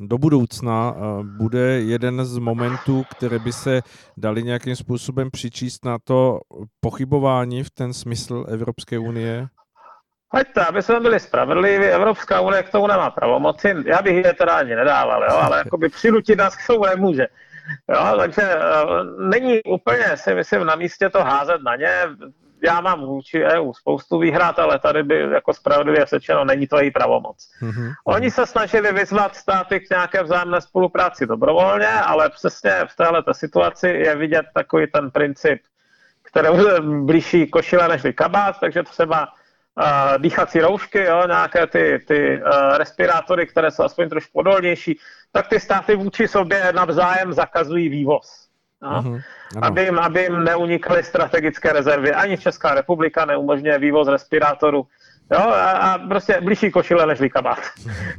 do 0.00 0.18
budoucna 0.18 0.94
bude 1.38 1.80
jeden 1.80 2.24
z 2.24 2.38
momentů, 2.38 3.04
které 3.10 3.38
by 3.38 3.52
se 3.52 3.82
dali 4.16 4.42
nějakým 4.42 4.76
způsobem 4.76 5.30
přičíst 5.30 5.84
na 5.84 5.98
to 6.04 6.40
pochybování 6.80 7.62
v 7.62 7.70
ten 7.70 7.92
smysl 7.92 8.46
Evropské 8.48 8.98
unie? 8.98 9.48
Ať 10.30 10.46
aby 10.68 10.82
jsme 10.82 11.00
byli 11.00 11.20
spravedliví, 11.20 11.84
Evropská 11.84 12.40
unie 12.40 12.62
k 12.62 12.70
tomu 12.70 12.86
nemá 12.86 13.10
pravomoci, 13.10 13.74
já 13.86 14.02
bych 14.02 14.24
je 14.24 14.32
teda 14.32 14.56
ani 14.56 14.74
nedával, 14.74 15.22
jo, 15.22 15.36
ale 15.36 15.58
jakoby 15.64 15.88
přinutit 15.88 16.38
nás 16.38 16.56
k 16.56 16.66
tomu 16.66 16.84
nemůže. 16.84 17.26
Jo, 17.94 18.16
takže 18.18 18.42
není 19.18 19.62
úplně, 19.62 20.16
si 20.16 20.34
myslím, 20.34 20.64
na 20.64 20.76
místě 20.76 21.10
to 21.10 21.24
házet 21.24 21.62
na 21.62 21.76
ně. 21.76 21.90
Já 22.64 22.80
mám 22.80 23.00
vůči 23.06 23.44
EU 23.44 23.72
spoustu 23.72 24.18
výhrad, 24.18 24.58
ale 24.58 24.78
tady 24.78 25.02
by 25.02 25.18
jako 25.20 25.54
spravedlivě 25.54 26.06
sečeno 26.06 26.44
není 26.44 26.66
to 26.66 26.78
její 26.78 26.90
pravomoc. 26.90 27.36
Mm-hmm. 27.62 27.92
Oni 28.04 28.30
se 28.30 28.46
snažili 28.46 28.92
vyzvat 28.92 29.36
státy 29.36 29.80
k 29.80 29.90
nějaké 29.90 30.22
vzájemné 30.22 30.60
spolupráci 30.60 31.26
dobrovolně, 31.26 31.88
ale 31.88 32.30
přesně 32.30 32.72
v 32.86 32.96
této 32.96 33.34
situaci 33.34 33.88
je 33.88 34.16
vidět 34.16 34.46
takový 34.54 34.86
ten 34.86 35.10
princip, 35.10 35.62
který 36.22 36.48
blíží 37.04 37.46
košile 37.46 37.88
než 37.88 38.02
kabát, 38.14 38.60
takže 38.60 38.82
třeba 38.82 39.28
uh, 39.28 40.18
dýchací 40.18 40.60
roušky, 40.60 41.04
jo, 41.04 41.22
nějaké 41.26 41.66
ty, 41.66 42.04
ty 42.06 42.42
uh, 42.42 42.76
respirátory, 42.76 43.46
které 43.46 43.70
jsou 43.70 43.82
aspoň 43.82 44.08
trošku 44.08 44.38
odolnější, 44.38 44.98
tak 45.32 45.48
ty 45.48 45.60
státy 45.60 45.96
vůči 45.96 46.28
sobě 46.28 46.72
navzájem 46.72 47.32
zakazují 47.32 47.88
vývoz. 47.88 48.45
No? 48.82 49.02
Uh-huh. 49.02 49.22
Aby, 49.62 49.82
jim, 49.82 49.98
aby 49.98 50.22
jim 50.22 50.44
neunikaly 50.44 51.02
strategické 51.02 51.72
rezervy. 51.72 52.12
Ani 52.12 52.38
Česká 52.38 52.74
republika 52.74 53.24
neumožňuje 53.24 53.78
vývoz 53.78 54.08
respirátorů. 54.08 54.86
Jo, 55.32 55.38
a, 55.38 55.70
a 55.70 55.98
prostě 55.98 56.40
blížší 56.40 56.70
košile 56.70 57.06
než 57.06 57.20
kabát 57.32 57.58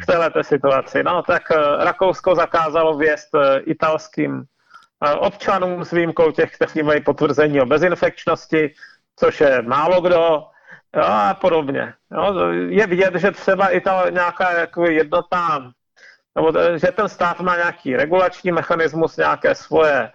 v 0.01 0.05
této 0.05 0.43
situaci. 0.43 1.03
No, 1.03 1.23
tak 1.23 1.43
uh, 1.51 1.83
Rakousko 1.83 2.35
zakázalo 2.35 2.97
vjezd 2.97 3.35
uh, 3.35 3.41
italským 3.65 4.33
uh, 4.33 4.43
občanům 5.19 5.85
s 5.85 5.91
výjimkou 5.91 6.31
těch, 6.31 6.51
kteří 6.55 6.83
mají 6.83 7.03
potvrzení 7.03 7.61
o 7.61 7.65
bezinfekčnosti, 7.65 8.73
což 9.15 9.41
je 9.41 9.61
málo 9.61 10.01
kdo 10.01 10.43
jo, 10.95 11.03
a 11.03 11.33
podobně. 11.33 11.93
Jo. 12.11 12.35
Je 12.69 12.87
vidět, 12.87 13.15
že 13.15 13.31
třeba 13.31 13.67
i 13.67 13.81
ta 13.81 14.09
nějaká 14.09 14.51
jako 14.51 14.85
jednotná, 14.85 15.71
nebo 16.35 16.51
že 16.75 16.87
ten 16.87 17.09
stát 17.09 17.39
má 17.39 17.55
nějaký 17.55 17.95
regulační 17.95 18.51
mechanismus, 18.51 19.17
nějaké 19.17 19.55
svoje 19.55 20.11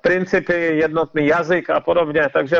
principy, 0.00 0.54
jednotný 0.54 1.26
jazyk 1.26 1.70
a 1.70 1.80
podobně, 1.80 2.28
takže 2.32 2.56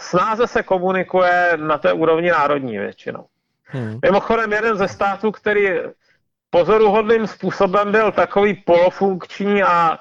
snáze 0.00 0.46
se 0.46 0.62
komunikuje 0.62 1.52
na 1.56 1.78
té 1.78 1.92
úrovni 1.92 2.30
národní 2.30 2.78
většinou. 2.78 3.26
Hmm. 3.64 3.98
Mimochodem 4.04 4.52
jeden 4.52 4.76
ze 4.76 4.88
států, 4.88 5.32
který 5.32 5.68
pozoruhodným 6.50 7.26
způsobem 7.26 7.92
byl 7.92 8.12
takový 8.12 8.54
polofunkční 8.54 9.62
a 9.62 9.98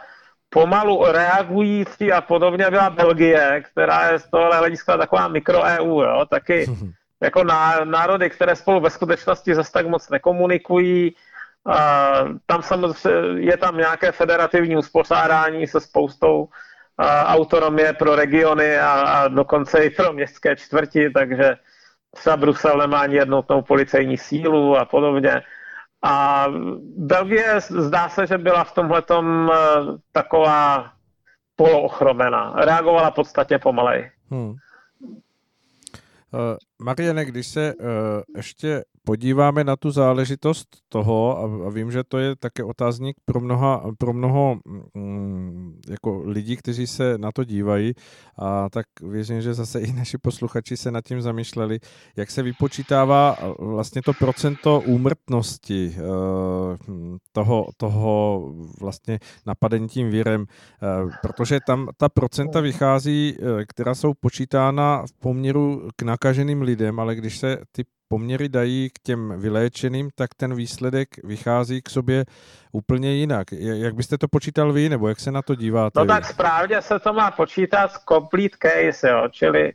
pomalu 0.50 1.06
reagující 1.12 2.12
a 2.12 2.22
podobně 2.22 2.70
byla 2.70 2.90
Belgie, 2.90 3.64
která 3.72 4.12
je 4.12 4.20
z 4.20 4.30
tohohle 4.30 4.58
hlediska 4.58 4.98
taková 4.98 5.28
mikro-EU, 5.28 6.02
jo, 6.02 6.26
taky 6.30 6.66
jako 7.22 7.44
národy, 7.84 8.30
které 8.30 8.56
spolu 8.56 8.80
ve 8.80 8.90
skutečnosti 8.90 9.56
zase 9.56 9.72
tak 9.72 9.88
moc 9.88 10.10
nekomunikují, 10.10 11.16
tam 12.46 12.62
je 13.36 13.58
tam 13.58 13.78
nějaké 13.78 14.12
federativní 14.12 14.78
uspořádání 14.78 15.68
se 15.68 15.80
spoustou 15.80 16.50
autonomie 17.26 17.94
pro 17.94 18.16
regiony 18.16 18.78
a, 18.78 18.92
a 18.92 19.28
dokonce 19.28 19.86
i 19.86 19.90
pro 19.90 20.14
městské 20.14 20.56
čtvrti, 20.56 21.10
takže 21.10 21.58
třeba 22.16 22.38
Brusel 22.38 22.78
nemá 22.78 23.00
ani 23.00 23.16
jednotnou 23.16 23.62
policejní 23.62 24.18
sílu 24.18 24.78
a 24.78 24.86
podobně. 24.86 25.42
A 26.04 26.46
Belgie 26.98 27.60
zdá 27.60 28.10
se, 28.10 28.28
že 28.28 28.38
byla 28.38 28.64
v 28.64 28.74
tomhle 28.74 29.04
eh, 29.12 29.56
taková 30.12 30.92
poloochromená. 31.56 32.54
Reagovala 32.58 33.12
podstatně 33.12 33.60
pomalej. 33.60 34.12
Hmm. 34.32 34.54
Uh, 36.34 36.56
Mariane, 36.84 37.26
když 37.26 37.48
se 37.48 37.74
uh, 37.74 37.88
ještě 38.36 38.84
podíváme 39.04 39.64
na 39.64 39.76
tu 39.76 39.92
záležitost 39.92 40.68
toho, 40.90 41.40
a, 41.40 41.70
vím, 41.70 41.92
že 41.92 42.04
to 42.04 42.18
je 42.18 42.36
také 42.36 42.64
otázník 42.64 43.18
pro, 43.26 43.40
mnoha, 43.40 43.84
pro 43.98 44.14
mnoho 44.14 44.60
mm, 44.96 45.80
jako 45.90 46.24
lidí, 46.26 46.58
kteří 46.58 46.88
se 46.88 47.18
na 47.18 47.32
to 47.32 47.44
dívají, 47.44 47.94
a 48.40 48.70
tak 48.70 48.86
věřím, 49.02 49.42
že 49.42 49.54
zase 49.54 49.80
i 49.80 49.94
naši 49.94 50.18
posluchači 50.18 50.78
se 50.78 50.92
nad 50.92 51.06
tím 51.06 51.22
zamýšleli, 51.22 51.80
jak 52.18 52.32
se 52.32 52.44
vypočítává 52.44 53.38
vlastně 53.60 54.02
to 54.02 54.14
procento 54.14 54.82
úmrtnosti 54.86 55.96
uh, 55.98 56.78
toho, 57.32 57.68
toho 57.78 58.46
vlastně 58.82 59.20
napadení 59.46 59.88
tím 59.88 60.10
vírem, 60.10 60.42
uh, 60.42 61.12
protože 61.22 61.60
tam 61.68 61.88
ta 61.98 62.10
procenta 62.10 62.60
vychází, 62.60 63.38
uh, 63.38 63.62
která 63.68 63.96
jsou 63.96 64.14
počítána 64.20 65.04
v 65.06 65.14
poměru 65.20 65.90
k 65.96 66.02
nakaženým 66.02 66.62
lidem, 66.62 67.00
ale 67.00 67.16
když 67.16 67.38
se 67.38 67.58
ty 67.72 67.84
poměry 68.12 68.50
dají 68.50 68.90
k 68.90 69.00
těm 69.00 69.34
vyléčeným, 69.38 70.10
tak 70.16 70.30
ten 70.38 70.56
výsledek 70.56 71.08
vychází 71.24 71.82
k 71.82 71.90
sobě 71.90 72.26
úplně 72.72 73.14
jinak. 73.14 73.48
Jak 73.52 73.96
byste 73.96 74.18
to 74.18 74.28
počítal 74.28 74.74
vy, 74.74 74.90
nebo 74.90 75.08
jak 75.08 75.20
se 75.20 75.32
na 75.32 75.42
to 75.42 75.56
díváte? 75.56 76.00
No 76.00 76.06
tak 76.06 76.26
správně 76.26 76.82
se 76.82 77.00
to 77.00 77.14
má 77.14 77.32
počítat 77.32 77.92
z 77.92 78.00
complete 78.10 78.58
case, 78.60 79.10
jo, 79.10 79.28
čili 79.32 79.74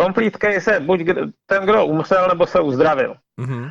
complete 0.00 0.38
case 0.38 0.72
je 0.72 0.80
buď 0.80 1.00
ten, 1.46 1.64
kdo 1.64 1.86
umřel, 1.86 2.28
nebo 2.28 2.46
se 2.46 2.60
uzdravil. 2.60 3.14
Mm-hmm. 3.38 3.70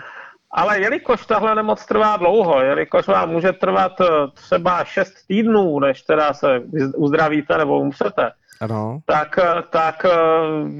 Ale 0.51 0.79
jelikož 0.79 1.25
tahle 1.25 1.55
nemoc 1.55 1.85
trvá 1.85 2.17
dlouho, 2.17 2.61
jelikož 2.61 3.07
vám 3.07 3.29
může 3.29 3.51
trvat 3.51 4.01
eh, 4.01 4.05
třeba 4.33 4.83
6 4.85 5.13
týdnů, 5.27 5.79
než 5.79 6.01
teda 6.01 6.33
se 6.33 6.61
uzdravíte 6.95 7.57
nebo 7.57 7.79
umřete, 7.79 8.31
ano. 8.63 8.99
Tak, 9.05 9.39
tak 9.69 10.05
eh, 10.05 10.09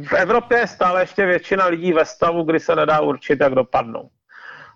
v 0.07 0.13
Evropě 0.13 0.57
je 0.57 0.67
stále 0.67 1.01
ještě 1.01 1.25
většina 1.25 1.65
lidí 1.65 1.93
ve 1.93 2.05
stavu, 2.05 2.43
kdy 2.43 2.59
se 2.59 2.75
nedá 2.75 2.99
určit, 2.99 3.39
jak 3.41 3.55
dopadnou. 3.55 4.09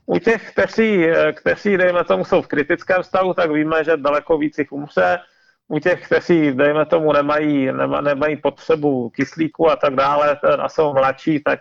U 0.05 0.19
těch, 0.19 0.51
kteří, 0.51 1.09
eh, 1.09 1.33
kteří, 1.33 1.77
dejme 1.77 2.03
tomu, 2.03 2.25
jsou 2.25 2.41
v 2.41 2.47
kritickém 2.47 3.03
stavu, 3.03 3.33
tak 3.33 3.51
víme, 3.51 3.83
že 3.83 3.97
daleko 3.97 4.37
víc 4.37 4.57
jich 4.57 4.71
umře. 4.71 5.19
U 5.67 5.79
těch, 5.79 6.05
kteří, 6.05 6.51
dejme 6.51 6.85
tomu, 6.85 7.13
nemají, 7.13 7.71
nema, 7.71 8.01
nemají 8.01 8.35
potřebu 8.37 9.09
kyslíku 9.09 9.69
a 9.69 9.75
tak 9.75 9.95
dále 9.95 10.39
a 10.59 10.69
jsou 10.69 10.93
mladší, 10.93 11.43
tak 11.43 11.59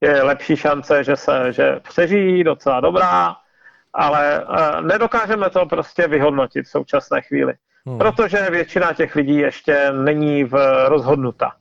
je 0.00 0.22
lepší 0.22 0.56
šance, 0.56 1.04
že 1.04 1.16
se 1.16 1.52
že 1.52 1.80
přežijí 1.88 2.44
docela 2.44 2.80
dobrá, 2.80 3.36
ale 3.92 4.44
nedokážeme 4.80 5.50
to 5.50 5.66
prostě 5.66 6.08
vyhodnotit 6.08 6.66
v 6.66 6.70
současné 6.70 7.22
chvíli. 7.22 7.54
Hmm. 7.86 7.98
Protože 7.98 8.50
většina 8.50 8.92
těch 8.92 9.16
lidí 9.16 9.36
ještě 9.36 9.92
není 9.92 10.44
v 10.44 10.86
rozhodnuta. 10.88 11.52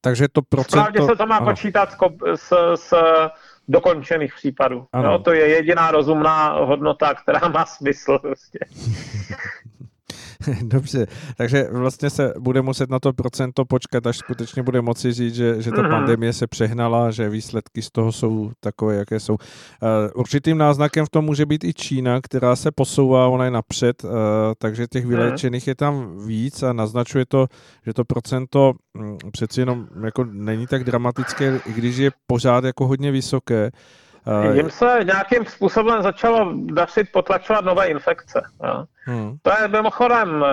Takže 0.00 0.28
to 0.32 0.42
procento... 0.42 0.70
Správně 0.70 1.02
se 1.02 1.16
to 1.16 1.26
má 1.26 1.36
ano. 1.36 1.46
počítat 1.46 1.96
s, 2.34 2.52
s 2.74 2.94
dokončených 3.68 4.34
případů. 4.34 4.86
No, 5.02 5.18
to 5.18 5.32
je 5.32 5.48
jediná 5.48 5.90
rozumná 5.90 6.48
hodnota, 6.48 7.14
která 7.14 7.48
má 7.48 7.66
smysl. 7.66 8.18
Prostě. 8.18 8.58
Dobře, 10.62 11.06
takže 11.36 11.68
vlastně 11.72 12.10
se 12.10 12.34
bude 12.38 12.62
muset 12.62 12.90
na 12.90 12.98
to 12.98 13.12
procento 13.12 13.64
počkat, 13.64 14.06
až 14.06 14.16
skutečně 14.16 14.62
bude 14.62 14.80
moci 14.80 15.12
říct, 15.12 15.34
že, 15.34 15.62
že 15.62 15.70
ta 15.70 15.76
mm-hmm. 15.76 15.90
pandemie 15.90 16.32
se 16.32 16.46
přehnala, 16.46 17.10
že 17.10 17.28
výsledky 17.28 17.82
z 17.82 17.90
toho 17.90 18.12
jsou 18.12 18.50
takové, 18.60 18.94
jaké 18.94 19.20
jsou. 19.20 19.32
Uh, 19.34 19.38
určitým 20.14 20.58
náznakem 20.58 21.06
v 21.06 21.10
tom 21.10 21.24
může 21.24 21.46
být 21.46 21.64
i 21.64 21.74
Čína, 21.74 22.20
která 22.20 22.56
se 22.56 22.70
posouvá, 22.70 23.28
ona 23.28 23.44
je 23.44 23.50
napřed, 23.50 24.04
uh, 24.04 24.10
takže 24.58 24.86
těch 24.86 25.04
mhm. 25.04 25.14
vyléčených 25.14 25.66
je 25.66 25.74
tam 25.74 26.26
víc 26.26 26.62
a 26.62 26.72
naznačuje 26.72 27.24
to, 27.28 27.46
že 27.86 27.94
to 27.94 28.04
procento 28.04 28.72
um, 28.94 29.18
přeci 29.32 29.60
jenom 29.60 29.86
jako 30.04 30.24
není 30.24 30.66
tak 30.66 30.84
dramatické, 30.84 31.60
i 31.66 31.72
když 31.72 31.96
je 31.96 32.10
pořád 32.26 32.64
jako 32.64 32.86
hodně 32.86 33.10
vysoké. 33.10 33.70
Jim 34.52 34.70
se 34.70 34.98
nějakým 35.04 35.46
způsobem 35.46 36.02
začalo 36.02 36.52
dařit 36.54 37.12
potlačovat 37.12 37.64
nové 37.64 37.86
infekce. 37.86 38.42
Jo. 38.64 38.84
Hmm. 39.04 39.36
To 39.42 39.50
je 39.60 39.68
mimochodem, 39.68 40.44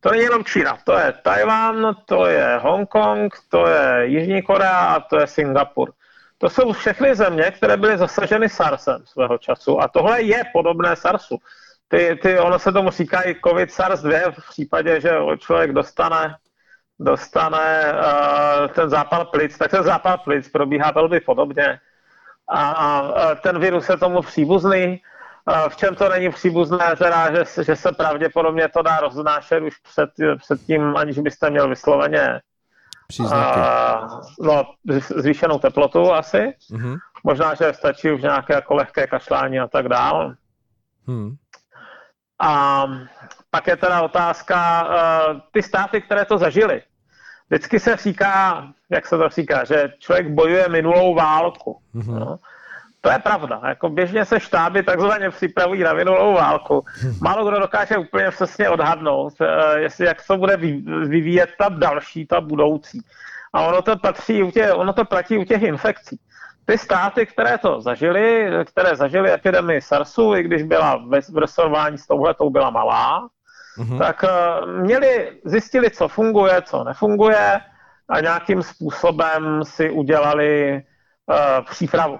to 0.00 0.10
není 0.10 0.22
jenom 0.22 0.44
Čína, 0.44 0.78
to 0.84 0.92
je 0.92 1.14
Tajvan, 1.22 1.96
to 2.04 2.26
je 2.26 2.58
Hongkong, 2.62 3.34
to 3.48 3.66
je 3.66 4.06
Jižní 4.06 4.42
Korea 4.42 4.78
a 4.78 5.00
to 5.00 5.20
je 5.20 5.26
Singapur. 5.26 5.92
To 6.38 6.50
jsou 6.50 6.72
všechny 6.72 7.14
země, 7.14 7.50
které 7.50 7.76
byly 7.76 7.98
zasaženy 7.98 8.48
SARSem 8.48 9.02
svého 9.04 9.38
času 9.38 9.80
a 9.80 9.88
tohle 9.88 10.22
je 10.22 10.42
podobné 10.52 10.96
SARSu. 10.96 11.38
ty, 11.88 12.18
ty, 12.22 12.38
ono 12.38 12.58
se 12.58 12.72
tomu 12.72 12.90
říká 12.90 13.28
i 13.28 13.36
COVID 13.46 13.70
SARS-2 13.70 14.32
v 14.32 14.48
případě, 14.50 15.00
že 15.00 15.10
člověk 15.38 15.72
dostane, 15.72 16.36
dostane 16.98 17.92
uh, 17.92 18.68
ten 18.68 18.90
zápal 18.90 19.24
plic, 19.24 19.58
tak 19.58 19.70
ten 19.70 19.82
zápal 19.82 20.18
plic 20.18 20.48
probíhá 20.48 20.90
velmi 20.90 21.20
podobně. 21.20 21.80
A, 22.50 22.70
a 22.70 23.34
ten 23.34 23.58
virus 23.58 23.88
je 23.88 23.96
tomu 23.96 24.22
příbuzný. 24.22 25.02
V 25.68 25.76
čem 25.76 25.94
to 25.94 26.08
není 26.08 26.30
příbuzné, 26.30 26.96
teda, 26.96 27.34
že, 27.34 27.64
že 27.64 27.76
se 27.76 27.92
pravděpodobně 27.92 28.68
to 28.68 28.82
dá 28.82 29.00
roznášet 29.00 29.62
už 29.62 29.76
před, 29.78 30.10
před 30.36 30.60
tím, 30.60 30.96
aniž 30.96 31.18
byste 31.18 31.50
měl 31.50 31.68
vysloveně 31.68 32.40
Příznaky. 33.10 33.60
Uh, 33.60 34.20
no, 34.40 34.64
zvýšenou 35.16 35.58
teplotu 35.58 36.12
asi. 36.12 36.54
Mm-hmm. 36.70 36.96
Možná, 37.24 37.54
že 37.54 37.72
stačí 37.72 38.10
už 38.10 38.22
nějaké 38.22 38.54
jako 38.54 38.74
lehké 38.74 39.06
kašlání 39.06 39.60
a 39.60 39.68
tak 39.68 39.88
dále. 39.88 40.34
Hmm. 41.06 41.34
A 42.38 42.84
pak 43.50 43.66
je 43.66 43.76
teda 43.76 44.02
otázka, 44.02 44.88
uh, 44.88 45.40
ty 45.50 45.62
státy, 45.62 46.00
které 46.00 46.24
to 46.24 46.38
zažily. 46.38 46.82
Vždycky 47.50 47.80
se 47.80 47.96
říká, 47.96 48.66
jak 48.90 49.06
se 49.06 49.18
to 49.18 49.28
říká, 49.28 49.64
že 49.64 49.92
člověk 49.98 50.28
bojuje 50.28 50.68
minulou 50.68 51.14
válku. 51.14 51.78
Mm-hmm. 51.94 52.18
No. 52.18 52.36
To 53.00 53.10
je 53.10 53.18
pravda. 53.18 53.60
Jako 53.68 53.88
běžně 53.88 54.24
se 54.24 54.40
štáby 54.40 54.82
takzvaně 54.82 55.30
připravují 55.30 55.82
na 55.82 55.92
minulou 55.92 56.34
válku. 56.34 56.84
Málo 57.20 57.48
kdo 57.48 57.60
dokáže 57.60 57.98
úplně 57.98 58.30
přesně 58.30 58.68
odhadnout, 58.68 59.40
uh, 59.40 59.46
jestli 59.76 60.06
jak 60.06 60.26
to 60.26 60.36
bude 60.36 60.56
vyvíjet 61.06 61.50
ta 61.58 61.68
další, 61.68 62.26
ta 62.26 62.40
budoucí. 62.40 63.00
A 63.52 63.62
ono 63.62 63.82
to, 63.82 63.96
patří 63.96 64.42
u 64.42 64.50
těch, 64.50 64.74
ono 64.74 64.92
to 64.92 65.04
platí 65.04 65.38
u 65.38 65.44
těch 65.44 65.62
infekcí 65.62 66.20
ty 66.70 66.78
státy, 66.78 67.26
které 67.26 67.58
to 67.58 67.80
zažily, 67.80 68.50
které 68.64 68.96
zažily 68.96 69.32
epidemii 69.32 69.80
SARSu, 69.80 70.34
i 70.34 70.42
když 70.42 70.62
byla 70.62 70.96
ve 71.08 71.22
s 71.22 72.06
touhletou 72.06 72.50
byla 72.50 72.70
malá, 72.70 73.28
mm-hmm. 73.78 73.98
tak 73.98 74.22
uh, 74.22 74.68
měli, 74.68 75.40
zjistili, 75.44 75.90
co 75.90 76.08
funguje, 76.08 76.62
co 76.62 76.84
nefunguje 76.84 77.60
a 78.08 78.20
nějakým 78.20 78.62
způsobem 78.62 79.64
si 79.64 79.90
udělali 79.90 80.82
uh, 81.26 81.64
přípravu. 81.64 82.18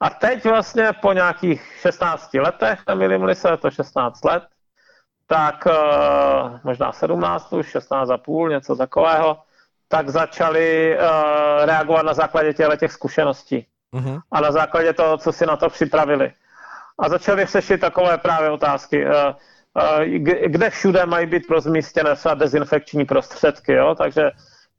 A 0.00 0.10
teď 0.10 0.44
vlastně 0.44 0.92
po 1.02 1.12
nějakých 1.12 1.62
16 1.80 2.34
letech, 2.34 2.80
nemýlim 2.88 3.34
se, 3.34 3.56
to 3.56 3.70
16 3.70 4.24
let, 4.24 4.42
tak 5.26 5.66
uh, 5.66 6.58
možná 6.64 6.92
17, 6.92 7.52
už 7.52 7.66
16 7.70 8.10
a 8.10 8.18
půl, 8.18 8.48
něco 8.48 8.76
takového, 8.76 9.38
tak 9.88 10.08
začali 10.08 10.96
uh, 10.98 11.64
reagovat 11.64 12.02
na 12.02 12.14
základě 12.14 12.54
těchto 12.54 12.76
těch 12.76 12.92
zkušeností. 12.92 13.66
Uh-huh. 13.94 14.20
A 14.32 14.40
na 14.40 14.52
základě 14.52 14.92
toho, 14.92 15.18
co 15.18 15.32
si 15.32 15.46
na 15.46 15.56
to 15.56 15.68
připravili. 15.68 16.32
A 16.98 17.08
začali 17.08 17.44
řešit 17.44 17.80
takové 17.80 18.18
právě 18.18 18.50
otázky. 18.50 19.06
Uh, 19.06 19.12
kde 20.46 20.70
všude 20.70 21.06
mají 21.06 21.26
být 21.26 21.50
rozmístěné 21.50 22.16
třeba 22.16 22.34
dezinfekční 22.34 23.04
prostředky, 23.04 23.72
jo? 23.72 23.94
takže 23.94 24.30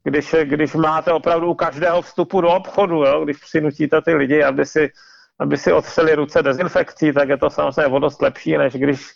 když, 0.04 0.34
když 0.42 0.74
máte 0.74 1.12
opravdu 1.12 1.50
u 1.50 1.54
každého 1.54 2.02
vstupu 2.02 2.40
do 2.40 2.48
obchodu, 2.48 3.04
jo? 3.04 3.24
když 3.24 3.36
přinutíte 3.36 4.02
ty 4.02 4.14
lidi, 4.14 4.42
aby 4.42 4.66
si, 4.66 4.90
aby 5.38 5.56
si 5.56 5.72
otřeli 5.72 6.14
ruce 6.14 6.42
dezinfekcí, 6.42 7.12
tak 7.12 7.28
je 7.28 7.36
to 7.36 7.50
samozřejmě 7.50 7.86
o 7.86 7.98
dost 7.98 8.22
lepší, 8.22 8.56
než 8.56 8.74
když 8.74 9.12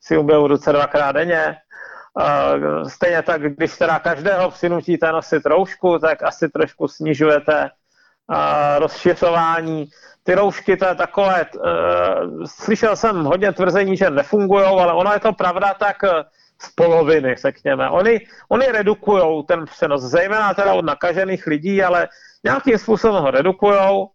si 0.00 0.18
umyjou 0.18 0.46
ruce 0.46 0.72
dvakrát 0.72 1.12
denně. 1.12 1.56
Stejně 2.88 3.22
tak, 3.22 3.42
když 3.42 3.76
teda 3.78 3.98
každého 3.98 4.50
přinutíte 4.50 5.12
nosit 5.12 5.46
roušku, 5.46 5.98
tak 5.98 6.22
asi 6.22 6.48
trošku 6.48 6.88
snižujete 6.88 7.70
rozšiřování. 8.78 9.88
Ty 10.24 10.34
roušky, 10.34 10.76
to 10.76 10.86
je 10.86 10.94
takové, 10.94 11.40
e, 11.40 11.46
slyšel 12.46 12.96
jsem 12.96 13.24
hodně 13.24 13.52
tvrzení, 13.52 13.96
že 13.96 14.10
nefungují, 14.10 14.64
ale 14.64 14.92
ono 14.92 15.12
je 15.12 15.20
to 15.20 15.32
pravda 15.32 15.74
tak 15.74 16.04
e, 16.04 16.08
z 16.62 16.70
poloviny, 16.74 17.34
řekněme. 17.38 17.90
Oni, 17.90 18.20
oni 18.48 18.66
redukují 18.66 19.44
ten 19.44 19.64
přenos, 19.64 20.02
zejména 20.02 20.54
teda 20.54 20.72
od 20.72 20.84
nakažených 20.84 21.46
lidí, 21.46 21.82
ale 21.82 22.08
nějakým 22.44 22.78
způsobem 22.78 23.22
ho 23.22 23.30
redukují 23.30 24.06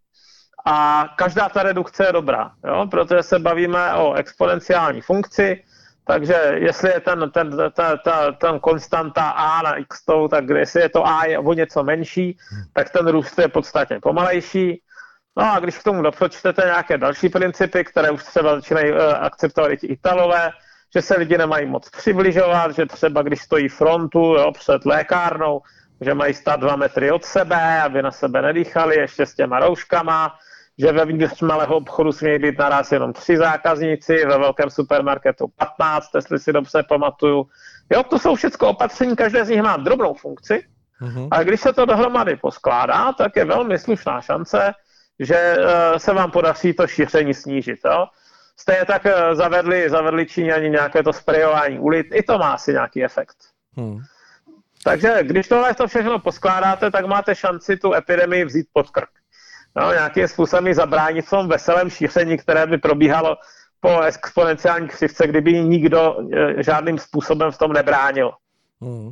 a 0.65 1.06
každá 1.17 1.50
ta 1.50 1.63
redukce 1.63 2.06
je 2.06 2.13
dobrá, 2.13 2.52
jo? 2.67 2.88
protože 2.91 3.24
se 3.24 3.39
bavíme 3.39 3.93
o 3.93 4.13
exponenciální 4.13 5.02
funkci, 5.02 5.63
takže 6.06 6.34
jestli 6.56 6.89
je 6.89 7.00
ten, 7.00 7.32
ten, 7.32 7.58
ten, 7.74 8.00
ten, 8.04 8.36
ten 8.38 8.60
konstanta 8.60 9.30
A 9.30 9.62
na 9.62 9.76
x, 9.76 10.04
tak 10.30 10.50
jestli 10.50 10.82
je 10.82 10.89
to 10.89 11.08
A 11.08 11.26
je 11.26 11.39
o 11.39 11.54
něco 11.54 11.84
menší, 11.84 12.38
tak 12.74 12.89
ten 12.89 13.08
růst 13.08 13.39
je 13.39 13.48
podstatně 13.48 14.00
pomalejší. 14.00 14.82
No 15.38 15.54
a 15.54 15.60
když 15.60 15.78
k 15.78 15.84
tomu 15.84 16.02
dopočtete 16.02 16.62
nějaké 16.65 16.98
další 16.98 17.30
principy, 17.30 17.84
které 17.84 18.12
už 18.12 18.24
třeba 18.24 18.56
začínají 18.56 18.92
uh, 18.92 18.98
akceptovat 19.20 19.72
i 19.72 19.78
ti 19.78 19.88
Italové, 19.88 20.50
že 20.94 21.02
se 21.02 21.15
lidi 21.18 21.38
nemají 21.38 21.65
moc 21.65 21.89
přibližovat, 21.89 22.76
že 22.76 22.86
třeba 22.86 23.22
když 23.22 23.42
stojí 23.42 23.70
frontu 23.70 24.20
jo, 24.20 24.52
před 24.52 24.86
lékárnou, 24.86 25.62
že 26.02 26.13
mají 26.13 26.34
stát 26.34 26.60
dva 26.60 26.76
metry 26.76 27.12
od 27.12 27.26
sebe, 27.26 27.82
aby 27.82 28.02
na 28.02 28.12
sebe 28.12 28.42
nedýchali 28.42 28.96
ještě 28.96 29.26
s 29.26 29.36
těma 29.36 29.60
rouškama, 29.60 30.36
že 30.80 30.92
ve 30.92 31.06
vnitř 31.06 31.42
malého 31.42 31.76
obchodu 31.76 32.12
smějí 32.12 32.39
být 32.39 32.60
naraz 32.60 32.92
jenom 32.92 33.13
tři 33.13 33.38
zákazníci, 33.38 34.26
ve 34.26 34.38
velkém 34.38 34.70
supermarketu 34.70 35.48
15, 35.58 36.10
jestli 36.15 36.39
si 36.39 36.54
dobře 36.54 36.84
pamatuju. 36.89 37.46
Jo, 37.89 38.04
to 38.04 38.20
jsou 38.20 38.36
všechno 38.36 38.70
opatření, 38.70 39.15
každé 39.15 39.46
z 39.46 39.50
nich 39.50 39.62
má 39.62 39.78
drobnou 39.78 40.13
funkci, 40.13 40.63
mm-hmm. 41.02 41.28
a 41.32 41.44
když 41.44 41.62
se 41.62 41.74
to 41.74 41.86
dohromady 41.86 42.36
poskládá, 42.36 43.13
tak 43.13 43.36
je 43.36 43.46
velmi 43.46 43.80
slušná 43.80 44.22
šance, 44.22 44.74
že 45.19 45.58
uh, 45.58 45.97
se 45.97 46.13
vám 46.13 46.32
podaří 46.32 46.73
to 46.73 46.88
šíření 46.88 47.34
snížit. 47.34 47.79
Jo? 47.86 48.08
Stejně 48.58 48.86
tak 48.86 49.05
uh, 49.05 49.12
zavedli, 49.34 49.89
zavedli 49.89 50.25
Číňani 50.25 50.69
nějaké 50.69 51.03
to 51.03 51.13
sprejování 51.13 51.79
ulic, 51.79 52.08
i 52.13 52.23
to 52.23 52.38
má 52.38 52.51
asi 52.53 52.71
nějaký 52.71 53.03
efekt. 53.03 53.38
Hmm. 53.77 53.99
Takže 54.84 55.17
když 55.21 55.47
tohle 55.47 55.73
to 55.73 55.88
všechno 55.88 56.19
poskládáte, 56.19 56.91
tak 56.91 57.05
máte 57.05 57.36
šanci 57.36 57.77
tu 57.77 57.93
epidemii 57.93 58.45
vzít 58.45 58.67
pod 58.73 58.89
krk 58.89 59.10
no, 59.75 59.91
nějakým 59.91 60.27
způsobem 60.27 60.73
zabránit 60.73 61.25
v 61.25 61.29
tom 61.29 61.47
veselém 61.47 61.89
šíření, 61.89 62.38
které 62.38 62.67
by 62.67 62.77
probíhalo 62.77 63.38
po 63.79 64.01
exponenciální 64.01 64.88
křivce, 64.88 65.27
kdyby 65.27 65.62
nikdo 65.63 66.15
e, 66.34 66.63
žádným 66.63 66.97
způsobem 66.97 67.51
v 67.51 67.58
tom 67.58 67.73
nebránil. 67.73 68.32
Hmm. 68.82 69.12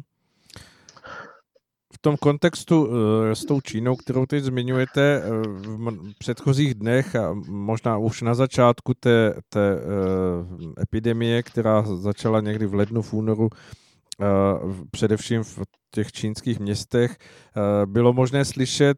V 2.07 2.09
tom 2.09 2.17
kontextu 2.17 2.87
e, 2.87 3.35
s 3.35 3.45
tou 3.45 3.61
Čínou, 3.61 3.95
kterou 3.95 4.25
teď 4.25 4.43
zmiňujete 4.43 5.01
e, 5.01 5.21
v 5.21 6.13
předchozích 6.19 6.73
dnech 6.73 7.15
a 7.15 7.35
možná 7.47 7.97
už 7.97 8.21
na 8.21 8.35
začátku 8.35 8.93
té, 8.93 9.33
té 9.49 9.79
epidemie, 10.81 11.43
která 11.43 11.81
začala 11.81 12.41
někdy 12.41 12.65
v 12.65 12.73
lednu, 12.73 13.01
v 13.01 13.13
únoru, 13.13 13.49
především 14.91 15.43
v 15.43 15.59
těch 15.91 16.11
čínských 16.11 16.59
městech, 16.59 17.17
bylo 17.85 18.13
možné 18.13 18.45
slyšet 18.45 18.97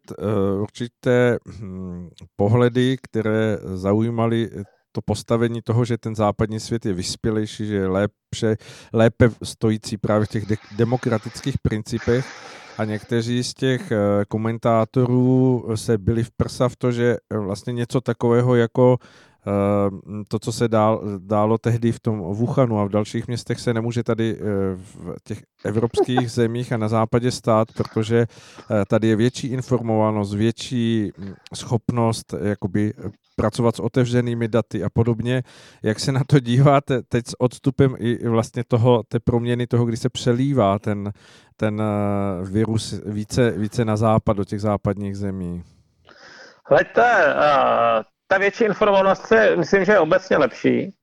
určité 0.62 1.38
hm, 1.48 2.10
pohledy, 2.36 2.98
které 3.02 3.58
zaujímaly 3.74 4.50
to 4.92 5.02
postavení 5.06 5.62
toho, 5.62 5.86
že 5.86 5.98
ten 5.98 6.16
západní 6.16 6.60
svět 6.60 6.86
je 6.86 6.94
vyspělejší, 6.94 7.68
že 7.68 7.76
je 7.76 7.88
lépe, 7.88 8.56
lépe 8.94 9.30
stojící 9.44 9.98
právě 9.98 10.26
v 10.26 10.30
těch 10.30 10.46
de- 10.46 10.56
demokratických 10.78 11.56
principech 11.62 12.26
a 12.80 12.86
někteří 12.86 13.44
z 13.44 13.54
těch 13.54 13.92
komentátorů 14.28 15.66
se 15.76 15.98
byli 15.98 16.24
v 16.24 16.32
prsa 16.32 16.70
v 16.70 16.76
to, 16.76 16.92
že 16.92 17.18
vlastně 17.32 17.74
něco 17.74 18.02
takového 18.02 18.56
jako 18.56 18.98
to, 20.28 20.40
co 20.40 20.52
se 20.52 20.68
dál, 20.68 21.02
dálo 21.18 21.58
tehdy 21.58 21.92
v 21.92 22.00
tom 22.00 22.20
Wuhanu 22.20 22.80
a 22.80 22.86
v 22.86 22.90
dalších 22.90 23.28
městech, 23.28 23.60
se 23.60 23.74
nemůže 23.74 24.04
tady 24.04 24.38
eh, 24.38 24.44
v 24.76 25.16
těch 25.24 25.44
evropských 25.66 26.32
zemích 26.32 26.74
a 26.74 26.78
na 26.78 26.88
západě 26.88 27.32
stát, 27.32 27.68
protože 27.78 28.18
eh, 28.72 28.86
tady 28.88 29.08
je 29.08 29.16
větší 29.16 29.48
informovanost, 29.48 30.34
větší 30.34 31.12
hm, 31.18 31.34
schopnost 31.54 32.34
jakoby 32.42 32.94
pracovat 33.36 33.76
s 33.76 33.80
otevřenými 33.80 34.48
daty 34.48 34.84
a 34.84 34.90
podobně. 34.90 35.44
Jak 35.84 36.00
se 36.00 36.12
na 36.12 36.22
to 36.28 36.40
díváte 36.40 37.02
teď 37.10 37.28
s 37.28 37.42
odstupem 37.42 37.96
i 38.00 38.28
vlastně 38.28 38.64
toho, 38.68 39.04
té 39.08 39.20
proměny 39.20 39.68
toho, 39.68 39.86
kdy 39.86 39.98
se 39.98 40.10
přelívá 40.10 40.80
ten, 40.80 41.12
ten 41.58 41.82
eh, 41.82 42.46
virus 42.52 43.02
více, 43.06 43.52
více 43.52 43.86
na 43.86 43.98
západ, 43.98 44.38
do 44.38 44.44
těch 44.44 44.62
západních 44.62 45.18
zemí? 45.18 45.64
Hleďte, 46.70 47.36
ta 48.32 48.38
větší 48.38 48.64
informovanost 48.64 49.32
je, 49.32 49.56
myslím, 49.56 49.86
že 49.86 49.92
je 49.92 50.00
obecně 50.00 50.38
lepší, 50.38 50.94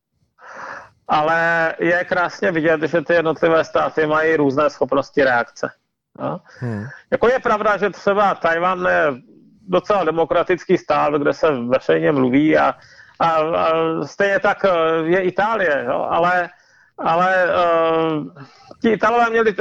ale 1.08 1.74
je 1.78 2.04
krásně 2.04 2.52
vidět, 2.52 2.82
že 2.82 3.02
ty 3.02 3.12
jednotlivé 3.12 3.64
státy 3.64 4.06
mají 4.06 4.36
různé 4.36 4.70
schopnosti 4.70 5.24
reakce. 5.24 5.70
No? 6.18 6.40
Hmm. 6.58 6.84
Jako 7.10 7.28
je 7.28 7.38
pravda, 7.38 7.76
že 7.76 7.90
třeba 7.90 8.34
Tajvan 8.34 8.86
je 8.86 9.14
docela 9.68 10.04
demokratický 10.04 10.78
stát, 10.78 11.14
kde 11.14 11.32
se 11.32 11.50
veřejně 11.50 12.12
mluví 12.12 12.58
a, 12.58 12.74
a, 13.18 13.28
a 13.30 13.72
stejně 14.04 14.40
tak 14.40 14.64
eh, 14.64 14.70
je 15.04 15.20
Itálie, 15.20 15.84
jo? 15.86 16.06
ale, 16.10 16.48
ale 16.98 17.46
uh, 17.46 18.26
ti 18.82 18.90
Italové 18.90 19.30
měli, 19.30 19.54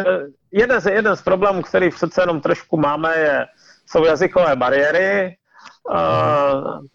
jeden 0.51 0.81
z, 0.81 0.85
jeden 0.85 1.15
z 1.15 1.21
problémů, 1.21 1.61
který 1.61 1.89
přece 1.89 2.21
jenom 2.21 2.41
trošku 2.41 2.77
máme, 2.77 3.15
je, 3.17 3.45
jsou 3.85 4.05
jazykové 4.05 4.55
bariéry, 4.55 5.35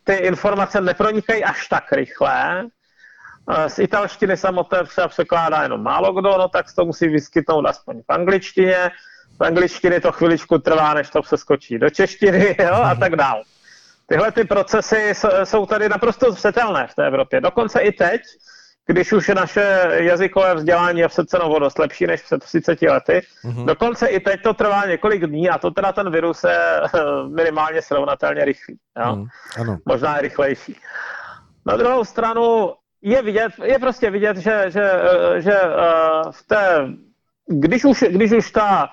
ty 0.04 0.14
informace 0.14 0.80
nepronikají 0.80 1.44
až 1.44 1.68
tak 1.68 1.92
rychle 1.92 2.64
z 3.66 3.78
italštiny 3.78 4.36
samotné 4.36 4.84
třeba 4.84 5.08
překládá 5.08 5.62
jenom 5.62 5.82
málo 5.82 6.12
kdo, 6.12 6.38
no 6.38 6.48
tak 6.48 6.66
to 6.76 6.84
musí 6.84 7.08
vyskytnout 7.08 7.66
aspoň 7.66 8.02
v 8.02 8.12
angličtině. 8.12 8.90
V 9.40 9.44
angličtině 9.44 10.00
to 10.00 10.12
chviličku 10.12 10.58
trvá, 10.58 10.94
než 10.94 11.10
to 11.10 11.22
přeskočí 11.22 11.78
do 11.78 11.90
češtiny 11.90 12.56
jo, 12.62 12.74
a 12.74 12.94
tak 12.94 13.16
dále. 13.16 13.42
Tyhle 14.06 14.32
ty 14.32 14.44
procesy 14.44 15.12
jsou 15.44 15.66
tady 15.66 15.88
naprosto 15.88 16.32
zřetelné 16.32 16.86
v 16.86 16.94
té 16.94 17.06
Evropě. 17.06 17.40
Dokonce 17.40 17.80
i 17.80 17.92
teď, 17.92 18.20
když 18.90 19.12
už 19.12 19.28
naše 19.28 19.90
jazykové 19.92 20.54
vzdělání 20.54 21.00
je 21.00 21.08
v 21.08 21.14
cenou 21.26 21.58
dost 21.58 21.78
lepší 21.78 22.06
než 22.06 22.22
před 22.22 22.44
30 22.44 22.82
lety. 22.82 23.22
Mm-hmm. 23.44 23.64
Dokonce 23.64 24.06
i 24.06 24.20
teď 24.20 24.42
to 24.42 24.54
trvá 24.54 24.86
několik 24.86 25.26
dní 25.26 25.50
a 25.50 25.58
to 25.58 25.70
teda 25.70 25.92
ten 25.92 26.10
virus 26.10 26.44
je 26.44 26.80
minimálně 27.28 27.82
srovnatelně 27.82 28.44
rychlý. 28.44 28.78
Jo? 29.04 29.16
Mm, 29.16 29.26
ano. 29.60 29.78
Možná 29.86 30.18
i 30.18 30.22
rychlejší. 30.22 30.76
Na 31.66 31.76
druhou 31.76 32.04
stranu 32.04 32.74
je 33.02 33.22
vidět, 33.22 33.52
je 33.64 33.78
prostě 33.78 34.10
vidět, 34.10 34.36
že, 34.36 34.64
že, 34.68 34.90
že 35.38 35.60
uh, 35.62 36.32
v 36.32 36.42
té, 36.46 36.88
když 37.46 37.84
už, 37.84 38.04
když 38.08 38.32
už 38.32 38.50
ta 38.50 38.88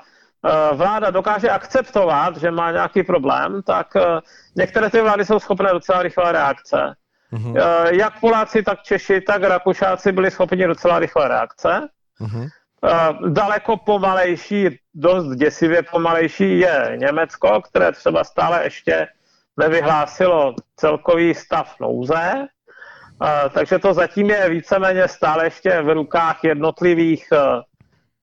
vláda 0.73 1.09
dokáže 1.09 1.49
akceptovat, 1.49 2.37
že 2.37 2.51
má 2.51 2.71
nějaký 2.71 3.03
problém, 3.03 3.61
tak 3.65 3.87
některé 4.55 4.89
ty 4.89 5.01
vlády 5.01 5.25
jsou 5.25 5.39
schopné 5.39 5.69
docela 5.73 6.01
rychlé 6.01 6.31
reakce. 6.31 6.95
Mm-hmm. 7.33 7.51
Uh, 7.51 7.87
jak 7.87 8.19
Poláci, 8.19 8.63
tak 8.63 8.83
Češi, 8.83 9.21
tak 9.21 9.43
Rakušáci 9.43 10.11
byli 10.11 10.31
schopni 10.31 10.67
docela 10.67 10.99
rychlé 10.99 11.27
reakce. 11.27 11.89
Mm-hmm. 12.21 12.47
Uh, 12.83 13.29
daleko 13.29 13.77
pomalejší, 13.77 14.79
dost 14.93 15.35
děsivě 15.35 15.83
pomalejší 15.83 16.59
je 16.59 16.93
Německo, 16.95 17.61
které 17.61 17.91
třeba 17.91 18.23
stále 18.23 18.63
ještě 18.63 19.07
nevyhlásilo 19.57 20.55
celkový 20.75 21.33
stav 21.33 21.75
nouze, 21.79 22.47
takže 23.53 23.79
to 23.79 23.93
zatím 23.93 24.29
je 24.29 24.49
víceméně 24.49 25.07
stále 25.07 25.45
ještě 25.45 25.81
v 25.81 25.89
rukách 25.89 26.43
jednotlivých, 26.43 27.27
eh, 27.33 27.61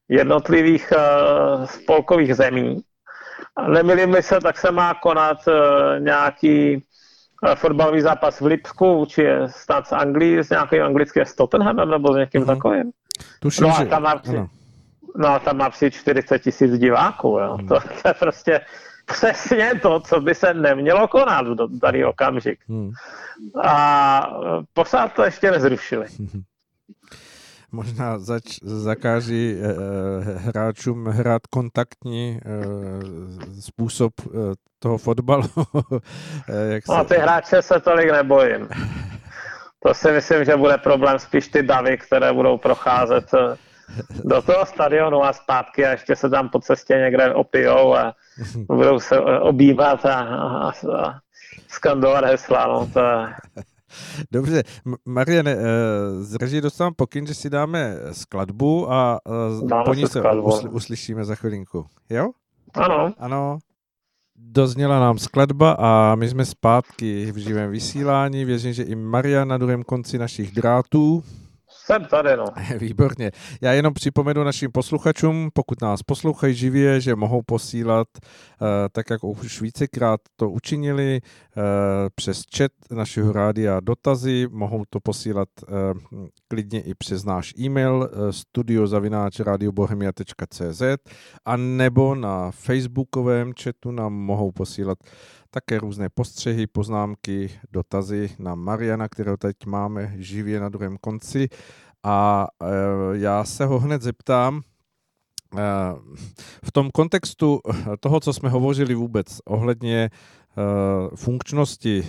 jednotlivých 0.08 0.92
eh, 0.92 1.66
spolkových 1.66 2.34
zemí. 2.34 2.80
Nemilím 3.68 4.22
se, 4.22 4.40
tak 4.40 4.58
se 4.58 4.70
má 4.70 4.94
konat 4.94 5.38
eh, 5.48 6.00
nějaký 6.00 6.84
fotbalový 7.54 8.00
zápas 8.00 8.40
v 8.40 8.46
Lipsku, 8.46 9.06
či 9.08 9.22
je 9.22 9.48
snad 9.48 9.86
z 9.86 9.92
Anglii, 9.92 10.38
s 10.38 10.50
nějakým 10.50 10.82
anglickým 10.82 11.24
s 11.24 11.34
Tottenhamem 11.34 11.90
nebo 11.90 12.12
s 12.12 12.16
někým 12.16 12.42
uh-huh. 12.42 12.46
takovým. 12.46 12.90
Tuším, 13.40 13.64
no 13.64 13.76
a 13.76 13.84
tam 13.84 14.02
má 14.02 14.16
při, 14.16 14.36
no 15.16 15.28
a 15.28 15.38
tam 15.38 15.56
má 15.56 15.70
při 15.70 15.90
40 15.90 16.38
tisíc 16.38 16.78
diváků. 16.78 17.28
Jo. 17.28 17.56
Uh-huh. 17.56 17.68
To, 17.68 17.80
to 18.02 18.08
je 18.08 18.14
prostě 18.14 18.60
přesně 19.06 19.72
to, 19.82 20.00
co 20.00 20.20
by 20.20 20.34
se 20.34 20.54
nemělo 20.54 21.08
konat 21.08 21.46
v 21.46 21.78
daný 21.78 22.04
okamžik. 22.04 22.58
Hmm. 22.68 22.90
A 23.64 24.28
pořád 24.72 25.12
to 25.12 25.24
ještě 25.24 25.50
nezrušili. 25.50 26.06
Možná 27.74 28.18
zač, 28.18 28.42
zakáží 28.62 29.56
eh, 29.58 29.74
hráčům 30.38 31.06
hrát 31.06 31.46
kontaktní 31.46 32.38
eh, 32.38 33.60
způsob 33.60 34.12
eh, 34.26 34.30
toho 34.78 34.98
fotbalu. 34.98 35.48
eh, 36.48 36.74
jak 36.74 36.86
se... 36.86 36.92
No 36.92 37.04
ty 37.04 37.14
hráče 37.14 37.62
se 37.62 37.80
tolik 37.80 38.10
nebojím. 38.10 38.68
To 39.86 39.94
si 39.94 40.12
myslím, 40.12 40.44
že 40.44 40.56
bude 40.56 40.78
problém 40.78 41.18
spíš 41.18 41.48
ty 41.48 41.62
davy, 41.62 41.98
které 41.98 42.32
budou 42.32 42.58
procházet 42.58 43.24
eh, 43.34 43.56
do 44.24 44.42
toho 44.42 44.66
stadionu 44.66 45.24
a 45.24 45.32
zpátky 45.32 45.86
a 45.86 45.90
ještě 45.90 46.16
se 46.16 46.30
tam 46.30 46.48
po 46.48 46.60
cestě 46.60 46.94
někde 46.94 47.34
opijou 47.34 47.94
a 47.94 48.14
budou 48.56 49.00
se 49.00 49.20
obývat 49.20 50.06
a, 50.06 50.14
a, 50.14 50.68
a 50.70 51.20
skandovat 51.68 52.24
hesla. 52.24 52.66
No, 52.66 52.86
to 52.92 53.00
je... 53.00 53.34
Dobře, 54.32 54.62
Marian, 55.04 55.48
eh, 55.48 55.56
z 56.20 56.34
režii 56.34 56.60
dostávám 56.60 56.94
pokyn, 56.94 57.26
že 57.26 57.34
si 57.34 57.50
dáme 57.50 57.96
skladbu 58.12 58.92
a 58.92 59.20
eh, 59.28 59.66
dáme 59.66 59.84
po 59.84 59.94
ní 59.94 60.06
se 60.06 60.20
usl- 60.22 60.68
uslyšíme 60.72 61.24
za 61.24 61.34
chvilinku. 61.34 61.86
Jo? 62.10 62.30
Ano. 62.74 63.12
Ano. 63.18 63.58
Dozněla 64.36 65.00
nám 65.00 65.18
skladba 65.18 65.76
a 65.78 66.14
my 66.14 66.28
jsme 66.28 66.44
zpátky 66.44 67.32
v 67.32 67.36
živém 67.36 67.70
vysílání. 67.70 68.44
Věřím, 68.44 68.72
že 68.72 68.82
i 68.82 68.94
Maria 68.94 69.44
na 69.44 69.58
druhém 69.58 69.82
konci 69.82 70.18
našich 70.18 70.52
drátů. 70.52 71.22
Jsem 71.84 72.04
tady, 72.04 72.36
no. 72.36 72.44
Výborně. 72.78 73.30
Já 73.60 73.72
jenom 73.72 73.94
připomenu 73.94 74.44
našim 74.44 74.72
posluchačům, 74.72 75.50
pokud 75.54 75.82
nás 75.82 76.02
poslouchají 76.02 76.54
živě, 76.54 77.00
že 77.00 77.16
mohou 77.16 77.42
posílat, 77.46 78.08
uh, 78.18 78.26
tak 78.92 79.10
jak 79.10 79.24
už 79.24 79.60
vícekrát 79.60 80.20
to 80.36 80.50
učinili, 80.50 81.20
uh, 81.22 81.62
přes 82.14 82.42
chat 82.56 82.72
našeho 82.90 83.32
rádia 83.32 83.80
dotazy, 83.80 84.46
mohou 84.50 84.84
to 84.90 85.00
posílat 85.00 85.48
uh, 85.62 85.68
klidně 86.48 86.80
i 86.80 86.94
přes 86.94 87.24
náš 87.24 87.54
e-mail 87.58 88.10
studiozavináčradiobohemia.cz 88.30 90.82
a 91.44 91.56
nebo 91.56 92.14
na 92.14 92.50
facebookovém 92.50 93.52
chatu 93.62 93.90
nám 93.90 94.12
mohou 94.12 94.52
posílat 94.52 94.98
také 95.54 95.78
různé 95.78 96.08
postřehy, 96.08 96.66
poznámky, 96.66 97.50
dotazy 97.70 98.30
na 98.38 98.54
Mariana, 98.54 99.08
kterého 99.08 99.36
teď 99.36 99.56
máme 99.66 100.14
živě 100.16 100.60
na 100.60 100.68
druhém 100.68 100.96
konci. 101.00 101.48
A 102.02 102.46
e, 102.62 102.66
já 103.18 103.44
se 103.44 103.64
ho 103.64 103.78
hned 103.78 104.02
zeptám, 104.02 104.62
e, 105.56 105.60
v 106.64 106.72
tom 106.72 106.90
kontextu 106.90 107.60
toho, 108.00 108.20
co 108.20 108.32
jsme 108.32 108.48
hovořili 108.48 108.94
vůbec 108.94 109.38
ohledně 109.44 110.10
Eh, 110.10 110.43
funkčnosti 111.16 112.04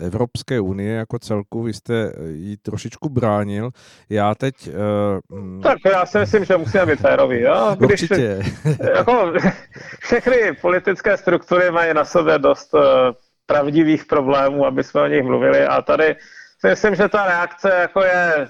Evropské 0.00 0.60
unie 0.60 0.94
jako 0.94 1.18
celku, 1.18 1.62
vy 1.62 1.72
jste 1.72 2.12
ji 2.32 2.56
trošičku 2.56 3.08
bránil. 3.08 3.70
Já 4.10 4.34
teď... 4.34 4.54
Uh, 4.68 5.62
tak 5.62 5.78
já 5.84 6.06
si 6.06 6.18
myslím, 6.18 6.44
že 6.44 6.56
musíme 6.56 6.86
být 6.86 7.00
férový. 7.00 7.40
Jo? 7.40 7.76
Když, 7.78 8.02
určitě. 8.02 8.42
Jako, 8.94 9.32
všechny 10.00 10.52
politické 10.60 11.16
struktury 11.16 11.70
mají 11.70 11.94
na 11.94 12.04
sobě 12.04 12.38
dost 12.38 12.74
pravdivých 13.46 14.04
problémů, 14.04 14.66
aby 14.66 14.84
jsme 14.84 15.00
o 15.00 15.06
nich 15.06 15.22
mluvili 15.22 15.66
a 15.66 15.82
tady 15.82 16.16
si 16.60 16.68
myslím, 16.68 16.94
že 16.94 17.08
ta 17.08 17.26
reakce 17.26 17.74
jako 17.80 18.02
je 18.02 18.48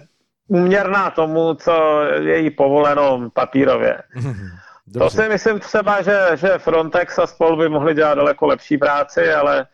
uměrná 0.48 1.10
tomu, 1.10 1.54
co 1.54 2.02
je 2.02 2.38
jí 2.38 2.50
povoleno 2.50 3.30
papírově. 3.34 3.98
Dobře. 4.92 5.16
To 5.16 5.22
si 5.22 5.28
myslím 5.28 5.60
třeba, 5.60 6.02
že, 6.02 6.20
že 6.34 6.58
Frontex 6.58 7.18
a 7.18 7.26
spol 7.26 7.56
by 7.56 7.68
mohli 7.68 7.94
dělat 7.94 8.14
daleko 8.14 8.46
lepší 8.46 8.78
práci, 8.78 9.32
ale, 9.32 9.66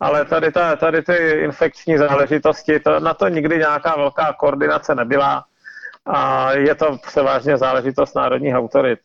ale 0.00 0.24
tady, 0.24 0.52
ta, 0.52 0.76
tady 0.76 1.02
ty 1.02 1.16
infekční 1.44 1.98
záležitosti, 1.98 2.80
to, 2.80 3.00
na 3.00 3.14
to 3.14 3.28
nikdy 3.28 3.58
nějaká 3.58 3.96
velká 3.96 4.32
koordinace 4.32 4.94
nebyla 4.94 5.44
a 6.06 6.52
je 6.52 6.74
to 6.74 6.98
převážně 7.06 7.58
záležitost 7.58 8.14
národních 8.14 8.54
autorit. 8.54 8.98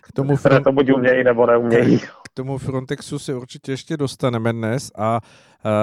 K 0.00 0.12
tomu 0.12 0.36
front... 0.36 0.40
které 0.40 0.60
to 0.60 0.72
buď 0.72 0.92
umějí 0.92 1.24
nebo 1.24 1.46
neumějí. 1.46 1.98
K 1.98 2.28
tomu 2.34 2.58
Frontexu 2.58 3.18
se 3.18 3.34
určitě 3.34 3.72
ještě 3.72 3.96
dostaneme 3.96 4.52
dnes 4.52 4.90
a 4.98 5.20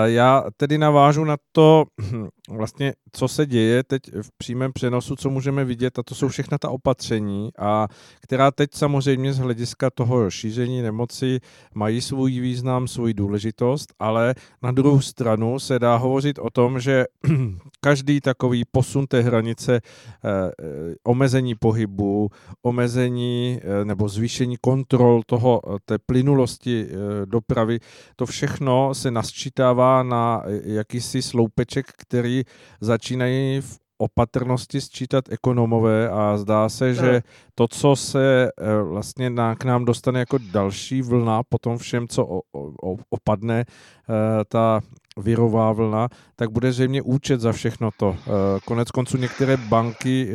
já 0.06 0.44
tedy 0.58 0.78
navážu 0.78 1.24
na 1.24 1.38
to, 1.52 1.86
vlastně, 2.50 2.94
co 3.12 3.28
se 3.28 3.46
děje 3.46 3.84
teď 3.84 4.02
v 4.22 4.30
přímém 4.38 4.74
přenosu, 4.74 5.16
co 5.16 5.30
můžeme 5.30 5.66
vidět, 5.66 6.00
a 6.00 6.04
to 6.04 6.16
jsou 6.16 6.28
všechna 6.28 6.58
ta 6.58 6.70
opatření, 6.70 7.50
a 7.60 7.88
která 8.22 8.52
teď 8.52 8.70
samozřejmě 8.74 9.34
z 9.34 9.38
hlediska 9.40 9.90
toho 9.90 10.32
šíření 10.32 10.82
nemoci 10.82 11.40
mají 11.76 12.02
svůj 12.02 12.40
význam, 12.40 12.88
svůj 12.88 13.14
důležitost, 13.14 13.94
ale 14.00 14.36
na 14.62 14.72
druhou 14.72 15.02
stranu 15.02 15.60
se 15.60 15.80
dá 15.80 15.96
hovořit 15.96 16.40
o 16.40 16.50
tom, 16.50 16.80
že 16.80 17.06
každý 17.80 18.22
takový 18.22 18.64
posun 18.72 19.08
té 19.08 19.22
hranice, 19.22 19.76
eh, 19.76 19.82
eh, 20.24 20.96
omezení 21.04 21.56
pohybu, 21.56 22.30
omezení 22.66 23.60
eh, 23.62 23.86
nebo 23.86 24.10
zvýšení 24.10 24.58
kontrol 24.62 25.22
toho, 25.26 25.62
té 25.86 25.98
plynulosti 26.06 26.88
dopravy, 27.26 27.80
to 28.16 28.26
všechno 28.26 28.94
se 28.94 29.12
nasčítá 29.12 29.71
dává 29.72 30.04
na 30.04 30.44
jakýsi 30.64 31.22
sloupeček, 31.22 31.86
který 31.98 32.44
začínají 32.82 33.62
v 33.62 33.80
opatrnosti 33.98 34.82
sčítat 34.82 35.32
ekonomové 35.32 36.10
a 36.10 36.38
zdá 36.38 36.70
se, 36.70 36.94
že 36.94 37.22
to, 37.56 37.68
co 37.68 37.96
se 37.96 38.50
eh, 38.50 38.82
vlastně 38.84 39.30
na, 39.30 39.56
k 39.56 39.64
nám 39.64 39.86
dostane 39.86 40.20
jako 40.20 40.38
další 40.52 41.02
vlna 41.02 41.44
po 41.50 41.58
tom 41.58 41.78
všem, 41.78 42.08
co 42.08 42.26
o, 42.26 42.42
o, 42.84 42.98
opadne, 43.10 43.66
eh, 43.66 44.14
ta 44.48 44.82
virová 45.18 45.72
vlna, 45.72 46.10
tak 46.36 46.52
bude 46.52 46.72
zřejmě 46.72 47.02
účet 47.02 47.42
za 47.42 47.52
všechno 47.52 47.90
to. 47.98 48.16
Eh, 48.18 48.60
konec 48.66 48.92
konců 48.92 49.18
některé 49.18 49.58
banky, 49.58 50.34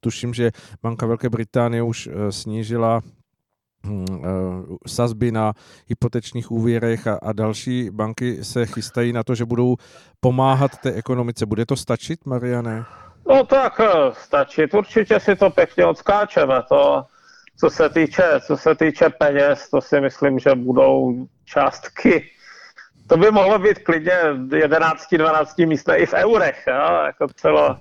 tuším, 0.00 0.34
že 0.34 0.50
Banka 0.82 1.06
Velké 1.06 1.30
Británie 1.30 1.82
už 1.82 2.08
snížila 2.30 3.00
eh, 3.04 3.21
sazby 4.86 5.32
na 5.32 5.52
hypotečních 5.88 6.50
úvěrech 6.50 7.06
a, 7.06 7.18
a 7.22 7.32
další 7.32 7.90
banky 7.90 8.44
se 8.44 8.66
chystají 8.66 9.12
na 9.12 9.22
to, 9.22 9.34
že 9.34 9.44
budou 9.44 9.76
pomáhat 10.20 10.78
té 10.78 10.92
ekonomice. 10.92 11.46
Bude 11.46 11.66
to 11.66 11.76
stačit, 11.76 12.26
Mariane? 12.26 12.84
No 13.28 13.44
tak 13.44 13.80
eh, 13.80 14.12
stačit. 14.12 14.74
Určitě 14.74 15.20
si 15.20 15.36
to 15.36 15.50
pěkně 15.50 15.86
odskáčeme. 15.86 16.62
To, 16.68 17.04
co 17.60 17.70
se 17.70 17.88
týče, 17.88 18.24
co 18.46 18.56
se 18.56 18.74
týče 18.74 19.08
peněz, 19.08 19.70
to 19.70 19.80
si 19.80 20.00
myslím, 20.00 20.38
že 20.38 20.54
budou 20.54 21.26
částky 21.44 22.32
to 23.12 23.16
by 23.16 23.30
mohlo 23.30 23.58
být 23.58 23.78
klidně 23.78 24.12
11-12 24.12 25.66
místné 25.66 25.96
i 25.96 26.06
v 26.06 26.12
eurech, 26.14 26.64
jo? 26.68 27.02
jako 27.04 27.26
celo, 27.36 27.78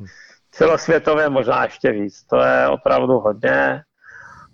celosvětově 0.51 1.29
možná 1.29 1.63
ještě 1.63 1.91
víc. 1.91 2.23
To 2.23 2.41
je 2.41 2.67
opravdu 2.67 3.13
hodně. 3.13 3.83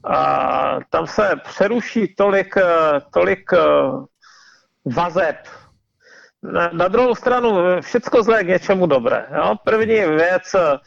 A 0.03 0.79
tam 0.89 1.07
se 1.07 1.31
přeruší 1.43 2.15
tolik, 2.17 2.55
tolik 3.13 3.53
eh, 3.53 3.57
vazeb. 4.85 5.35
Na, 6.43 6.69
na 6.73 6.87
druhou 6.87 7.15
stranu, 7.15 7.81
všecko 7.81 8.23
zlé 8.23 8.43
k 8.43 8.47
něčemu 8.47 8.85
dobré. 8.85 9.25
Jo? 9.35 9.55
První 9.63 9.95
věc, 9.95 10.55
eh, 10.55 10.79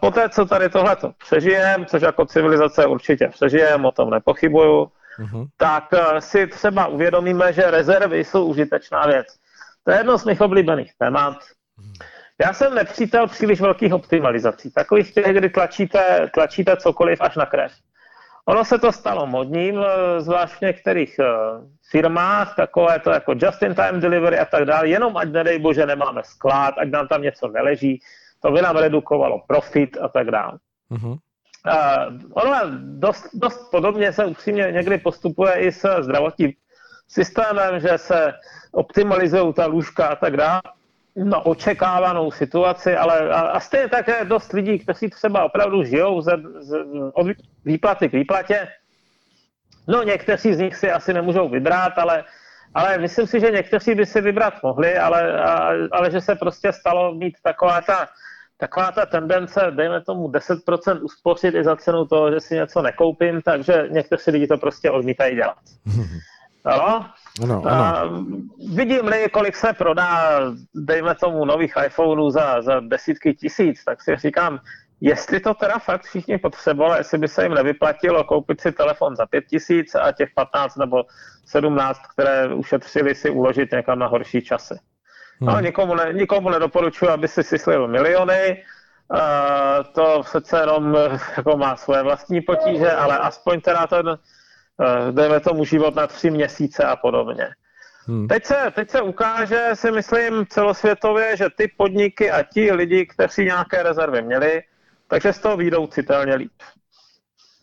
po 0.00 0.10
té, 0.10 0.28
co 0.28 0.46
tady 0.46 0.68
tohleto 0.68 1.12
přežijeme, 1.24 1.86
což 1.86 2.02
jako 2.02 2.26
civilizace 2.26 2.86
určitě 2.86 3.28
přežijeme, 3.28 3.88
o 3.88 3.92
tom 3.92 4.10
nepochybuju, 4.10 4.84
uh-huh. 5.18 5.46
tak 5.56 5.84
eh, 5.92 6.20
si 6.20 6.46
třeba 6.46 6.86
uvědomíme, 6.86 7.52
že 7.52 7.70
rezervy 7.70 8.24
jsou 8.24 8.46
užitečná 8.46 9.06
věc. 9.06 9.26
To 9.84 9.90
je 9.90 9.96
jedno 9.98 10.18
z 10.18 10.24
mých 10.24 10.40
oblíbených 10.40 10.92
témat. 10.98 11.34
Uh-huh. 11.34 12.06
Já 12.44 12.52
jsem 12.52 12.74
nepřítel 12.74 13.26
příliš 13.26 13.60
velkých 13.60 13.92
optimalizací, 13.94 14.70
takových 14.70 15.14
těch, 15.14 15.36
kdy 15.36 15.48
tlačíte, 15.50 16.30
tlačíte 16.34 16.76
cokoliv 16.76 17.20
až 17.20 17.36
na 17.36 17.46
krev. 17.46 17.72
Ono 18.48 18.64
se 18.64 18.78
to 18.78 18.92
stalo 18.92 19.26
modním, 19.26 19.76
eh, 19.78 20.20
zvlášť 20.20 20.54
v 20.54 20.60
některých 20.60 21.18
eh, 21.18 21.26
firmách, 21.90 22.56
takové 22.56 23.00
to 23.00 23.10
jako 23.10 23.32
just-in-time 23.32 24.00
delivery 24.00 24.38
a 24.38 24.44
tak 24.44 24.64
dále, 24.64 24.88
jenom 24.88 25.16
ať 25.16 25.28
nedej 25.28 25.58
bože 25.58 25.86
nemáme 25.86 26.24
sklad, 26.24 26.74
ať 26.78 26.88
nám 26.88 27.08
tam 27.08 27.22
něco 27.22 27.48
neleží, 27.48 28.00
to 28.40 28.50
by 28.50 28.62
nám 28.62 28.76
redukovalo 28.76 29.44
profit 29.46 29.96
a 30.00 30.08
tak 30.08 30.30
dále. 30.30 30.58
Uh-huh. 30.90 31.16
Uh, 31.66 32.16
ono 32.32 32.60
dost, 32.80 33.28
dost 33.34 33.70
podobně 33.70 34.12
se 34.12 34.24
upřímně 34.24 34.72
někdy 34.72 34.98
postupuje 34.98 35.54
i 35.54 35.72
s 35.72 36.02
zdravotním 36.02 36.52
systémem, 37.08 37.80
že 37.80 37.98
se 37.98 38.32
optimalizují 38.72 39.52
ta 39.52 39.66
lůžka 39.66 40.06
a 40.06 40.16
tak 40.16 40.36
dále 40.36 40.62
na 41.16 41.46
očekávanou 41.46 42.30
situaci, 42.30 42.96
ale 42.96 43.30
a, 43.30 43.40
a 43.40 43.60
stejně 43.60 43.88
také 43.88 44.24
dost 44.24 44.52
lidí, 44.52 44.78
kteří 44.78 45.10
třeba 45.10 45.44
opravdu 45.44 45.84
žijou 45.84 46.20
ze, 46.20 46.32
z, 46.60 46.76
od 47.12 47.26
výplaty 47.64 48.08
k 48.08 48.12
výplatě. 48.12 48.68
No 49.88 50.02
někteří 50.02 50.54
z 50.54 50.58
nich 50.58 50.76
si 50.76 50.90
asi 50.90 51.14
nemůžou 51.14 51.48
vybrat, 51.48 51.98
ale, 51.98 52.24
ale 52.74 52.98
myslím 52.98 53.26
si, 53.26 53.40
že 53.40 53.50
někteří 53.50 53.94
by 53.94 54.06
si 54.06 54.20
vybrat 54.20 54.54
mohli, 54.62 54.98
ale, 54.98 55.42
a, 55.42 55.70
ale 55.92 56.10
že 56.10 56.20
se 56.20 56.34
prostě 56.34 56.72
stalo 56.72 57.14
mít 57.14 57.34
taková 57.42 57.80
ta, 57.80 58.08
taková 58.56 58.92
ta 58.92 59.06
tendence, 59.06 59.60
dejme 59.70 60.00
tomu 60.00 60.28
10% 60.28 61.02
uspořit 61.02 61.54
i 61.54 61.64
za 61.64 61.76
cenu 61.76 62.06
toho, 62.06 62.32
že 62.32 62.40
si 62.40 62.54
něco 62.54 62.82
nekoupím, 62.82 63.42
takže 63.42 63.86
někteří 63.90 64.30
lidi 64.30 64.46
to 64.46 64.58
prostě 64.58 64.90
odmítají 64.90 65.36
dělat. 65.36 65.58
No, 66.66 67.06
ano, 67.42 67.62
ano. 67.66 68.24
Vidím-li, 68.74 69.28
kolik 69.32 69.56
se 69.56 69.72
prodá, 69.72 70.40
dejme 70.74 71.14
tomu, 71.14 71.44
nových 71.44 71.74
iPhoneů 71.86 72.30
za, 72.30 72.62
za 72.62 72.80
desítky 72.80 73.34
tisíc, 73.34 73.84
tak 73.84 74.02
si 74.02 74.16
říkám, 74.16 74.60
jestli 75.00 75.40
to 75.40 75.54
teda 75.54 75.78
fakt 75.78 76.02
všichni 76.02 76.38
potřebovali, 76.38 77.00
jestli 77.00 77.18
by 77.18 77.28
se 77.28 77.42
jim 77.42 77.54
nevyplatilo 77.54 78.24
koupit 78.24 78.60
si 78.60 78.72
telefon 78.72 79.16
za 79.16 79.26
pět 79.26 79.44
tisíc 79.46 79.94
a 79.94 80.12
těch 80.12 80.28
15 80.34 80.76
nebo 80.76 81.04
17, 81.44 82.00
které 82.12 82.54
ušetřili 82.54 83.14
si 83.14 83.30
uložit 83.30 83.72
někam 83.72 83.98
na 83.98 84.06
horší 84.06 84.42
časy. 84.42 84.74
Hmm. 85.40 85.50
No, 85.50 85.60
nikomu, 85.60 85.94
ne, 85.94 86.12
nikomu 86.12 86.50
nedoporučuji, 86.50 87.08
aby 87.10 87.28
si 87.28 87.42
syslil 87.42 87.88
miliony, 87.88 88.62
uh, 89.08 89.18
to 89.92 90.22
přece 90.24 90.60
jenom 90.60 90.96
jako 91.36 91.56
má 91.56 91.76
své 91.76 92.02
vlastní 92.02 92.40
potíže, 92.40 92.92
ale 92.92 93.18
aspoň 93.18 93.60
teda 93.60 93.86
ten, 93.86 94.18
dejme 95.10 95.40
tomu 95.40 95.64
život 95.64 95.94
na 95.94 96.06
tři 96.06 96.30
měsíce 96.30 96.84
a 96.84 96.96
podobně. 96.96 97.48
Hmm. 98.06 98.28
Teď, 98.28 98.44
se, 98.44 98.72
teď 98.74 98.90
se 98.90 99.00
ukáže, 99.00 99.70
si 99.74 99.90
myslím, 99.90 100.46
celosvětově, 100.46 101.36
že 101.36 101.46
ty 101.56 101.68
podniky 101.76 102.30
a 102.30 102.42
ti 102.42 102.72
lidi, 102.72 103.06
kteří 103.06 103.44
nějaké 103.44 103.82
rezervy 103.82 104.22
měli, 104.22 104.62
takže 105.08 105.32
z 105.32 105.38
toho 105.38 105.56
výjdou 105.56 105.86
citelně 105.86 106.34
líp. 106.34 106.52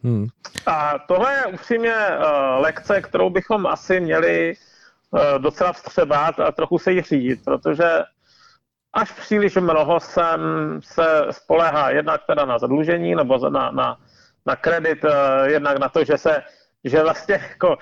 Hmm. 0.04 0.28
A 0.66 1.00
tohle 1.08 1.34
je 1.34 1.46
upřímně 1.46 1.96
uh, 1.96 2.62
lekce, 2.62 3.02
kterou 3.02 3.30
bychom 3.30 3.68
asi 3.68 4.00
měli 4.00 4.54
uh, 5.12 5.22
docela 5.38 5.74
vstřebat 5.74 6.40
a 6.40 6.52
trochu 6.52 6.80
se 6.80 6.92
jí 6.92 7.02
řídit, 7.02 7.40
protože 7.46 7.90
až 8.94 9.12
příliš 9.12 9.56
mnoho 9.56 10.00
sem 10.00 10.40
se 10.84 11.26
spolehá 11.32 11.90
jednak 11.90 12.22
teda 12.28 12.46
na 12.46 12.60
zadlužení 12.60 13.16
nebo 13.16 13.50
na, 13.50 13.72
na, 13.72 13.98
na 14.46 14.56
kredit, 14.56 15.04
uh, 15.04 15.12
jednak 15.46 15.80
na 15.80 15.90
to, 15.90 16.04
že 16.04 16.18
se 16.18 16.44
že 16.86 17.04
vlastně 17.04 17.42
jako 17.50 17.78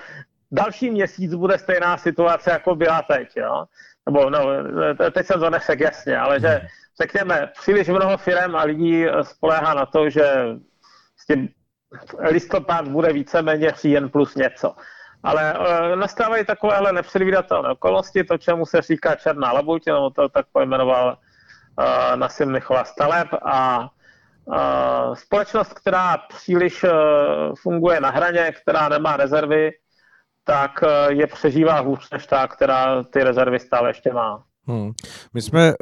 další 0.51 0.91
měsíc 0.91 1.33
bude 1.33 1.57
stejná 1.57 1.97
situace, 1.97 2.51
jako 2.51 2.75
byla 2.75 3.01
teď, 3.01 3.27
jo. 3.35 3.65
Nebo 4.05 4.29
no, 4.29 4.39
teď 5.11 5.25
jsem 5.25 5.39
to 5.39 5.49
nesek 5.49 5.79
jasně, 5.79 6.17
ale 6.17 6.39
že 6.39 6.61
řekněme, 7.01 7.49
příliš 7.59 7.87
mnoho 7.87 8.17
firm 8.17 8.55
a 8.55 8.63
lidí 8.63 9.05
spoléhá 9.21 9.73
na 9.73 9.85
to, 9.85 10.09
že 10.09 10.23
s 11.17 11.25
tím 11.25 11.49
listopad 12.19 12.87
bude 12.87 13.13
víceméně 13.13 13.71
říjen 13.81 14.09
plus 14.09 14.35
něco. 14.35 14.75
Ale 15.23 15.53
uh, 15.53 15.95
nastávají 15.95 16.45
takovéhle 16.45 16.93
nepředvídatelné 16.93 17.69
okolnosti, 17.69 18.23
to, 18.23 18.37
čemu 18.37 18.65
se 18.65 18.81
říká 18.81 19.15
černá 19.15 19.51
labuť, 19.51 19.85
nebo 19.85 20.09
to 20.09 20.29
tak 20.29 20.45
pojmenoval 20.51 21.17
uh, 21.79 22.15
Nasim 22.15 22.53
Nicholas 22.53 22.95
Taleb 22.95 23.27
a 23.45 23.89
společnost, 25.13 25.73
která 25.73 26.17
příliš 26.17 26.83
eh, 26.83 26.89
funguje 27.61 27.99
na 27.99 28.09
hraně, 28.09 28.51
která 28.51 28.89
nemá 28.89 29.17
rezervy, 29.17 29.71
tak 30.43 30.83
eh, 30.83 31.13
je 31.13 31.27
přežívá 31.27 31.79
hůř 31.79 32.09
než 32.11 32.27
ta, 32.27 32.47
která 32.47 33.03
ty 33.03 33.23
rezervy 33.23 33.59
stále 33.59 33.89
ještě 33.89 34.13
má. 34.13 34.43
Hmm. 34.67 34.91
My 35.33 35.41
jsme 35.41 35.69
eh, 35.69 35.73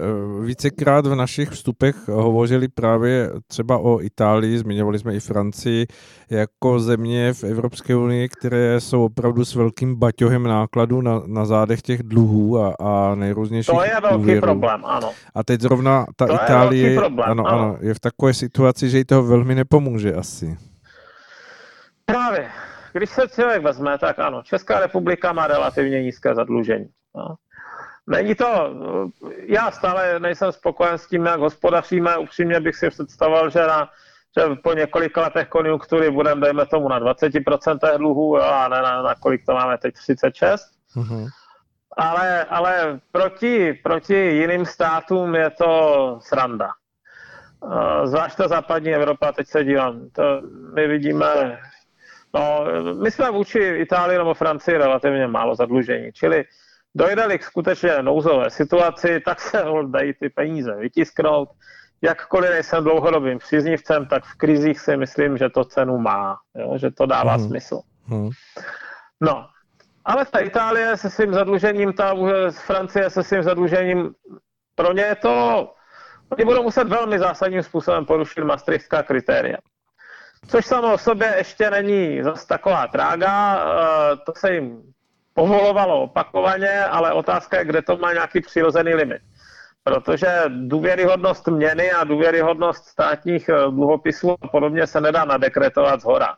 vícekrát 0.45 1.05
v 1.07 1.15
našich 1.15 1.49
vstupech 1.49 2.07
hovořili 2.07 2.67
právě 2.67 3.29
třeba 3.47 3.77
o 3.77 4.01
Itálii, 4.01 4.57
zmiňovali 4.57 4.99
jsme 4.99 5.15
i 5.15 5.19
Francii, 5.19 5.87
jako 6.29 6.79
země 6.79 7.33
v 7.33 7.43
Evropské 7.43 7.95
unii, 7.95 8.29
které 8.29 8.79
jsou 8.79 9.05
opravdu 9.05 9.45
s 9.45 9.55
velkým 9.55 9.95
baťohem 9.95 10.43
nákladů 10.43 11.01
na, 11.01 11.21
na 11.25 11.45
zádech 11.45 11.81
těch 11.81 12.03
dluhů 12.03 12.59
a, 12.59 12.75
a 12.79 13.15
nejrůznějších 13.15 13.75
To 13.75 13.83
je 13.83 14.01
velký 14.01 14.17
úvěrů. 14.23 14.41
problém, 14.41 14.85
ano. 14.85 15.11
A 15.35 15.43
teď 15.43 15.61
zrovna 15.61 16.05
ta 16.15 16.27
to 16.27 16.33
Itálie 16.33 16.89
je, 16.91 16.99
problém, 16.99 17.31
ano, 17.31 17.47
ano. 17.47 17.59
Ano, 17.59 17.77
je 17.81 17.93
v 17.93 17.99
takové 17.99 18.33
situaci, 18.33 18.89
že 18.89 18.97
jí 18.97 19.05
toho 19.05 19.23
velmi 19.23 19.55
nepomůže 19.55 20.13
asi. 20.13 20.57
Právě. 22.05 22.49
Když 22.93 23.09
se 23.09 23.21
člověk 23.35 23.63
vezme, 23.63 23.97
tak 23.97 24.19
ano, 24.19 24.41
Česká 24.43 24.79
republika 24.79 25.33
má 25.33 25.47
relativně 25.47 26.03
nízké 26.03 26.35
zadlužení. 26.35 26.85
No. 27.15 27.35
Není 28.07 28.35
to, 28.35 28.73
já 29.45 29.71
stále 29.71 30.19
nejsem 30.19 30.51
spokojen 30.51 30.97
s 30.97 31.07
tím, 31.07 31.25
jak 31.25 31.39
hospodaříme, 31.39 32.17
upřímně 32.17 32.59
bych 32.59 32.75
si 32.75 32.89
představoval, 32.89 33.49
že, 33.49 33.59
na, 33.59 33.89
že 34.39 34.55
po 34.55 34.73
několika 34.73 35.21
letech 35.21 35.47
konjunktury 35.47 36.11
budeme, 36.11 36.41
dejme 36.41 36.65
tomu, 36.65 36.89
na 36.89 36.99
20% 36.99 37.97
dluhů 37.97 38.37
a 38.37 38.67
ne 38.67 38.81
na, 38.81 39.01
na 39.01 39.15
kolik 39.15 39.45
to 39.45 39.53
máme 39.53 39.77
teď, 39.77 39.95
36. 39.95 40.61
Mm-hmm. 40.95 41.27
Ale, 41.97 42.43
ale 42.43 42.99
proti, 43.11 43.73
proti 43.73 44.15
jiným 44.15 44.65
státům 44.65 45.35
je 45.35 45.49
to 45.49 46.19
sranda. 46.21 46.69
Zvlášť 48.03 48.37
ta 48.37 48.47
západní 48.47 48.93
Evropa, 48.93 49.31
teď 49.31 49.47
se 49.47 49.63
dívám, 49.63 50.09
to 50.11 50.41
my 50.75 50.87
vidíme, 50.87 51.59
no, 52.33 52.65
my 53.01 53.11
jsme 53.11 53.31
vůči 53.31 53.59
Itálii 53.59 54.17
nebo 54.17 54.33
Francii 54.33 54.77
relativně 54.77 55.27
málo 55.27 55.55
zadlužení, 55.55 56.11
čili 56.13 56.43
dojde 56.95 57.37
k 57.37 57.43
skutečně 57.43 58.01
nouzové 58.01 58.49
situaci, 58.49 59.19
tak 59.25 59.41
se 59.41 59.63
dají 59.87 60.13
ty 60.13 60.29
peníze 60.29 60.75
vytisknout. 60.75 61.49
Jakkoliv 62.01 62.49
nejsem 62.49 62.83
dlouhodobým 62.83 63.37
příznivcem, 63.37 64.05
tak 64.05 64.23
v 64.23 64.37
krizích 64.37 64.79
si 64.79 64.97
myslím, 64.97 65.37
že 65.37 65.49
to 65.49 65.63
cenu 65.63 65.97
má, 65.97 66.37
jo? 66.55 66.77
že 66.77 66.91
to 66.91 67.05
dává 67.05 67.33
hmm. 67.33 67.47
smysl. 67.47 67.81
Hmm. 68.05 68.29
No, 69.21 69.45
ale 70.05 70.25
ta 70.25 70.39
Itálie 70.39 70.97
se 70.97 71.09
svým 71.09 71.33
zadlužením, 71.33 71.93
ta 71.93 72.15
Francie 72.65 73.09
se 73.09 73.23
svým 73.23 73.43
zadlužením, 73.43 74.13
pro 74.75 74.93
ně 74.93 75.01
je 75.01 75.15
to, 75.15 75.67
oni 76.31 76.45
budou 76.45 76.63
muset 76.63 76.87
velmi 76.87 77.19
zásadním 77.19 77.63
způsobem 77.63 78.05
porušit 78.05 78.43
maastrichtská 78.43 79.03
kritéria. 79.03 79.57
Což 80.47 80.65
samo 80.65 80.93
o 80.93 80.97
sobě 80.97 81.33
ještě 81.37 81.69
není 81.69 82.23
zase 82.23 82.47
taková 82.47 82.87
trága, 82.87 83.55
eh, 83.55 84.15
to 84.25 84.33
se 84.35 84.53
jim 84.53 84.93
povolovalo 85.41 86.01
opakovaně, 86.01 86.85
ale 86.85 87.13
otázka 87.13 87.59
je, 87.59 87.65
kde 87.65 87.81
to 87.81 87.97
má 87.97 88.13
nějaký 88.13 88.41
přirozený 88.41 88.93
limit. 88.93 89.21
Protože 89.83 90.27
důvěryhodnost 90.47 91.47
měny 91.47 91.91
a 91.91 92.03
důvěryhodnost 92.03 92.85
státních 92.85 93.49
eh, 93.49 93.71
dluhopisů 93.71 94.35
a 94.41 94.47
podobně 94.47 94.87
se 94.87 95.01
nedá 95.01 95.25
nadekretovat 95.25 96.01
z 96.01 96.03
hora. 96.03 96.37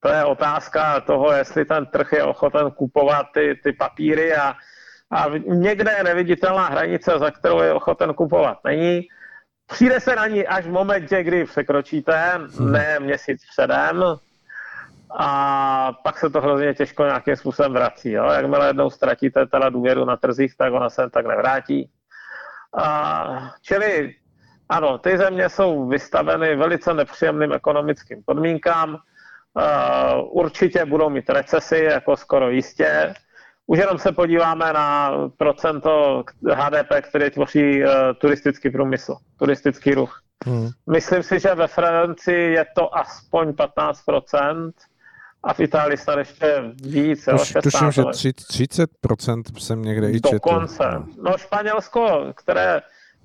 To 0.00 0.08
je 0.08 0.24
otázka 0.24 1.00
toho, 1.00 1.32
jestli 1.32 1.64
ten 1.64 1.86
trh 1.86 2.12
je 2.12 2.24
ochoten 2.24 2.70
kupovat 2.70 3.26
ty, 3.34 3.60
ty 3.62 3.72
papíry 3.72 4.34
a, 4.34 4.54
a 5.10 5.26
někde 5.46 5.94
je 5.98 6.04
neviditelná 6.04 6.66
hranice, 6.66 7.18
za 7.18 7.30
kterou 7.30 7.62
je 7.62 7.72
ochoten 7.72 8.14
kupovat. 8.14 8.58
Není. 8.64 9.06
Přijde 9.66 10.00
se 10.00 10.16
na 10.16 10.26
ní 10.26 10.46
až 10.46 10.66
v 10.66 10.70
momentě, 10.70 11.22
kdy 11.22 11.44
překročíte, 11.44 12.40
ne 12.60 13.00
měsíc 13.00 13.42
předem, 13.54 14.02
a 15.18 15.92
pak 16.04 16.18
se 16.18 16.30
to 16.30 16.40
hrozně 16.40 16.74
těžko 16.74 17.04
nějakým 17.04 17.36
způsobem 17.36 17.72
vrací. 17.72 18.10
Jo? 18.10 18.24
Jakmile 18.24 18.66
jednou 18.66 18.90
ztratíte 18.90 19.46
teda 19.46 19.68
důvěru 19.68 20.04
na 20.04 20.16
trzích, 20.16 20.56
tak 20.56 20.72
ona 20.72 20.90
se 20.90 21.10
tak 21.10 21.26
nevrátí. 21.26 21.90
A, 22.78 23.24
čili 23.62 24.14
ano, 24.68 24.98
ty 24.98 25.18
země 25.18 25.48
jsou 25.48 25.88
vystaveny 25.88 26.56
velice 26.56 26.94
nepříjemným 26.94 27.52
ekonomickým 27.52 28.22
podmínkám. 28.26 28.98
Určitě 30.30 30.84
budou 30.84 31.10
mít 31.10 31.30
recesi, 31.30 31.78
jako 31.78 32.16
skoro 32.16 32.50
jistě. 32.50 33.14
Už 33.66 33.78
jenom 33.78 33.98
se 33.98 34.12
podíváme 34.12 34.72
na 34.72 35.10
procento 35.36 36.24
HDP, 36.52 36.88
které 37.08 37.30
tvoří 37.30 37.84
uh, 37.84 37.90
turistický 38.18 38.70
průmysl, 38.70 39.16
turistický 39.38 39.94
ruch. 39.94 40.22
Hmm. 40.46 40.68
Myslím 40.90 41.22
si, 41.22 41.40
že 41.40 41.54
ve 41.54 41.66
Francii 41.66 42.52
je 42.52 42.66
to 42.76 42.98
aspoň 42.98 43.48
15%, 43.48 44.72
a 45.44 45.54
v 45.54 45.60
Itálii 45.60 45.96
snad 45.96 46.18
ještě 46.18 46.62
víc. 46.82 47.24
Tuž, 47.24 47.52
tuším, 47.62 47.92
že 47.92 48.02
30% 48.02 49.42
jsem 49.58 49.82
někde 49.82 50.10
i 50.10 50.14
četl. 50.14 50.30
Dokonce. 50.32 50.84
No 51.22 51.38
Španělsko, 51.38 52.32
které 52.34 52.82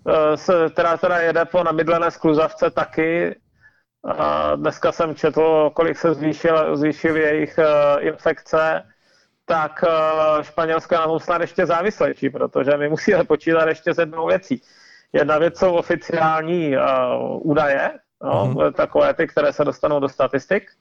Eh, 0.07 0.38
se, 0.38 0.70
která 0.70 0.97
teda 0.97 1.18
jede 1.18 1.45
po 1.45 1.63
namydlené 1.63 2.11
skluzavce 2.11 2.70
taky. 2.70 3.36
A 4.05 4.55
dneska 4.55 4.91
jsem 4.91 5.15
četl, 5.15 5.70
kolik 5.74 5.97
se 5.97 6.13
zvýšil, 6.13 6.78
zvýšil 6.78 7.18
jejich 7.18 7.57
uh, 7.57 8.05
infekce, 8.05 8.84
tak 9.45 9.84
uh, 9.84 10.43
Španělsko 10.43 10.95
je 10.95 10.99
na 10.99 11.07
tom 11.07 11.20
snad 11.20 11.41
ještě 11.41 11.65
závislejší, 11.65 12.30
protože 12.30 12.78
my 12.78 12.89
musíme 12.89 13.24
počítat 13.24 13.68
ještě 13.68 13.93
s 13.93 13.97
jednou 13.97 14.28
věcí. 14.28 14.61
Jedna 15.13 15.38
věc 15.38 15.59
jsou 15.59 15.76
oficiální 15.76 16.78
uh, 16.78 16.82
údaje, 17.51 17.91
no, 18.24 18.45
mm-hmm. 18.45 18.74
takové 18.74 19.13
ty, 19.13 19.28
které 19.28 19.53
se 19.53 19.65
dostanou 19.65 19.99
do 19.99 20.09
statistik, 20.09 20.72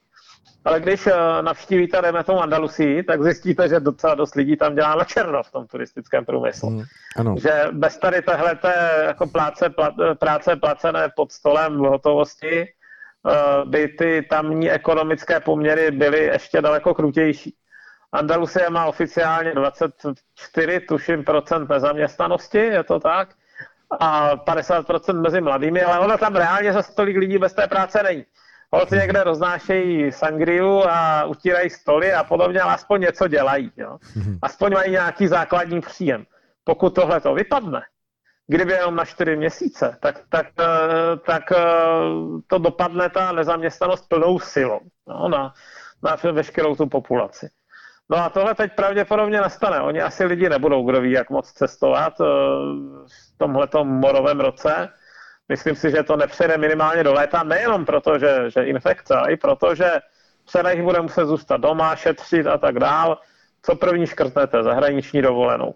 ale 0.66 0.80
když 0.80 1.06
uh, 1.06 1.12
navštívíte, 1.42 2.02
dejme 2.02 2.24
tomu 2.24 2.42
Andalusii, 2.42 3.02
tak 3.02 3.22
zjistíte, 3.22 3.68
že 3.68 3.80
docela 3.80 4.14
dost 4.14 4.34
lidí 4.34 4.56
tam 4.56 4.74
dělá 4.74 4.94
na 4.94 5.04
černo 5.04 5.42
v 5.42 5.50
tom 5.50 5.66
turistickém 5.66 6.24
průmyslu. 6.24 6.70
Mm, 6.70 6.82
ano. 7.16 7.34
Že 7.38 7.64
bez 7.72 7.98
tady 7.98 8.22
téhle 8.22 8.58
jako 9.06 9.26
pláce, 9.26 9.70
pla, 9.70 9.94
práce 10.18 10.56
placené 10.56 11.08
pod 11.16 11.32
stolem 11.32 11.76
v 11.76 11.80
hotovosti 11.80 12.64
uh, 13.22 13.70
by 13.70 13.88
ty 13.88 14.26
tamní 14.30 14.70
ekonomické 14.70 15.40
poměry 15.40 15.90
byly 15.90 16.24
ještě 16.24 16.62
daleko 16.62 16.94
krutější. 16.94 17.54
Andalusie 18.12 18.70
má 18.70 18.86
oficiálně 18.86 19.54
24, 19.54 20.80
tuším, 20.80 21.24
procent 21.24 21.68
nezaměstnanosti, 21.68 22.58
je 22.58 22.84
to 22.84 23.00
tak? 23.00 23.28
A 24.00 24.36
50% 24.36 25.20
mezi 25.20 25.40
mladými, 25.40 25.82
ale 25.82 25.98
ona 25.98 26.16
tam 26.16 26.36
reálně 26.36 26.72
za 26.72 26.82
tolik 26.82 27.16
lidí 27.16 27.38
bez 27.38 27.52
té 27.52 27.66
práce 27.66 28.02
není. 28.02 28.24
Holci 28.72 28.96
někde 28.96 29.24
roznášejí 29.24 30.12
sangriu 30.12 30.82
a 30.88 31.24
utírají 31.24 31.70
stoly 31.70 32.12
a 32.12 32.24
podobně, 32.24 32.60
ale 32.60 32.74
aspoň 32.74 33.00
něco 33.00 33.28
dělají. 33.28 33.72
Jo? 33.76 33.98
Mhm. 34.16 34.38
Aspoň 34.42 34.72
mají 34.72 34.90
nějaký 34.90 35.26
základní 35.26 35.80
příjem. 35.80 36.24
Pokud 36.64 36.94
tohle 36.94 37.20
to 37.20 37.34
vypadne, 37.34 37.82
kdyby 38.46 38.72
jenom 38.72 38.96
na 38.96 39.04
čtyři 39.04 39.36
měsíce, 39.36 39.96
tak, 40.00 40.20
tak, 40.28 40.46
eh, 40.60 41.16
tak 41.26 41.52
eh, 41.52 41.56
to 42.46 42.58
dopadne 42.58 43.10
ta 43.10 43.32
nezaměstnanost 43.32 44.08
plnou 44.08 44.38
silou 44.38 44.80
no, 45.06 45.28
na, 45.28 45.54
na 46.02 46.32
veškerou 46.32 46.76
tu 46.76 46.86
populaci. 46.86 47.48
No 48.10 48.16
a 48.16 48.28
tohle 48.28 48.54
teď 48.54 48.72
pravděpodobně 48.76 49.40
nastane. 49.40 49.80
Oni 49.80 50.02
asi 50.02 50.24
lidi 50.24 50.48
nebudou, 50.48 50.90
kdo 50.90 51.00
ví, 51.00 51.10
jak 51.12 51.30
moc 51.30 51.52
cestovat 51.52 52.20
eh, 52.20 52.24
v 53.04 53.38
tomhletom 53.38 53.88
morovém 53.88 54.40
roce. 54.40 54.88
Myslím 55.48 55.74
si, 55.74 55.90
že 55.90 56.02
to 56.02 56.16
nepřejde 56.16 56.58
minimálně 56.58 57.04
do 57.04 57.12
léta, 57.12 57.42
nejenom 57.42 57.84
proto, 57.84 58.18
že, 58.18 58.50
že 58.50 58.64
infekce, 58.64 59.14
ale 59.14 59.32
i 59.32 59.36
proto, 59.36 59.74
že 59.74 59.90
se 60.46 60.72
jich 60.72 60.82
bude 60.82 61.00
muset 61.00 61.26
zůstat 61.26 61.56
doma, 61.56 61.96
šetřit 61.96 62.46
a 62.46 62.58
tak 62.58 62.78
dál. 62.78 63.18
Co 63.62 63.76
první 63.76 64.06
škrtnete? 64.06 64.62
Zahraniční 64.62 65.22
dovolenou. 65.22 65.74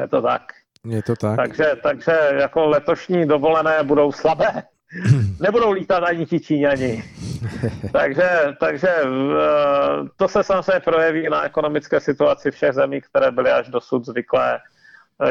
Je 0.00 0.08
to 0.08 0.22
tak. 0.22 0.42
Je 0.84 1.02
to 1.02 1.16
tak. 1.16 1.36
Takže, 1.36 1.72
takže 1.82 2.18
jako 2.32 2.66
letošní 2.66 3.26
dovolené 3.26 3.82
budou 3.82 4.12
slabé. 4.12 4.62
Nebudou 5.40 5.72
lítat 5.72 6.04
ani 6.04 6.26
ti 6.26 6.40
Číňani. 6.40 7.04
takže, 7.92 8.28
takže 8.60 8.88
eh, 8.88 10.08
to 10.16 10.28
se 10.28 10.44
samozřejmě 10.44 10.80
projeví 10.80 11.28
na 11.30 11.44
ekonomické 11.44 12.00
situaci 12.00 12.50
všech 12.50 12.72
zemí, 12.72 13.00
které 13.00 13.30
byly 13.30 13.50
až 13.50 13.68
dosud 13.68 14.06
zvyklé 14.06 14.60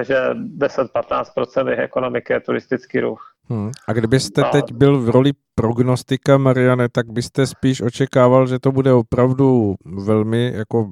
že 0.02 0.18
10-15% 0.58 1.68
jejich 1.68 1.80
ekonomiky 1.80 2.34
je 2.34 2.40
turistický 2.40 3.00
ruch. 3.00 3.22
Hmm. 3.50 3.72
A 3.88 3.94
kdybyste 3.94 4.42
no. 4.42 4.50
teď 4.52 4.74
byl 4.74 5.00
v 5.00 5.10
roli 5.10 5.32
prognostika, 5.56 6.38
Mariane, 6.38 6.90
tak 6.90 7.10
byste 7.10 7.48
spíš 7.48 7.82
očekával, 7.82 8.48
že 8.48 8.60
to 8.60 8.72
bude 8.72 8.94
opravdu 8.94 9.76
velmi 9.86 10.54
jako 10.56 10.88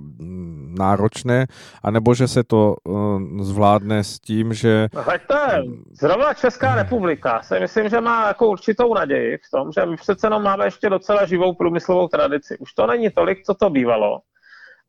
náročné, 0.80 1.46
anebo 1.84 2.14
že 2.14 2.28
se 2.28 2.44
to 2.44 2.76
uh, 2.84 3.22
zvládne 3.42 4.04
s 4.04 4.20
tím, 4.20 4.54
že... 4.54 4.88
No, 4.94 5.04
Hleďte, 5.04 5.64
zrovna 6.02 6.34
Česká 6.34 6.76
republika 6.76 7.42
si 7.44 7.60
myslím, 7.60 7.90
že 7.90 8.02
má 8.02 8.28
jako 8.28 8.48
určitou 8.48 8.94
naději 8.94 9.38
v 9.38 9.52
tom, 9.52 9.72
že 9.72 9.86
my 9.86 9.96
přece 9.96 10.28
jenom 10.28 10.44
máme 10.44 10.66
ještě 10.66 10.90
docela 10.90 11.26
živou 11.26 11.54
průmyslovou 11.54 12.08
tradici. 12.08 12.58
Už 12.60 12.74
to 12.74 12.88
není 12.88 13.10
tolik, 13.10 13.44
co 13.44 13.54
to 13.54 13.70
bývalo 13.70 14.20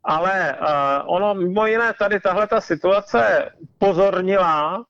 ale 0.05 0.57
uh, 0.61 0.66
ono 1.14 1.34
mimo 1.34 1.66
jiné 1.66 1.92
tady 1.99 2.20
tahle 2.20 2.46
ta 2.46 2.61
situace 2.61 3.51
pozornila 3.78 4.78
uh, 4.78 4.84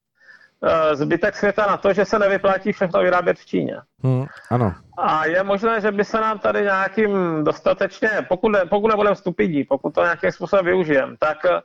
zbytek 0.92 1.36
světa 1.36 1.66
na 1.66 1.76
to, 1.76 1.92
že 1.92 2.04
se 2.04 2.18
nevyplatí 2.18 2.72
všechno 2.72 3.00
vyrábět 3.00 3.38
v 3.38 3.46
Číně. 3.46 3.76
Hmm, 4.04 4.26
ano. 4.50 4.74
A 4.98 5.26
je 5.26 5.42
možné, 5.42 5.80
že 5.80 5.92
by 5.92 6.04
se 6.04 6.20
nám 6.20 6.38
tady 6.38 6.62
nějakým 6.62 7.44
dostatečně, 7.44 8.10
pokud, 8.28 8.48
ne, 8.48 8.66
pokud 8.66 8.88
nebudeme 8.88 9.16
stupidí, 9.16 9.64
pokud 9.64 9.94
to 9.94 10.02
nějakým 10.02 10.32
způsobem 10.32 10.64
využijeme, 10.64 11.16
tak 11.18 11.44
eh, 11.44 11.60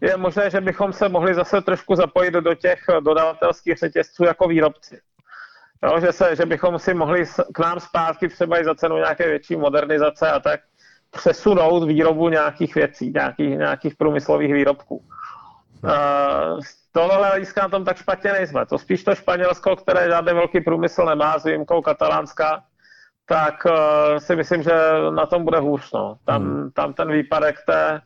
je 0.00 0.16
možné, 0.16 0.50
že 0.50 0.60
bychom 0.60 0.92
se 0.92 1.08
mohli 1.08 1.34
zase 1.34 1.60
trošku 1.60 1.94
zapojit 1.94 2.34
do 2.34 2.54
těch 2.54 2.78
dodavatelských 3.00 3.76
řetězců 3.76 4.24
jako 4.24 4.48
výrobci. 4.48 5.00
Jo, 5.84 6.00
že, 6.00 6.12
se, 6.12 6.36
že 6.36 6.46
bychom 6.46 6.78
si 6.78 6.94
mohli 6.94 7.24
k 7.54 7.58
nám 7.58 7.80
zpátky 7.80 8.28
třeba 8.28 8.60
i 8.60 8.64
za 8.64 8.74
cenu 8.74 8.96
nějaké 8.96 9.28
větší 9.28 9.56
modernizace 9.56 10.30
a 10.30 10.40
tak 10.40 10.60
přesunout 11.10 11.84
výrobu 11.84 12.28
nějakých 12.28 12.74
věcí, 12.74 13.12
nějakých, 13.14 13.58
nějakých 13.58 13.94
průmyslových 13.96 14.54
výrobků. 14.54 14.96
Uh, 14.96 16.60
z 16.60 16.92
tohohle 16.92 17.28
hlediska 17.28 17.62
na 17.62 17.68
tom 17.68 17.84
tak 17.84 17.96
špatně 17.96 18.32
nejsme. 18.32 18.66
To 18.66 18.78
spíš 18.78 19.04
to 19.04 19.14
Španělsko, 19.14 19.76
které 19.76 20.08
žádný 20.08 20.32
velký 20.32 20.60
průmysl 20.60 21.04
nemá, 21.04 21.38
s 21.38 21.44
výjimkou 21.44 21.82
Katalánska, 21.82 22.62
tak 23.26 23.54
uh, 23.64 24.18
si 24.18 24.36
myslím, 24.36 24.62
že 24.62 24.72
na 25.10 25.26
tom 25.26 25.44
bude 25.44 25.58
hůř. 25.58 25.92
No. 25.92 26.16
Tam, 26.24 26.42
hmm. 26.42 26.70
tam 26.70 26.94
ten 26.94 27.12
výpadek 27.12 27.56
té, 27.66 28.00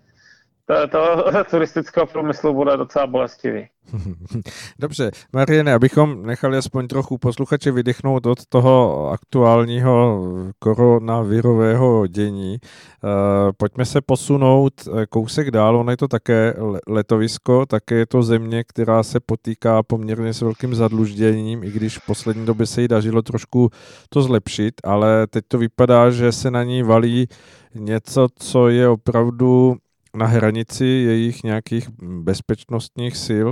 to, 0.71 0.89
to 0.89 1.45
turistického 1.51 2.07
průmyslu 2.07 2.55
bude 2.55 2.77
docela 2.77 3.07
bolestivý. 3.07 3.69
Dobře, 4.79 5.11
Mariene, 5.33 5.75
abychom 5.75 6.27
nechali 6.27 6.57
aspoň 6.57 6.89
trochu 6.89 7.19
posluchače 7.19 7.73
vydechnout 7.73 8.27
od 8.27 8.47
toho 8.47 9.09
aktuálního 9.09 10.25
koronavirového 10.59 12.07
dění, 12.07 12.59
uh, 12.61 13.11
pojďme 13.57 13.85
se 13.85 14.01
posunout 14.01 14.73
eh, 14.87 15.07
kousek 15.07 15.51
dál, 15.51 15.77
ono 15.77 15.91
je 15.91 15.97
to 15.97 16.09
také 16.09 16.55
letovisko, 16.89 17.67
také 17.67 17.95
je 17.95 18.07
to 18.07 18.23
země, 18.23 18.65
která 18.65 19.03
se 19.03 19.21
potýká 19.21 19.83
poměrně 19.83 20.35
s 20.35 20.41
velkým 20.41 20.75
zadlužděním, 20.75 21.65
i 21.65 21.71
když 21.71 21.99
v 21.99 22.07
poslední 22.07 22.47
době 22.47 22.67
se 22.67 22.83
jí 22.83 22.89
dařilo 22.89 23.23
trošku 23.23 23.71
to 24.09 24.23
zlepšit, 24.23 24.75
ale 24.85 25.27
teď 25.27 25.45
to 25.49 25.59
vypadá, 25.59 26.11
že 26.11 26.33
se 26.33 26.51
na 26.51 26.63
ní 26.63 26.83
valí 26.83 27.29
něco, 27.75 28.29
co 28.39 28.69
je 28.69 28.89
opravdu 28.89 29.77
na 30.15 30.27
hranici 30.27 30.85
jejich 30.85 31.43
nějakých 31.43 31.89
bezpečnostních 32.03 33.17
sil 33.27 33.49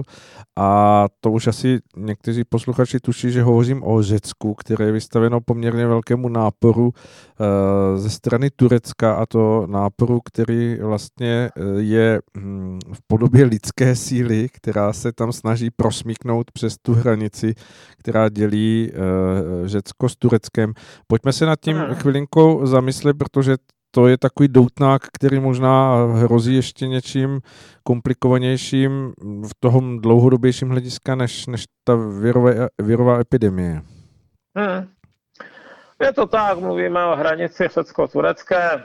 a 0.59 1.07
to 1.21 1.31
už 1.31 1.47
asi 1.47 1.79
někteří 1.97 2.45
posluchači 2.45 3.01
tuší, 3.01 3.31
že 3.31 3.43
hovořím 3.43 3.83
o 3.83 4.03
Řecku, 4.03 4.55
které 4.55 4.85
je 4.85 4.93
vystaveno 4.93 5.41
poměrně 5.41 5.87
velkému 5.87 6.29
náporu 6.29 6.93
e, 6.93 7.99
ze 7.99 8.11
strany 8.11 8.51
Turecka 8.51 9.15
a 9.15 9.27
to 9.27 9.67
náporu, 9.67 10.21
který 10.25 10.77
vlastně 10.81 11.51
eh, 11.57 11.63
je 11.79 12.21
hm, 12.37 12.79
v 12.93 12.99
podobě 13.07 13.45
lidské 13.45 13.97
síly, 13.97 14.49
která 14.53 14.93
se 14.93 15.13
tam 15.13 15.33
snaží 15.33 15.71
prosmíknout 15.71 16.51
přes 16.51 16.77
tu 16.83 16.95
hranici, 16.95 17.55
která 17.99 18.29
dělí 18.29 18.91
e, 18.93 19.69
Řecko 19.69 20.09
s 20.09 20.17
Tureckem. 20.17 20.73
Pojďme 21.07 21.33
se 21.33 21.47
nad 21.47 21.61
tím 21.61 21.77
chvilinkou 21.95 22.67
zamyslet, 22.67 23.19
protože 23.19 23.57
to 23.91 24.07
je 24.07 24.19
takový 24.19 24.49
doutnák, 24.49 25.03
který 25.13 25.41
možná 25.41 26.05
hrozí 26.05 26.55
ještě 26.55 26.89
něčím 26.89 27.41
komplikovanějším 27.83 29.13
v 29.23 29.55
tom 29.61 30.01
dlouhodobějším 30.01 30.71
hlediska, 30.71 31.15
než, 31.15 31.47
než 31.47 31.65
ta 31.85 31.95
virové, 31.95 32.69
virová 32.83 33.21
epidemie. 33.21 33.83
Hmm. 34.57 34.89
Je 36.01 36.13
to 36.13 36.27
tak, 36.27 36.59
mluvíme 36.59 37.07
o 37.07 37.17
hranici 37.17 37.69
řecko-turecké. 37.69 38.83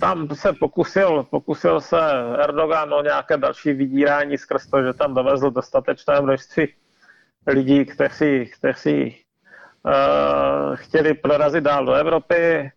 Tam 0.00 0.28
se 0.34 0.52
pokusil, 0.52 1.22
pokusil 1.30 1.80
se 1.80 1.98
Erdogan 2.38 2.94
o 2.94 3.02
nějaké 3.02 3.36
další 3.36 3.72
vydírání 3.72 4.38
skrz 4.38 4.66
to, 4.66 4.82
že 4.82 4.92
tam 4.92 5.14
dovezl 5.14 5.50
dostatečné 5.50 6.20
množství 6.20 6.68
lidí, 7.46 7.84
kteří, 7.84 8.50
kteří 8.58 9.16
uh, 9.82 10.76
chtěli 10.76 11.14
prorazit 11.14 11.64
dál 11.64 11.86
do 11.86 11.92
Evropy 11.92 12.70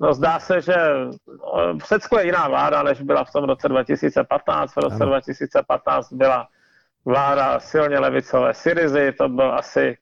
No 0.00 0.14
zdá 0.14 0.40
se, 0.40 0.60
že 0.60 0.74
v 1.74 1.88
Řecku 1.88 2.18
je 2.18 2.26
jiná 2.26 2.48
vláda, 2.48 2.82
než 2.82 3.00
byla 3.00 3.24
v 3.24 3.32
tom 3.32 3.44
roce 3.44 3.68
2015. 3.68 4.72
V 4.72 4.76
roce 4.76 4.96
ano. 4.96 5.06
2015 5.06 6.12
byla 6.12 6.48
vláda 7.04 7.60
silně 7.60 7.98
levicové 7.98 8.54
Syrizy, 8.54 9.12
to 9.12 9.28
byl 9.28 9.54
asi 9.54 9.98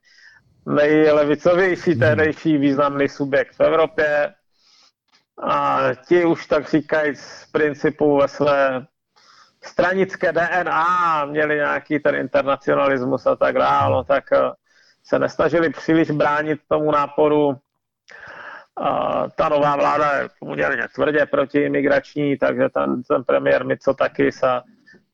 nejlevicovější 0.65 1.91
mhm. 1.91 1.99
tehdejší 1.99 2.57
významný 2.57 3.09
subjekt 3.09 3.55
v 3.55 3.61
Evropě. 3.61 4.33
A 5.43 5.79
ti 6.07 6.25
už 6.25 6.47
tak 6.47 6.69
říkají 6.69 7.15
z 7.15 7.45
principu 7.51 8.17
ve 8.17 8.27
své 8.27 8.85
stranické 9.63 10.31
DNA 10.31 11.25
měli 11.25 11.55
nějaký 11.55 11.99
ten 11.99 12.15
internacionalismus 12.15 13.25
a 13.25 13.35
tak 13.35 13.55
dále, 13.55 13.95
no, 13.95 14.03
tak 14.03 14.23
eh, 14.33 14.37
se 15.03 15.19
nesnažili 15.19 15.69
příliš 15.69 16.11
bránit 16.11 16.59
tomu 16.67 16.91
náporu. 16.91 17.57
A 18.77 19.23
ta 19.29 19.49
nová 19.49 19.75
vláda 19.75 20.17
je 20.17 20.29
poměrně 20.39 20.87
tvrdě 20.95 21.25
protiimigrační, 21.25 22.37
takže 22.37 22.69
ten, 22.69 23.03
ten 23.03 23.23
premiér 23.23 23.65
taky 23.97 24.31
se 24.31 24.61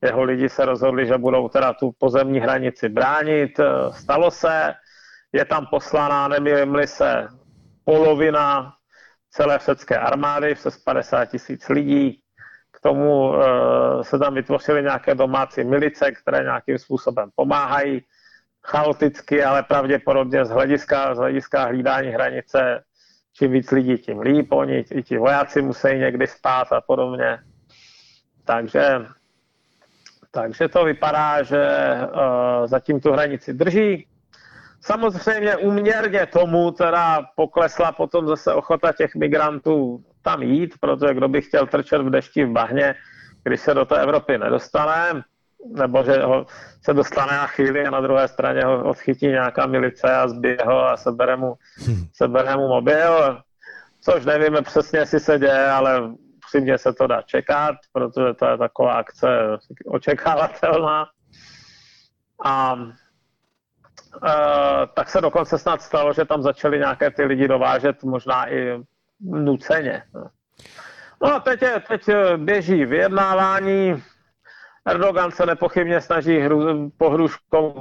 jeho 0.01 0.23
lidi 0.23 0.49
se 0.49 0.65
rozhodli, 0.65 1.07
že 1.07 1.17
budou 1.17 1.49
teda 1.49 1.73
tu 1.73 1.91
pozemní 1.97 2.39
hranici 2.39 2.89
bránit. 2.89 3.59
Eh, 3.59 3.65
stalo 3.91 4.31
se, 4.31 4.73
je 5.33 5.45
tam 5.45 5.65
poslaná, 5.65 6.27
nemýlim 6.27 6.87
se, 6.87 7.27
polovina 7.83 8.73
celé 9.29 9.59
řecké 9.65 9.97
armády, 9.97 10.55
přes 10.55 10.77
50 10.77 11.25
tisíc 11.25 11.69
lidí. 11.69 12.21
K 12.71 12.79
tomu 12.79 13.33
e, 13.35 13.43
se 14.03 14.19
tam 14.19 14.33
vytvořily 14.33 14.83
nějaké 14.83 15.15
domácí 15.15 15.63
milice, 15.63 16.11
které 16.11 16.43
nějakým 16.43 16.77
způsobem 16.77 17.29
pomáhají 17.35 18.05
chaoticky, 18.63 19.43
ale 19.43 19.63
pravděpodobně 19.63 20.45
z 20.45 20.49
hlediska, 20.49 21.15
z 21.15 21.17
hlediska 21.17 21.65
hlídání 21.65 22.09
hranice, 22.09 22.83
čím 23.39 23.51
víc 23.51 23.71
lidí, 23.71 23.97
tím 23.97 24.19
líp. 24.19 24.51
Oni, 24.51 24.85
i 24.91 25.03
ti 25.03 25.17
vojáci 25.17 25.61
musí 25.61 25.87
někdy 25.87 26.27
spát 26.27 26.73
a 26.73 26.81
podobně. 26.81 27.39
Takže, 28.45 29.05
takže 30.31 30.67
to 30.67 30.85
vypadá, 30.85 31.43
že 31.43 31.67
uh, 32.03 32.67
zatím 32.67 32.99
tu 32.99 33.11
hranici 33.11 33.53
drží. 33.53 34.07
Samozřejmě 34.81 35.57
uměrně 35.57 36.25
tomu 36.25 36.71
teda 36.71 37.21
poklesla 37.35 37.91
potom 37.91 38.27
zase 38.27 38.53
ochota 38.53 38.93
těch 38.93 39.15
migrantů 39.15 40.03
tam 40.21 40.43
jít, 40.43 40.73
protože 40.79 41.13
kdo 41.13 41.27
by 41.27 41.41
chtěl 41.41 41.67
trčet 41.67 42.01
v 42.01 42.09
dešti 42.09 42.45
v 42.45 42.51
bahně, 42.51 42.95
když 43.43 43.59
se 43.59 43.73
do 43.73 43.85
té 43.85 44.01
Evropy 44.01 44.37
nedostane, 44.37 45.23
nebo 45.65 46.03
že 46.03 46.23
ho 46.23 46.45
se 46.81 46.93
dostane 46.93 47.31
na 47.31 47.47
chvíli 47.47 47.85
a 47.85 47.91
na 47.91 48.01
druhé 48.01 48.27
straně 48.27 48.61
ho 48.61 48.83
odchytí 48.83 49.27
nějaká 49.27 49.65
milice 49.65 50.15
a 50.15 50.27
zbije 50.27 50.57
ho 50.65 50.85
a 50.85 50.97
sebere 50.97 51.35
mu, 51.35 51.55
hmm. 51.77 52.05
sebere 52.13 52.55
mu 52.55 52.67
mobil, 52.67 53.41
což 54.01 54.25
nevíme 54.25 54.61
přesně, 54.61 54.99
jestli 54.99 55.19
se 55.19 55.39
děje, 55.39 55.69
ale 55.71 56.01
upřímně 56.37 56.77
se 56.77 56.93
to 56.93 57.07
dá 57.07 57.21
čekat, 57.21 57.75
protože 57.93 58.33
to 58.33 58.45
je 58.45 58.57
taková 58.57 58.93
akce 58.93 59.27
očekávatelná. 59.85 61.07
A 62.45 62.75
Uh, 64.23 64.85
tak 64.93 65.09
se 65.09 65.21
dokonce 65.21 65.57
snad 65.57 65.81
stalo, 65.81 66.13
že 66.13 66.25
tam 66.25 66.41
začali 66.41 66.79
nějaké 66.79 67.11
ty 67.11 67.23
lidi 67.23 67.47
dovážet 67.47 68.03
možná 68.03 68.51
i 68.51 68.83
nuceně. 69.21 70.03
No 71.21 71.33
a 71.35 71.39
teď, 71.39 71.61
je, 71.61 71.79
teď 71.87 72.09
běží 72.37 72.85
vyjednávání. 72.85 74.03
Erdogan 74.85 75.31
se 75.31 75.45
nepochybně 75.45 76.01
snaží 76.01 76.37
hru, 76.39 76.89
pohruškou 76.97 77.73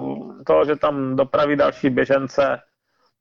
toho, 0.46 0.64
že 0.64 0.76
tam 0.76 1.16
dopraví 1.16 1.56
další 1.56 1.90
běžence, 1.90 2.58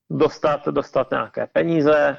dostat, 0.10 0.66
dostat 0.68 1.12
nějaké 1.12 1.48
peníze 1.54 2.18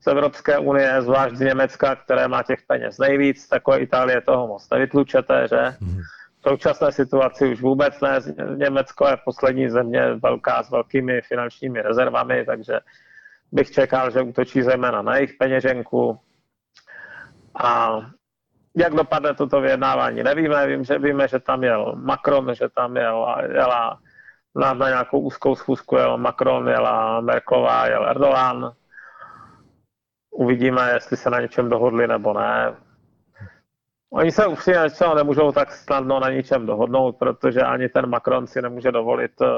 z 0.00 0.06
Evropské 0.06 0.58
unie, 0.58 1.02
zvlášť 1.02 1.34
z 1.34 1.40
Německa, 1.40 1.96
které 1.96 2.28
má 2.28 2.42
těch 2.42 2.62
peněz 2.66 2.98
nejvíc, 2.98 3.48
takové 3.48 3.78
Itálie 3.78 4.20
toho 4.20 4.46
moc 4.46 4.70
nevytlučete, 4.70 5.48
že? 5.48 5.76
Mm 5.80 6.00
v 6.44 6.48
současné 6.48 6.92
situaci 6.92 7.52
už 7.52 7.60
vůbec 7.62 8.00
ne. 8.00 8.20
Německo 8.56 9.06
je 9.08 9.16
poslední 9.24 9.70
země 9.70 10.14
velká 10.14 10.62
s 10.62 10.70
velkými 10.70 11.20
finančními 11.20 11.82
rezervami, 11.82 12.44
takže 12.44 12.80
bych 13.52 13.70
čekal, 13.70 14.10
že 14.10 14.22
útočí 14.22 14.62
zejména 14.62 15.02
na 15.02 15.16
jejich 15.16 15.34
peněženku. 15.38 16.18
A 17.54 18.00
jak 18.76 18.94
dopadne 18.94 19.34
toto 19.34 19.60
vyjednávání, 19.60 20.22
nevíme. 20.22 20.66
Vím, 20.66 20.84
že 20.84 20.98
víme, 20.98 21.28
že 21.28 21.38
tam 21.38 21.64
jel 21.64 21.92
Macron, 21.96 22.54
že 22.54 22.68
tam 22.68 22.96
jel, 22.96 23.36
jela 23.52 23.98
na, 24.54 24.74
na 24.74 24.88
nějakou 24.88 25.20
úzkou 25.20 25.54
schůzku 25.54 25.96
jel 25.96 26.18
Macron, 26.18 26.68
jela 26.68 27.20
Merklová, 27.20 27.86
jel 27.86 28.08
Erdogan. 28.08 28.72
Uvidíme, 30.30 30.90
jestli 30.94 31.16
se 31.16 31.30
na 31.30 31.40
něčem 31.40 31.68
dohodli 31.68 32.08
nebo 32.08 32.32
ne. 32.32 32.74
Oni 34.10 34.32
se 34.32 34.46
upřímně 34.46 34.80
nemůžou 35.14 35.52
tak 35.52 35.72
snadno 35.72 36.20
na 36.20 36.30
ničem 36.30 36.66
dohodnout, 36.66 37.16
protože 37.18 37.60
ani 37.60 37.88
ten 37.88 38.06
Macron 38.06 38.46
si 38.46 38.62
nemůže 38.62 38.92
dovolit 38.92 39.40
uh, 39.40 39.48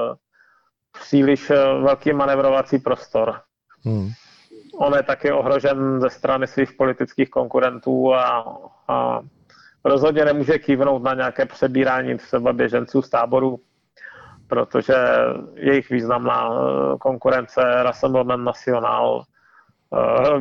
příliš 1.00 1.50
uh, 1.50 1.56
velký 1.56 2.12
manevrovací 2.12 2.78
prostor. 2.78 3.40
Hmm. 3.84 4.08
On 4.78 4.94
je 4.94 5.02
taky 5.02 5.32
ohrožen 5.32 6.00
ze 6.00 6.10
strany 6.10 6.46
svých 6.46 6.72
politických 6.72 7.30
konkurentů 7.30 8.14
a, 8.14 8.58
a 8.88 9.20
rozhodně 9.84 10.24
nemůže 10.24 10.58
kývnout 10.58 11.02
na 11.02 11.14
nějaké 11.14 11.46
přebírání 11.46 12.16
třeba 12.16 12.52
běženců 12.52 13.02
z 13.02 13.10
táboru, 13.10 13.60
protože 14.46 14.94
jejich 15.54 15.90
významná 15.90 16.48
uh, 16.48 16.98
konkurence 16.98 17.62
Rassemblement 17.82 18.44
National 18.44 19.24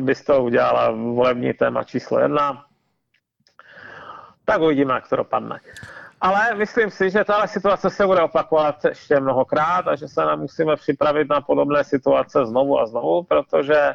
by 0.00 0.14
z 0.14 0.24
toho 0.24 0.44
udělala 0.44 0.90
volební 0.90 1.52
téma 1.52 1.84
číslo 1.84 2.18
jedna 2.18 2.64
tak 4.44 4.60
uvidíme, 4.60 4.94
jak 4.94 5.08
to 5.08 5.16
dopadne. 5.16 5.60
Ale 6.20 6.54
myslím 6.54 6.90
si, 6.90 7.10
že 7.10 7.24
tahle 7.24 7.48
situace 7.48 7.90
se 7.90 8.06
bude 8.06 8.22
opakovat 8.22 8.84
ještě 8.84 9.20
mnohokrát 9.20 9.88
a 9.88 9.96
že 9.96 10.08
se 10.08 10.20
nám 10.20 10.40
musíme 10.40 10.76
připravit 10.76 11.28
na 11.28 11.40
podobné 11.40 11.84
situace 11.84 12.46
znovu 12.46 12.80
a 12.80 12.86
znovu, 12.86 13.22
protože 13.22 13.92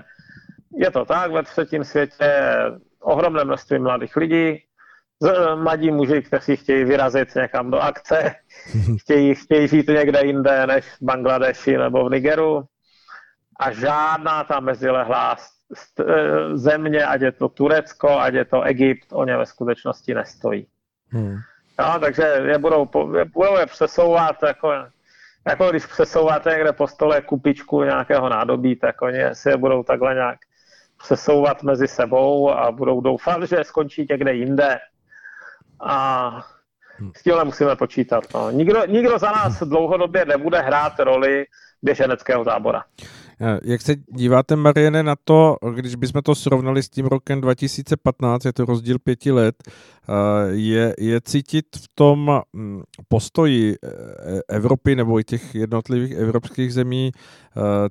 je 0.77 0.91
to 0.91 1.05
tak, 1.05 1.31
ve 1.31 1.43
třetím 1.43 1.83
světě 1.83 2.23
je 2.23 2.71
ohromné 2.99 3.43
množství 3.43 3.79
mladých 3.79 4.15
lidí, 4.15 4.63
mladí 5.55 5.91
muži, 5.91 6.21
kteří 6.21 6.55
chtějí 6.55 6.83
vyrazit 6.83 7.35
někam 7.35 7.71
do 7.71 7.79
akce, 7.79 8.35
chtějí, 8.99 9.35
chtějí 9.35 9.67
žít 9.67 9.87
někde 9.87 10.19
jinde 10.23 10.67
než 10.67 10.85
v 10.85 11.01
Bangladeši 11.01 11.77
nebo 11.77 12.05
v 12.05 12.11
Nigeru 12.11 12.63
a 13.59 13.71
žádná 13.71 14.43
ta 14.43 14.59
mezilehlá 14.59 15.35
E, 15.99 16.57
země, 16.57 17.05
ať 17.05 17.21
je 17.21 17.31
to 17.31 17.49
Turecko, 17.49 18.19
ať 18.19 18.33
je 18.33 18.45
to 18.45 18.61
Egypt, 18.61 19.07
o 19.13 19.25
ně 19.25 19.37
ve 19.37 19.45
skutečnosti 19.45 20.13
nestojí. 20.13 20.67
Hmm. 21.09 21.37
No, 21.79 21.99
takže 21.99 22.23
je 22.23 22.57
budou, 22.57 22.89
budou 23.33 23.57
je 23.57 23.65
přesouvat 23.65 24.43
jako, 24.43 24.73
jako 25.47 25.69
když 25.69 25.85
přesouváte 25.85 26.49
někde 26.49 26.73
po 26.73 26.87
stole 26.87 27.21
kupičku 27.21 27.83
nějakého 27.83 28.29
nádobí, 28.29 28.75
tak 28.75 29.01
oni 29.01 29.19
si 29.33 29.49
je 29.49 29.57
budou 29.57 29.83
takhle 29.83 30.13
nějak 30.13 30.39
přesouvat 31.03 31.63
mezi 31.63 31.87
sebou 31.87 32.51
a 32.51 32.71
budou 32.71 33.01
doufat, 33.01 33.43
že 33.43 33.63
skončí 33.63 34.07
někde 34.09 34.33
jinde. 34.33 34.77
A 35.79 36.29
hmm. 36.97 37.11
s 37.17 37.23
tímhle 37.23 37.45
musíme 37.45 37.75
počítat. 37.75 38.23
No. 38.33 38.51
Nikdo, 38.51 38.85
nikdo 38.85 39.19
za 39.19 39.31
nás 39.31 39.63
dlouhodobě 39.63 40.25
nebude 40.25 40.61
hrát 40.61 40.99
roli 40.99 41.45
běženeckého 41.81 42.45
tábora. 42.45 42.83
Eh, 43.41 43.59
jak 43.63 43.81
se 43.81 43.95
díváte, 43.95 44.55
Mariene, 44.55 45.03
na 45.03 45.15
to, 45.23 45.57
když 45.75 45.95
bychom 45.95 46.21
to 46.21 46.35
srovnali 46.35 46.83
s 46.83 46.89
tím 46.89 47.05
rokem 47.05 47.41
2015, 47.41 48.45
je 48.45 48.53
to 48.53 48.65
rozdíl 48.65 48.99
pěti 48.99 49.31
let, 49.31 49.55
eh, 49.67 50.11
je, 50.49 50.95
je 50.99 51.21
cítit 51.21 51.65
v 51.75 51.87
tom 51.95 52.41
hm, 52.55 52.81
postoji 53.07 53.75
eh, 53.83 53.87
Evropy 54.47 54.95
nebo 54.95 55.19
i 55.19 55.23
těch 55.23 55.55
jednotlivých 55.55 56.11
evropských 56.11 56.73
zemí 56.73 57.11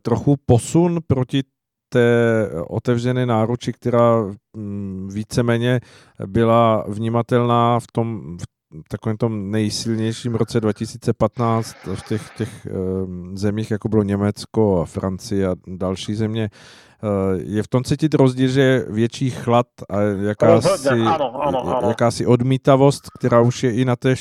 trochu 0.02 0.36
posun 0.46 0.98
proti 1.06 1.42
té 1.88 2.48
otevřené 2.66 3.26
náruči, 3.26 3.72
která 3.72 4.24
hm, 4.56 5.08
víceméně 5.12 5.80
byla 6.26 6.84
vnímatelná 6.88 7.80
v 7.80 7.86
tom, 7.92 8.36
v 8.72 8.88
takovém 8.88 9.16
tom 9.16 9.50
nejsilnějším 9.50 10.34
roce 10.34 10.60
2015 10.60 11.76
v 11.94 12.08
těch, 12.08 12.30
těch 12.36 12.66
ehm, 12.66 13.36
zemích, 13.36 13.70
jako 13.70 13.88
bylo 13.88 14.02
Německo 14.02 14.80
a 14.80 14.84
Francie 14.84 15.48
a 15.48 15.54
další 15.66 16.14
země, 16.14 16.50
eh, 16.52 17.42
je 17.42 17.62
v 17.62 17.68
tom 17.68 17.84
cítit 17.84 18.14
rozdíl, 18.14 18.48
že 18.48 18.60
je 18.60 18.86
větší 18.88 19.30
chlad 19.30 19.66
a 19.90 20.00
jakási, 20.00 20.90
ano, 20.90 21.42
ano, 21.42 21.76
ano. 21.76 21.88
jakási 21.88 22.26
odmítavost, 22.26 23.02
která 23.18 23.40
už 23.40 23.62
je 23.62 23.72
i 23.72 23.84
na 23.84 23.96
té 23.96 24.14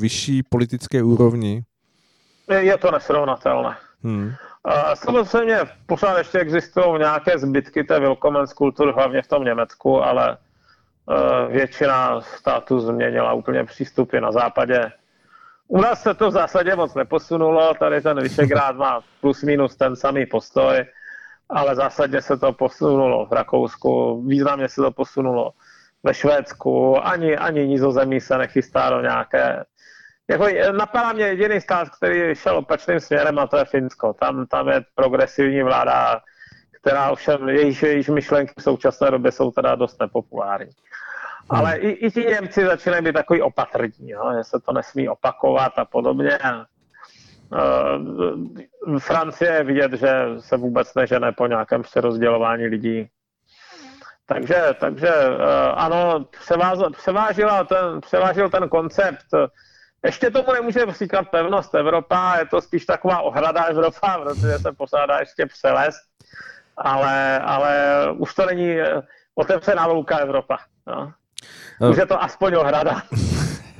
vyšší 0.00 0.42
politické 0.42 1.02
úrovni? 1.02 1.62
Je 2.48 2.78
to 2.78 2.90
nesrovnatelné. 2.90 3.76
Hmm. 4.02 4.32
Samozřejmě 4.94 5.58
pořád 5.86 6.18
ještě 6.18 6.38
existují 6.38 6.98
nějaké 6.98 7.38
zbytky 7.38 7.84
té 7.84 8.00
Willkommens 8.00 8.52
kultury, 8.52 8.92
hlavně 8.92 9.22
v 9.22 9.28
tom 9.28 9.44
Německu, 9.44 10.02
ale 10.02 10.36
Eh, 11.10 11.46
většina 11.52 12.20
států 12.20 12.80
změnila 12.80 13.32
úplně 13.32 13.64
přístupy 13.64 14.20
na 14.20 14.32
západě. 14.32 14.92
U 15.68 15.80
nás 15.80 16.02
se 16.02 16.14
to 16.14 16.28
v 16.28 16.32
zásadě 16.32 16.76
moc 16.76 16.94
neposunulo, 16.94 17.74
tady 17.74 18.00
ten 18.00 18.20
Vyšegrád 18.20 18.76
má 18.76 19.00
plus 19.20 19.42
minus 19.42 19.76
ten 19.76 19.96
samý 19.96 20.26
postoj. 20.26 20.84
ale 21.48 21.74
zásadně 21.74 22.22
se 22.22 22.36
to 22.36 22.52
posunulo 22.52 23.26
v 23.26 23.32
Rakousku, 23.32 24.22
významně 24.26 24.68
se 24.68 24.82
to 24.82 24.90
posunulo 24.90 25.52
ve 26.02 26.14
Švédsku, 26.14 27.06
ani, 27.06 27.36
ani 27.36 27.66
nizozemí 27.66 28.20
se 28.20 28.38
nechystá 28.38 28.90
do 28.90 29.00
nějaké 29.00 29.64
jako 30.30 30.46
napadá 30.72 31.12
mě 31.12 31.24
jediný 31.24 31.60
stát, 31.60 31.88
který 31.90 32.34
šel 32.34 32.56
opačným 32.56 33.00
směrem 33.00 33.38
a 33.38 33.46
to 33.46 33.56
je 33.56 33.64
Finsko. 33.64 34.12
Tam, 34.12 34.46
tam 34.46 34.68
je 34.68 34.80
progresivní 34.94 35.62
vláda, 35.62 36.20
která 36.80 37.10
ovšem, 37.10 37.48
jejíž, 37.48 37.82
jejíž 37.82 38.08
myšlenky 38.08 38.52
v 38.58 38.62
současné 38.62 39.10
době 39.10 39.32
jsou 39.32 39.50
teda 39.50 39.74
dost 39.74 40.00
nepopulární. 40.00 40.70
Hmm. 41.50 41.60
Ale 41.60 41.76
i, 41.76 41.88
i 41.88 42.10
ti 42.10 42.20
Němci 42.20 42.66
začínají 42.66 43.04
být 43.04 43.12
takový 43.12 43.42
opatrní, 43.42 44.10
jo, 44.10 44.32
že 44.36 44.44
se 44.44 44.60
to 44.60 44.72
nesmí 44.72 45.08
opakovat 45.08 45.72
a 45.78 45.84
podobně. 45.84 46.38
Uh, 48.88 48.98
Francie 48.98 49.52
je 49.52 49.64
vidět, 49.64 49.92
že 49.92 50.26
se 50.38 50.56
vůbec 50.56 50.94
nežene 50.94 51.32
po 51.32 51.46
nějakém 51.46 51.82
přerozdělování 51.82 52.66
lidí. 52.66 53.10
Takže, 54.26 54.62
takže 54.80 55.08
uh, 55.08 55.44
ano, 55.74 56.26
převáz, 56.40 56.78
převážila 56.96 57.64
ten, 57.64 58.00
převážil 58.00 58.50
ten 58.50 58.68
koncept 58.68 59.26
ještě 60.06 60.30
tomu 60.30 60.52
nemůže 60.52 60.80
říkat 60.98 61.22
pevnost 61.22 61.74
Evropa, 61.74 62.36
je 62.38 62.46
to 62.46 62.60
spíš 62.60 62.86
taková 62.86 63.20
ohrada 63.20 63.64
Evropa, 63.64 64.18
protože 64.18 64.58
se 64.58 64.72
posádá 64.72 65.18
ještě 65.18 65.46
přeles, 65.46 65.94
ale, 66.76 67.38
ale 67.38 67.96
už 68.18 68.34
to 68.34 68.46
není 68.46 68.70
eh, 68.70 69.02
otevřená 69.34 69.86
louka 69.86 70.18
Evropa. 70.18 70.58
No. 70.86 71.12
no. 71.80 71.90
Už 71.90 71.96
je 71.96 72.06
to 72.06 72.22
aspoň 72.22 72.54
ohrada. 72.54 73.02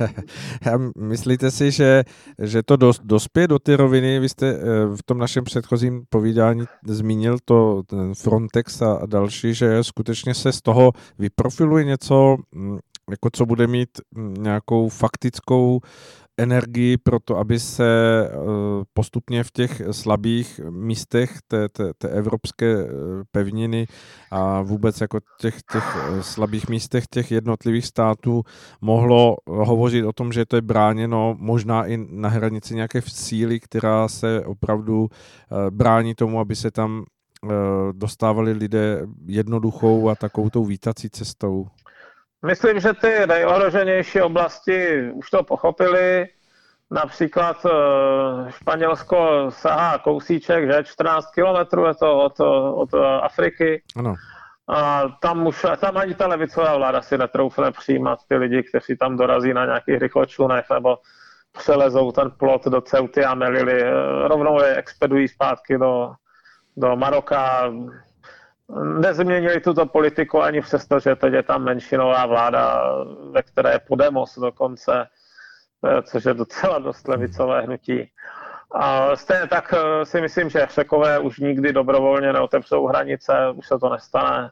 Myslíte 0.97 1.51
si, 1.51 1.71
že, 1.71 2.05
že 2.39 2.63
to 2.63 2.77
dos, 2.77 3.01
dospěje 3.05 3.49
do 3.49 3.59
ty 3.59 3.77
roviny? 3.77 4.21
Vy 4.21 4.29
jste 4.29 4.47
eh, 4.47 4.61
v 4.97 5.03
tom 5.05 5.19
našem 5.19 5.45
předchozím 5.45 6.05
povídání 6.09 6.65
zmínil 6.87 7.39
to 7.45 7.83
ten 7.87 8.15
Frontex 8.15 8.83
a 8.83 9.07
další, 9.07 9.55
že 9.55 9.85
skutečně 9.85 10.35
se 10.35 10.53
z 10.53 10.63
toho 10.63 10.93
vyprofiluje 11.19 11.85
něco, 11.85 12.37
mm, 12.55 12.79
jako 13.11 13.31
co 13.33 13.47
bude 13.47 13.67
mít 13.67 14.01
nějakou 14.39 14.89
faktickou 14.89 15.81
energii 16.39 16.97
pro 16.97 17.21
to, 17.21 17.39
aby 17.39 17.61
se 17.61 17.87
eh, 18.27 18.35
postupně 18.95 19.45
v 19.45 19.51
těch 19.51 19.83
slabých 19.91 20.61
místech 20.71 21.39
té, 21.49 21.69
té, 21.69 21.93
té 21.99 22.09
evropské 22.09 22.77
eh, 22.81 22.89
pevniny 23.31 23.87
a 24.31 24.63
vůbec 24.63 25.01
jako 25.01 25.19
těch, 25.41 25.55
těch 25.73 25.97
eh, 25.97 26.23
slabých 26.23 26.69
místech 26.69 27.05
těch 27.11 27.31
jednotlivých 27.31 27.87
států 27.87 28.43
mohlo 28.81 29.37
hovořit 29.47 30.05
o 30.05 30.13
tom, 30.13 30.33
že 30.33 30.47
to 30.47 30.57
je 30.57 30.63
bráněno 30.63 31.37
možná 31.39 31.87
i 31.87 32.07
na 32.11 32.29
hranici 32.29 32.75
nějaké 32.75 33.03
síly, 33.03 33.61
která 33.61 34.09
se 34.09 34.45
opravdu 34.45 35.09
brání 35.71 36.15
tomu, 36.15 36.41
aby 36.41 36.57
se 36.57 36.71
tam 36.71 37.05
dostávali 37.93 38.53
lidé 38.53 39.07
jednoduchou 39.27 40.09
a 40.09 40.15
takovou 40.15 40.51
tou 40.51 40.65
vítací 40.65 41.11
cestou. 41.11 41.67
Myslím, 42.45 42.81
že 42.81 42.95
ty 42.95 43.27
nejohroženější 43.27 44.21
oblasti 44.21 45.11
už 45.13 45.31
to 45.31 45.43
pochopili. 45.43 46.29
Například 46.91 47.65
uh, 47.65 48.49
Španělsko 48.49 49.47
sahá 49.49 49.99
kousíček, 49.99 50.73
že 50.73 50.85
14 50.85 51.31
kilometrů 51.31 51.87
je 51.87 51.95
to 51.95 52.25
od, 52.25 52.41
od 52.75 52.95
Afriky. 53.23 53.83
Ano. 53.97 54.15
A 54.69 55.09
tam 55.21 55.47
už, 55.47 55.67
tam 55.81 55.97
ani 55.97 56.15
ta 56.15 56.27
levicová 56.27 56.77
vláda 56.77 57.03
si 57.03 57.19
netroufne 57.19 57.73
přijímat 57.73 58.19
ty 58.29 58.37
lidi, 58.37 58.63
kteří 58.63 58.97
tam 58.97 59.17
dorazí 59.17 59.55
na 59.55 59.65
nějakých 59.65 59.99
rychločlunech 59.99 60.65
nebo 60.71 60.99
přelezou 61.59 62.13
ten 62.13 62.31
plot 62.31 62.65
do 62.65 62.81
Ceuty 62.81 63.25
a 63.25 63.35
Melily. 63.35 63.85
Rovnou 64.29 64.63
je 64.63 64.77
expedují 64.77 65.29
zpátky 65.29 65.79
do, 65.79 66.13
do 66.77 66.97
Maroka, 66.97 67.73
nezměnili 68.99 69.61
tuto 69.61 69.87
politiku 69.87 70.43
ani 70.43 70.61
přesto, 70.61 71.01
že 71.01 71.17
teď 71.17 71.33
je 71.33 71.43
tam 71.43 71.65
menšinová 71.65 72.27
vláda, 72.27 72.95
ve 73.31 73.43
které 73.43 73.73
je 73.73 73.79
Podemos 73.79 74.39
dokonce, 74.39 75.07
eh, 75.87 76.03
což 76.03 76.25
je 76.25 76.35
docela 76.35 76.79
dost 76.79 77.09
levicové 77.09 77.61
hnutí. 77.61 78.11
A 78.71 79.17
stejně 79.17 79.47
tak 79.47 79.75
eh, 79.77 80.05
si 80.05 80.21
myslím, 80.21 80.51
že 80.51 80.67
Řekové 80.71 81.19
už 81.19 81.39
nikdy 81.39 81.73
dobrovolně 81.73 82.33
neotevřou 82.33 82.87
hranice, 82.87 83.33
už 83.55 83.67
se 83.67 83.79
to 83.79 83.89
nestane. 83.89 84.51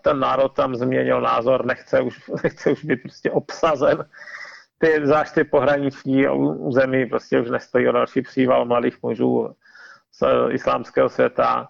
Ten 0.00 0.20
národ 0.20 0.48
tam 0.48 0.76
změnil 0.76 1.20
názor, 1.20 1.66
nechce 1.66 2.00
už, 2.00 2.30
nechce 2.44 2.70
už 2.70 2.84
být 2.84 3.02
prostě 3.02 3.30
obsazen. 3.30 4.04
Ty, 4.78 5.00
zvlášť 5.06 5.34
ty 5.34 5.44
pohraniční 5.44 6.28
území 6.28 7.06
prostě 7.06 7.40
už 7.40 7.50
nestojí 7.50 7.88
o 7.88 7.92
další 7.92 8.22
příval 8.22 8.64
mladých 8.64 9.02
mužů 9.02 9.54
z 10.12 10.52
islámského 10.52 11.08
světa 11.08 11.68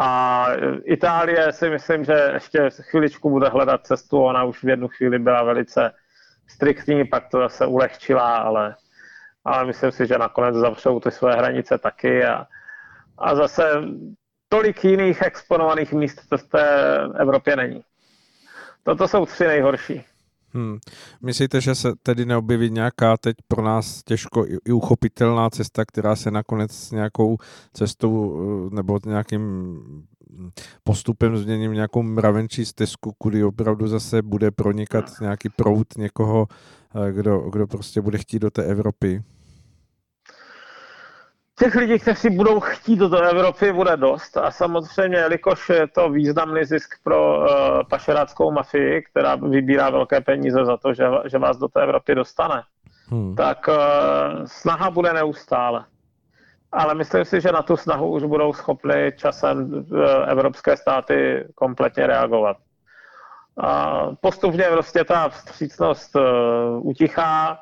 a 0.00 0.46
Itálie 0.84 1.52
si 1.52 1.70
myslím, 1.70 2.04
že 2.04 2.30
ještě 2.34 2.70
chviličku 2.80 3.30
bude 3.30 3.48
hledat 3.48 3.86
cestu. 3.86 4.22
Ona 4.22 4.44
už 4.44 4.64
v 4.64 4.68
jednu 4.68 4.88
chvíli 4.88 5.18
byla 5.18 5.42
velice 5.42 5.94
striktní, 6.46 7.04
pak 7.04 7.28
to 7.28 7.38
zase 7.38 7.66
ulehčila, 7.66 8.36
ale, 8.36 8.74
ale 9.44 9.64
myslím 9.66 9.90
si, 9.92 10.06
že 10.06 10.18
nakonec 10.18 10.54
zavřou 10.54 11.00
ty 11.00 11.10
své 11.10 11.34
hranice 11.34 11.78
taky. 11.78 12.24
A, 12.24 12.46
a 13.18 13.34
zase 13.34 13.72
tolik 14.48 14.84
jiných 14.84 15.22
exponovaných 15.22 15.92
míst 15.92 16.20
v 16.36 16.48
té 16.48 16.98
Evropě 17.18 17.56
není. 17.56 17.84
Toto 18.82 19.08
jsou 19.08 19.26
tři 19.26 19.46
nejhorší. 19.46 20.04
Hmm. 20.54 20.78
Myslíte, 21.22 21.60
že 21.60 21.74
se 21.74 21.92
tedy 22.02 22.26
neobjeví 22.26 22.70
nějaká 22.70 23.16
teď 23.16 23.36
pro 23.48 23.62
nás 23.62 24.02
těžko 24.02 24.46
i 24.66 24.72
uchopitelná 24.72 25.50
cesta, 25.50 25.84
která 25.84 26.16
se 26.16 26.30
nakonec 26.30 26.72
s 26.72 26.90
nějakou 26.90 27.36
cestou 27.72 28.40
eh, 28.72 28.74
nebo 28.74 28.98
nějakým 29.06 29.80
postupem 30.84 31.36
změním 31.36 31.72
nějakou 31.72 32.02
mravenčí 32.02 32.64
stezku, 32.64 33.12
kudy 33.18 33.44
opravdu 33.44 33.88
zase 33.88 34.22
bude 34.22 34.50
pronikat 34.50 35.20
nějaký 35.20 35.48
prout 35.48 35.86
někoho, 35.96 36.48
eh, 37.08 37.12
kdo, 37.12 37.38
kdo 37.38 37.66
prostě 37.66 38.00
bude 38.00 38.18
chtít 38.18 38.38
do 38.38 38.50
té 38.50 38.64
Evropy? 38.64 39.22
Těch 41.58 41.74
lidí, 41.74 41.98
kteří 41.98 42.30
budou 42.30 42.60
chtít 42.60 42.98
do 42.98 43.22
Evropy, 43.22 43.72
bude 43.72 43.96
dost 43.96 44.36
a 44.36 44.50
samozřejmě, 44.50 45.18
jelikož 45.18 45.68
je 45.68 45.86
to 45.86 46.10
významný 46.10 46.64
zisk 46.64 46.94
pro 47.02 47.38
uh, 47.38 47.44
pašeráckou 47.90 48.50
mafii, 48.50 49.02
která 49.02 49.34
vybírá 49.34 49.90
velké 49.90 50.20
peníze 50.20 50.64
za 50.64 50.76
to, 50.76 50.94
že, 50.94 51.04
že 51.24 51.38
vás 51.38 51.56
do 51.56 51.68
té 51.68 51.82
Evropy 51.82 52.14
dostane, 52.14 52.62
hmm. 53.08 53.36
tak 53.36 53.68
uh, 53.68 53.74
snaha 54.46 54.90
bude 54.90 55.12
neustále. 55.12 55.84
Ale 56.72 56.94
myslím 56.94 57.24
si, 57.24 57.40
že 57.40 57.52
na 57.52 57.62
tu 57.62 57.76
snahu 57.76 58.10
už 58.10 58.22
budou 58.22 58.52
schopny 58.52 59.12
časem 59.16 59.74
uh, 59.74 60.00
evropské 60.26 60.76
státy 60.76 61.48
kompletně 61.54 62.06
reagovat. 62.06 62.56
A 63.60 64.02
postupně 64.20 64.64
prostě 64.72 65.04
ta 65.04 65.28
vstřícnost 65.28 66.16
uh, 66.16 66.22
utichá, 66.88 67.58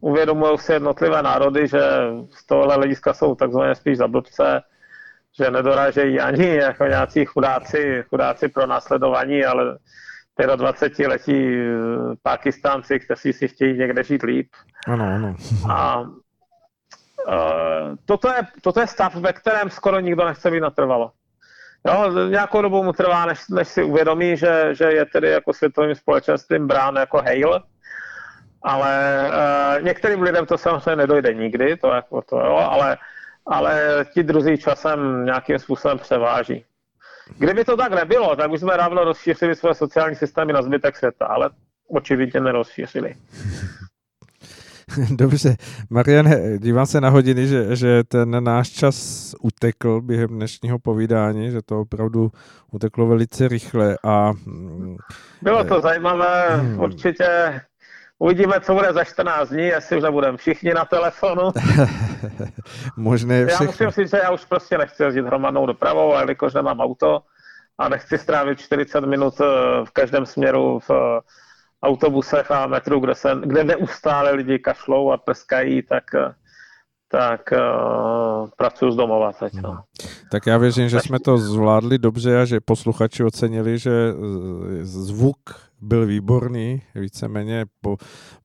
uvědomují 0.00 0.58
si 0.58 0.72
jednotlivé 0.72 1.22
národy, 1.22 1.68
že 1.68 1.80
z 2.30 2.46
tohohle 2.46 2.74
hlediska 2.74 3.14
jsou 3.14 3.34
takzvaně 3.34 3.74
spíš 3.74 3.98
za 3.98 4.08
blbce, 4.08 4.62
že 5.38 5.50
nedorážejí 5.50 6.20
ani 6.20 6.54
jako 6.56 6.84
nějací 6.84 7.24
chudáci, 7.24 8.04
chudáci 8.08 8.48
pro 8.48 8.66
následování, 8.66 9.44
ale 9.44 9.78
25 10.56 11.08
letí 11.08 11.54
eh, 11.54 11.76
Pakistánci, 12.22 13.00
kteří 13.00 13.32
si 13.32 13.48
chtějí 13.48 13.78
někde 13.78 14.04
žít 14.04 14.22
líp. 14.22 14.48
Ano, 14.86 15.04
ano. 15.04 15.36
A 15.70 16.04
Uh, 17.28 17.96
toto, 18.04 18.28
je, 18.28 18.42
toto 18.62 18.80
je 18.80 18.86
stav, 18.86 19.14
ve 19.14 19.32
kterém 19.32 19.70
skoro 19.70 20.00
nikdo 20.00 20.24
nechce 20.24 20.50
být 20.50 20.60
natrvalo. 20.60 21.12
Jo, 21.86 22.28
nějakou 22.28 22.62
dobu 22.62 22.82
mu 22.82 22.92
trvá, 22.92 23.26
než, 23.26 23.48
než 23.48 23.68
si 23.68 23.82
uvědomí, 23.82 24.36
že, 24.36 24.74
že 24.74 24.84
je 24.84 25.04
tedy 25.06 25.30
jako 25.30 25.52
světovým 25.52 25.94
společenstvím 25.94 26.66
brán 26.66 26.96
jako 26.96 27.18
hail, 27.18 27.60
ale 28.62 29.24
uh, 29.28 29.84
některým 29.84 30.22
lidem 30.22 30.46
to 30.46 30.58
samozřejmě 30.58 30.96
nedojde 30.96 31.34
nikdy, 31.34 31.76
to 31.76 31.88
jako 31.88 32.22
to 32.22 32.36
jo, 32.36 32.56
ale, 32.56 32.96
ale 33.46 34.04
ti 34.14 34.22
druzí 34.22 34.58
časem 34.58 35.24
nějakým 35.24 35.58
způsobem 35.58 35.98
převáží. 35.98 36.64
Kdyby 37.38 37.64
to 37.64 37.76
tak 37.76 37.92
nebylo, 37.92 38.36
tak 38.36 38.50
už 38.50 38.60
jsme 38.60 38.76
dávno 38.76 39.04
rozšířili 39.04 39.54
své 39.54 39.74
sociální 39.74 40.16
systémy 40.16 40.52
na 40.52 40.62
zbytek 40.62 40.96
světa, 40.96 41.26
ale 41.26 41.50
očividně 41.88 42.40
nerozšířili. 42.40 43.14
Dobře, 45.10 45.56
Mariane, 45.90 46.58
dívám 46.58 46.86
se 46.86 47.00
na 47.00 47.08
hodiny, 47.08 47.46
že, 47.46 47.76
že 47.76 48.04
ten 48.04 48.44
náš 48.44 48.68
čas 48.70 49.34
utekl 49.40 50.00
během 50.00 50.28
dnešního 50.28 50.78
povídání, 50.78 51.50
že 51.50 51.62
to 51.62 51.80
opravdu 51.80 52.30
uteklo 52.72 53.06
velice 53.06 53.48
rychle 53.48 53.98
a... 54.04 54.32
Mm, 54.46 54.96
Bylo 55.42 55.64
to 55.64 55.80
zajímavé, 55.80 56.56
hmm. 56.56 56.80
určitě 56.80 57.60
Uvidíme, 58.22 58.60
co 58.60 58.74
bude 58.74 58.92
za 58.92 59.04
14 59.04 59.48
dní, 59.48 59.64
jestli 59.64 59.96
už 59.96 60.02
nebudeme 60.02 60.36
všichni 60.36 60.74
na 60.74 60.84
telefonu. 60.84 61.42
Možné 62.96 63.46
všechno. 63.46 63.64
Já 63.64 63.70
musím 63.70 63.90
říct, 63.90 64.10
že 64.10 64.20
já 64.22 64.30
už 64.30 64.44
prostě 64.44 64.78
nechci 64.78 65.02
jezdit 65.02 65.26
hromadnou 65.26 65.66
dopravou, 65.66 66.12
ale 66.12 66.22
jelikož 66.22 66.54
nemám 66.54 66.80
auto 66.80 67.22
a 67.78 67.88
nechci 67.88 68.18
strávit 68.18 68.58
40 68.58 69.00
minut 69.00 69.34
eh, 69.40 69.44
v 69.84 69.90
každém 69.90 70.26
směru 70.26 70.78
v 70.78 70.90
eh, 70.90 71.20
autobusech 71.82 72.50
a 72.50 72.66
metru, 72.66 73.00
kde, 73.00 73.14
se, 73.14 73.36
kde 73.44 73.64
neustále 73.64 74.30
lidi 74.30 74.58
kašlou 74.58 75.10
a 75.10 75.16
pleskají, 75.16 75.82
tak, 75.82 76.04
eh, 76.14 76.34
tak 77.12 77.40
uh, 77.52 78.48
pracuji 78.56 78.92
z 78.92 78.96
domova 78.96 79.32
teď. 79.32 79.52
No. 79.62 79.82
Tak 80.30 80.46
já 80.46 80.58
věřím, 80.58 80.88
že 80.88 81.00
jsme 81.00 81.18
to 81.20 81.38
zvládli 81.38 81.98
dobře 81.98 82.40
a 82.40 82.44
že 82.44 82.60
posluchači 82.60 83.24
ocenili, 83.24 83.78
že 83.78 84.14
zvuk 84.82 85.38
byl 85.80 86.06
výborný, 86.06 86.82
víceméně 86.94 87.66
po, 87.80 87.96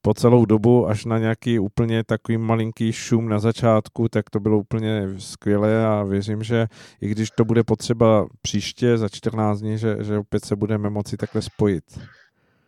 po 0.02 0.14
celou 0.14 0.46
dobu, 0.46 0.88
až 0.88 1.06
na 1.06 1.20
nějaký 1.20 1.60
úplně 1.60 2.04
takový 2.04 2.38
malinký 2.38 2.92
šum 2.92 3.30
na 3.30 3.40
začátku, 3.40 4.10
tak 4.10 4.30
to 4.30 4.40
bylo 4.40 4.58
úplně 4.58 5.08
skvělé 5.18 5.86
a 5.86 6.04
věřím, 6.04 6.44
že 6.44 6.68
i 7.02 7.10
když 7.10 7.30
to 7.32 7.46
bude 7.46 7.64
potřeba 7.64 8.26
příště 8.42 8.98
za 8.98 9.10
14 9.10 9.60
dní, 9.60 9.78
že, 9.78 9.98
že 10.02 10.18
opět 10.18 10.46
se 10.46 10.56
budeme 10.56 10.90
moci 10.90 11.18
takhle 11.18 11.42
spojit. 11.42 11.84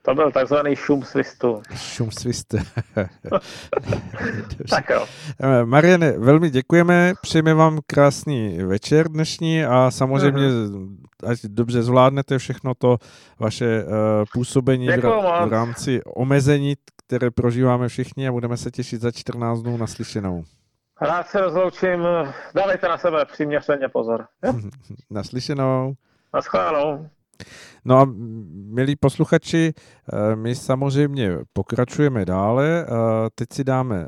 To 0.07 0.15
byl 0.15 0.31
takzvaný 0.31 0.75
šum 0.75 1.03
svistu. 1.03 1.61
Šum 1.75 2.11
svistu. 2.11 2.57
tak 4.69 4.89
jo. 4.89 5.05
Eh, 5.41 5.65
Mariane, 5.65 6.11
velmi 6.11 6.49
děkujeme, 6.49 7.13
přejeme 7.21 7.53
vám 7.53 7.79
krásný 7.87 8.57
večer 8.57 9.07
dnešní 9.07 9.65
a 9.65 9.91
samozřejmě, 9.91 10.47
uh-huh. 10.47 10.97
ať 11.27 11.39
dobře 11.43 11.83
zvládnete 11.83 12.37
všechno 12.37 12.73
to 12.75 12.97
vaše 13.39 13.83
uh, 13.83 13.91
působení 14.33 14.87
v, 14.87 15.01
v 15.45 15.49
rámci 15.49 16.01
omezení, 16.03 16.75
které 17.07 17.31
prožíváme 17.31 17.87
všichni 17.87 18.27
a 18.27 18.31
budeme 18.31 18.57
se 18.57 18.71
těšit 18.71 19.01
za 19.01 19.11
14 19.11 19.61
dnů 19.61 19.77
naslyšenou. 19.77 20.43
Rád 21.01 21.27
se 21.27 21.41
rozloučím, 21.41 22.07
dávejte 22.55 22.87
na 22.87 22.97
sebe 22.97 23.25
přiměřeně 23.25 23.89
pozor. 23.89 24.27
Naslyšenou. 25.09 25.93
Naschledanou. 26.33 27.09
No 27.85 27.97
a 27.99 28.07
milí 28.53 28.95
posluchači, 28.95 29.73
eh, 29.73 30.35
my 30.35 30.55
samozřejmě 30.55 31.37
pokračujeme 31.53 32.25
dále. 32.25 32.85
Eh, 32.85 32.89
teď 33.35 33.47
si 33.53 33.63
dáme 33.63 34.07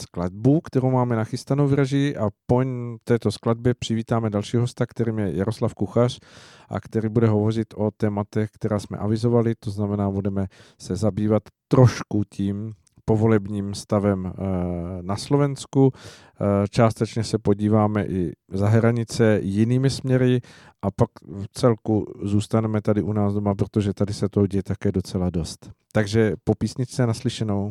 skladbu, 0.00 0.60
kterou 0.60 0.90
máme 0.90 1.16
nachystanou 1.16 1.66
v 1.66 1.74
režii 1.74 2.16
a 2.16 2.28
po 2.46 2.62
této 3.04 3.32
skladbě 3.32 3.74
přivítáme 3.74 4.30
další 4.30 4.56
hosta, 4.56 4.86
kterým 4.86 5.18
je 5.18 5.36
Jaroslav 5.36 5.74
Kuchař 5.74 6.20
a 6.68 6.80
který 6.80 7.08
bude 7.08 7.26
hovořit 7.26 7.74
o 7.76 7.90
tématech, 7.96 8.50
která 8.50 8.78
jsme 8.78 8.98
avizovali, 8.98 9.54
to 9.60 9.70
znamená, 9.70 10.10
budeme 10.10 10.46
se 10.80 10.96
zabývat 10.96 11.42
trošku 11.68 12.22
tím, 12.32 12.72
povolebním 13.10 13.74
stavem 13.74 14.26
eh, 14.26 14.32
na 15.02 15.16
Slovensku. 15.16 15.92
Eh, 15.92 16.68
částečně 16.70 17.24
se 17.24 17.38
podíváme 17.38 18.06
i 18.06 18.32
za 18.48 18.68
hranice 18.68 19.40
jinými 19.42 19.90
směry 19.90 20.40
a 20.82 20.90
pak 20.90 21.10
v 21.26 21.46
celku 21.52 22.06
zůstaneme 22.22 22.80
tady 22.82 23.02
u 23.02 23.12
nás 23.12 23.34
doma, 23.34 23.54
protože 23.54 23.94
tady 23.94 24.12
se 24.14 24.28
toho 24.28 24.46
děje 24.46 24.62
také 24.62 24.92
docela 24.92 25.30
dost. 25.30 25.70
Takže 25.92 26.32
po 26.44 26.54
písničce 26.54 27.06
naslyšenou. 27.06 27.68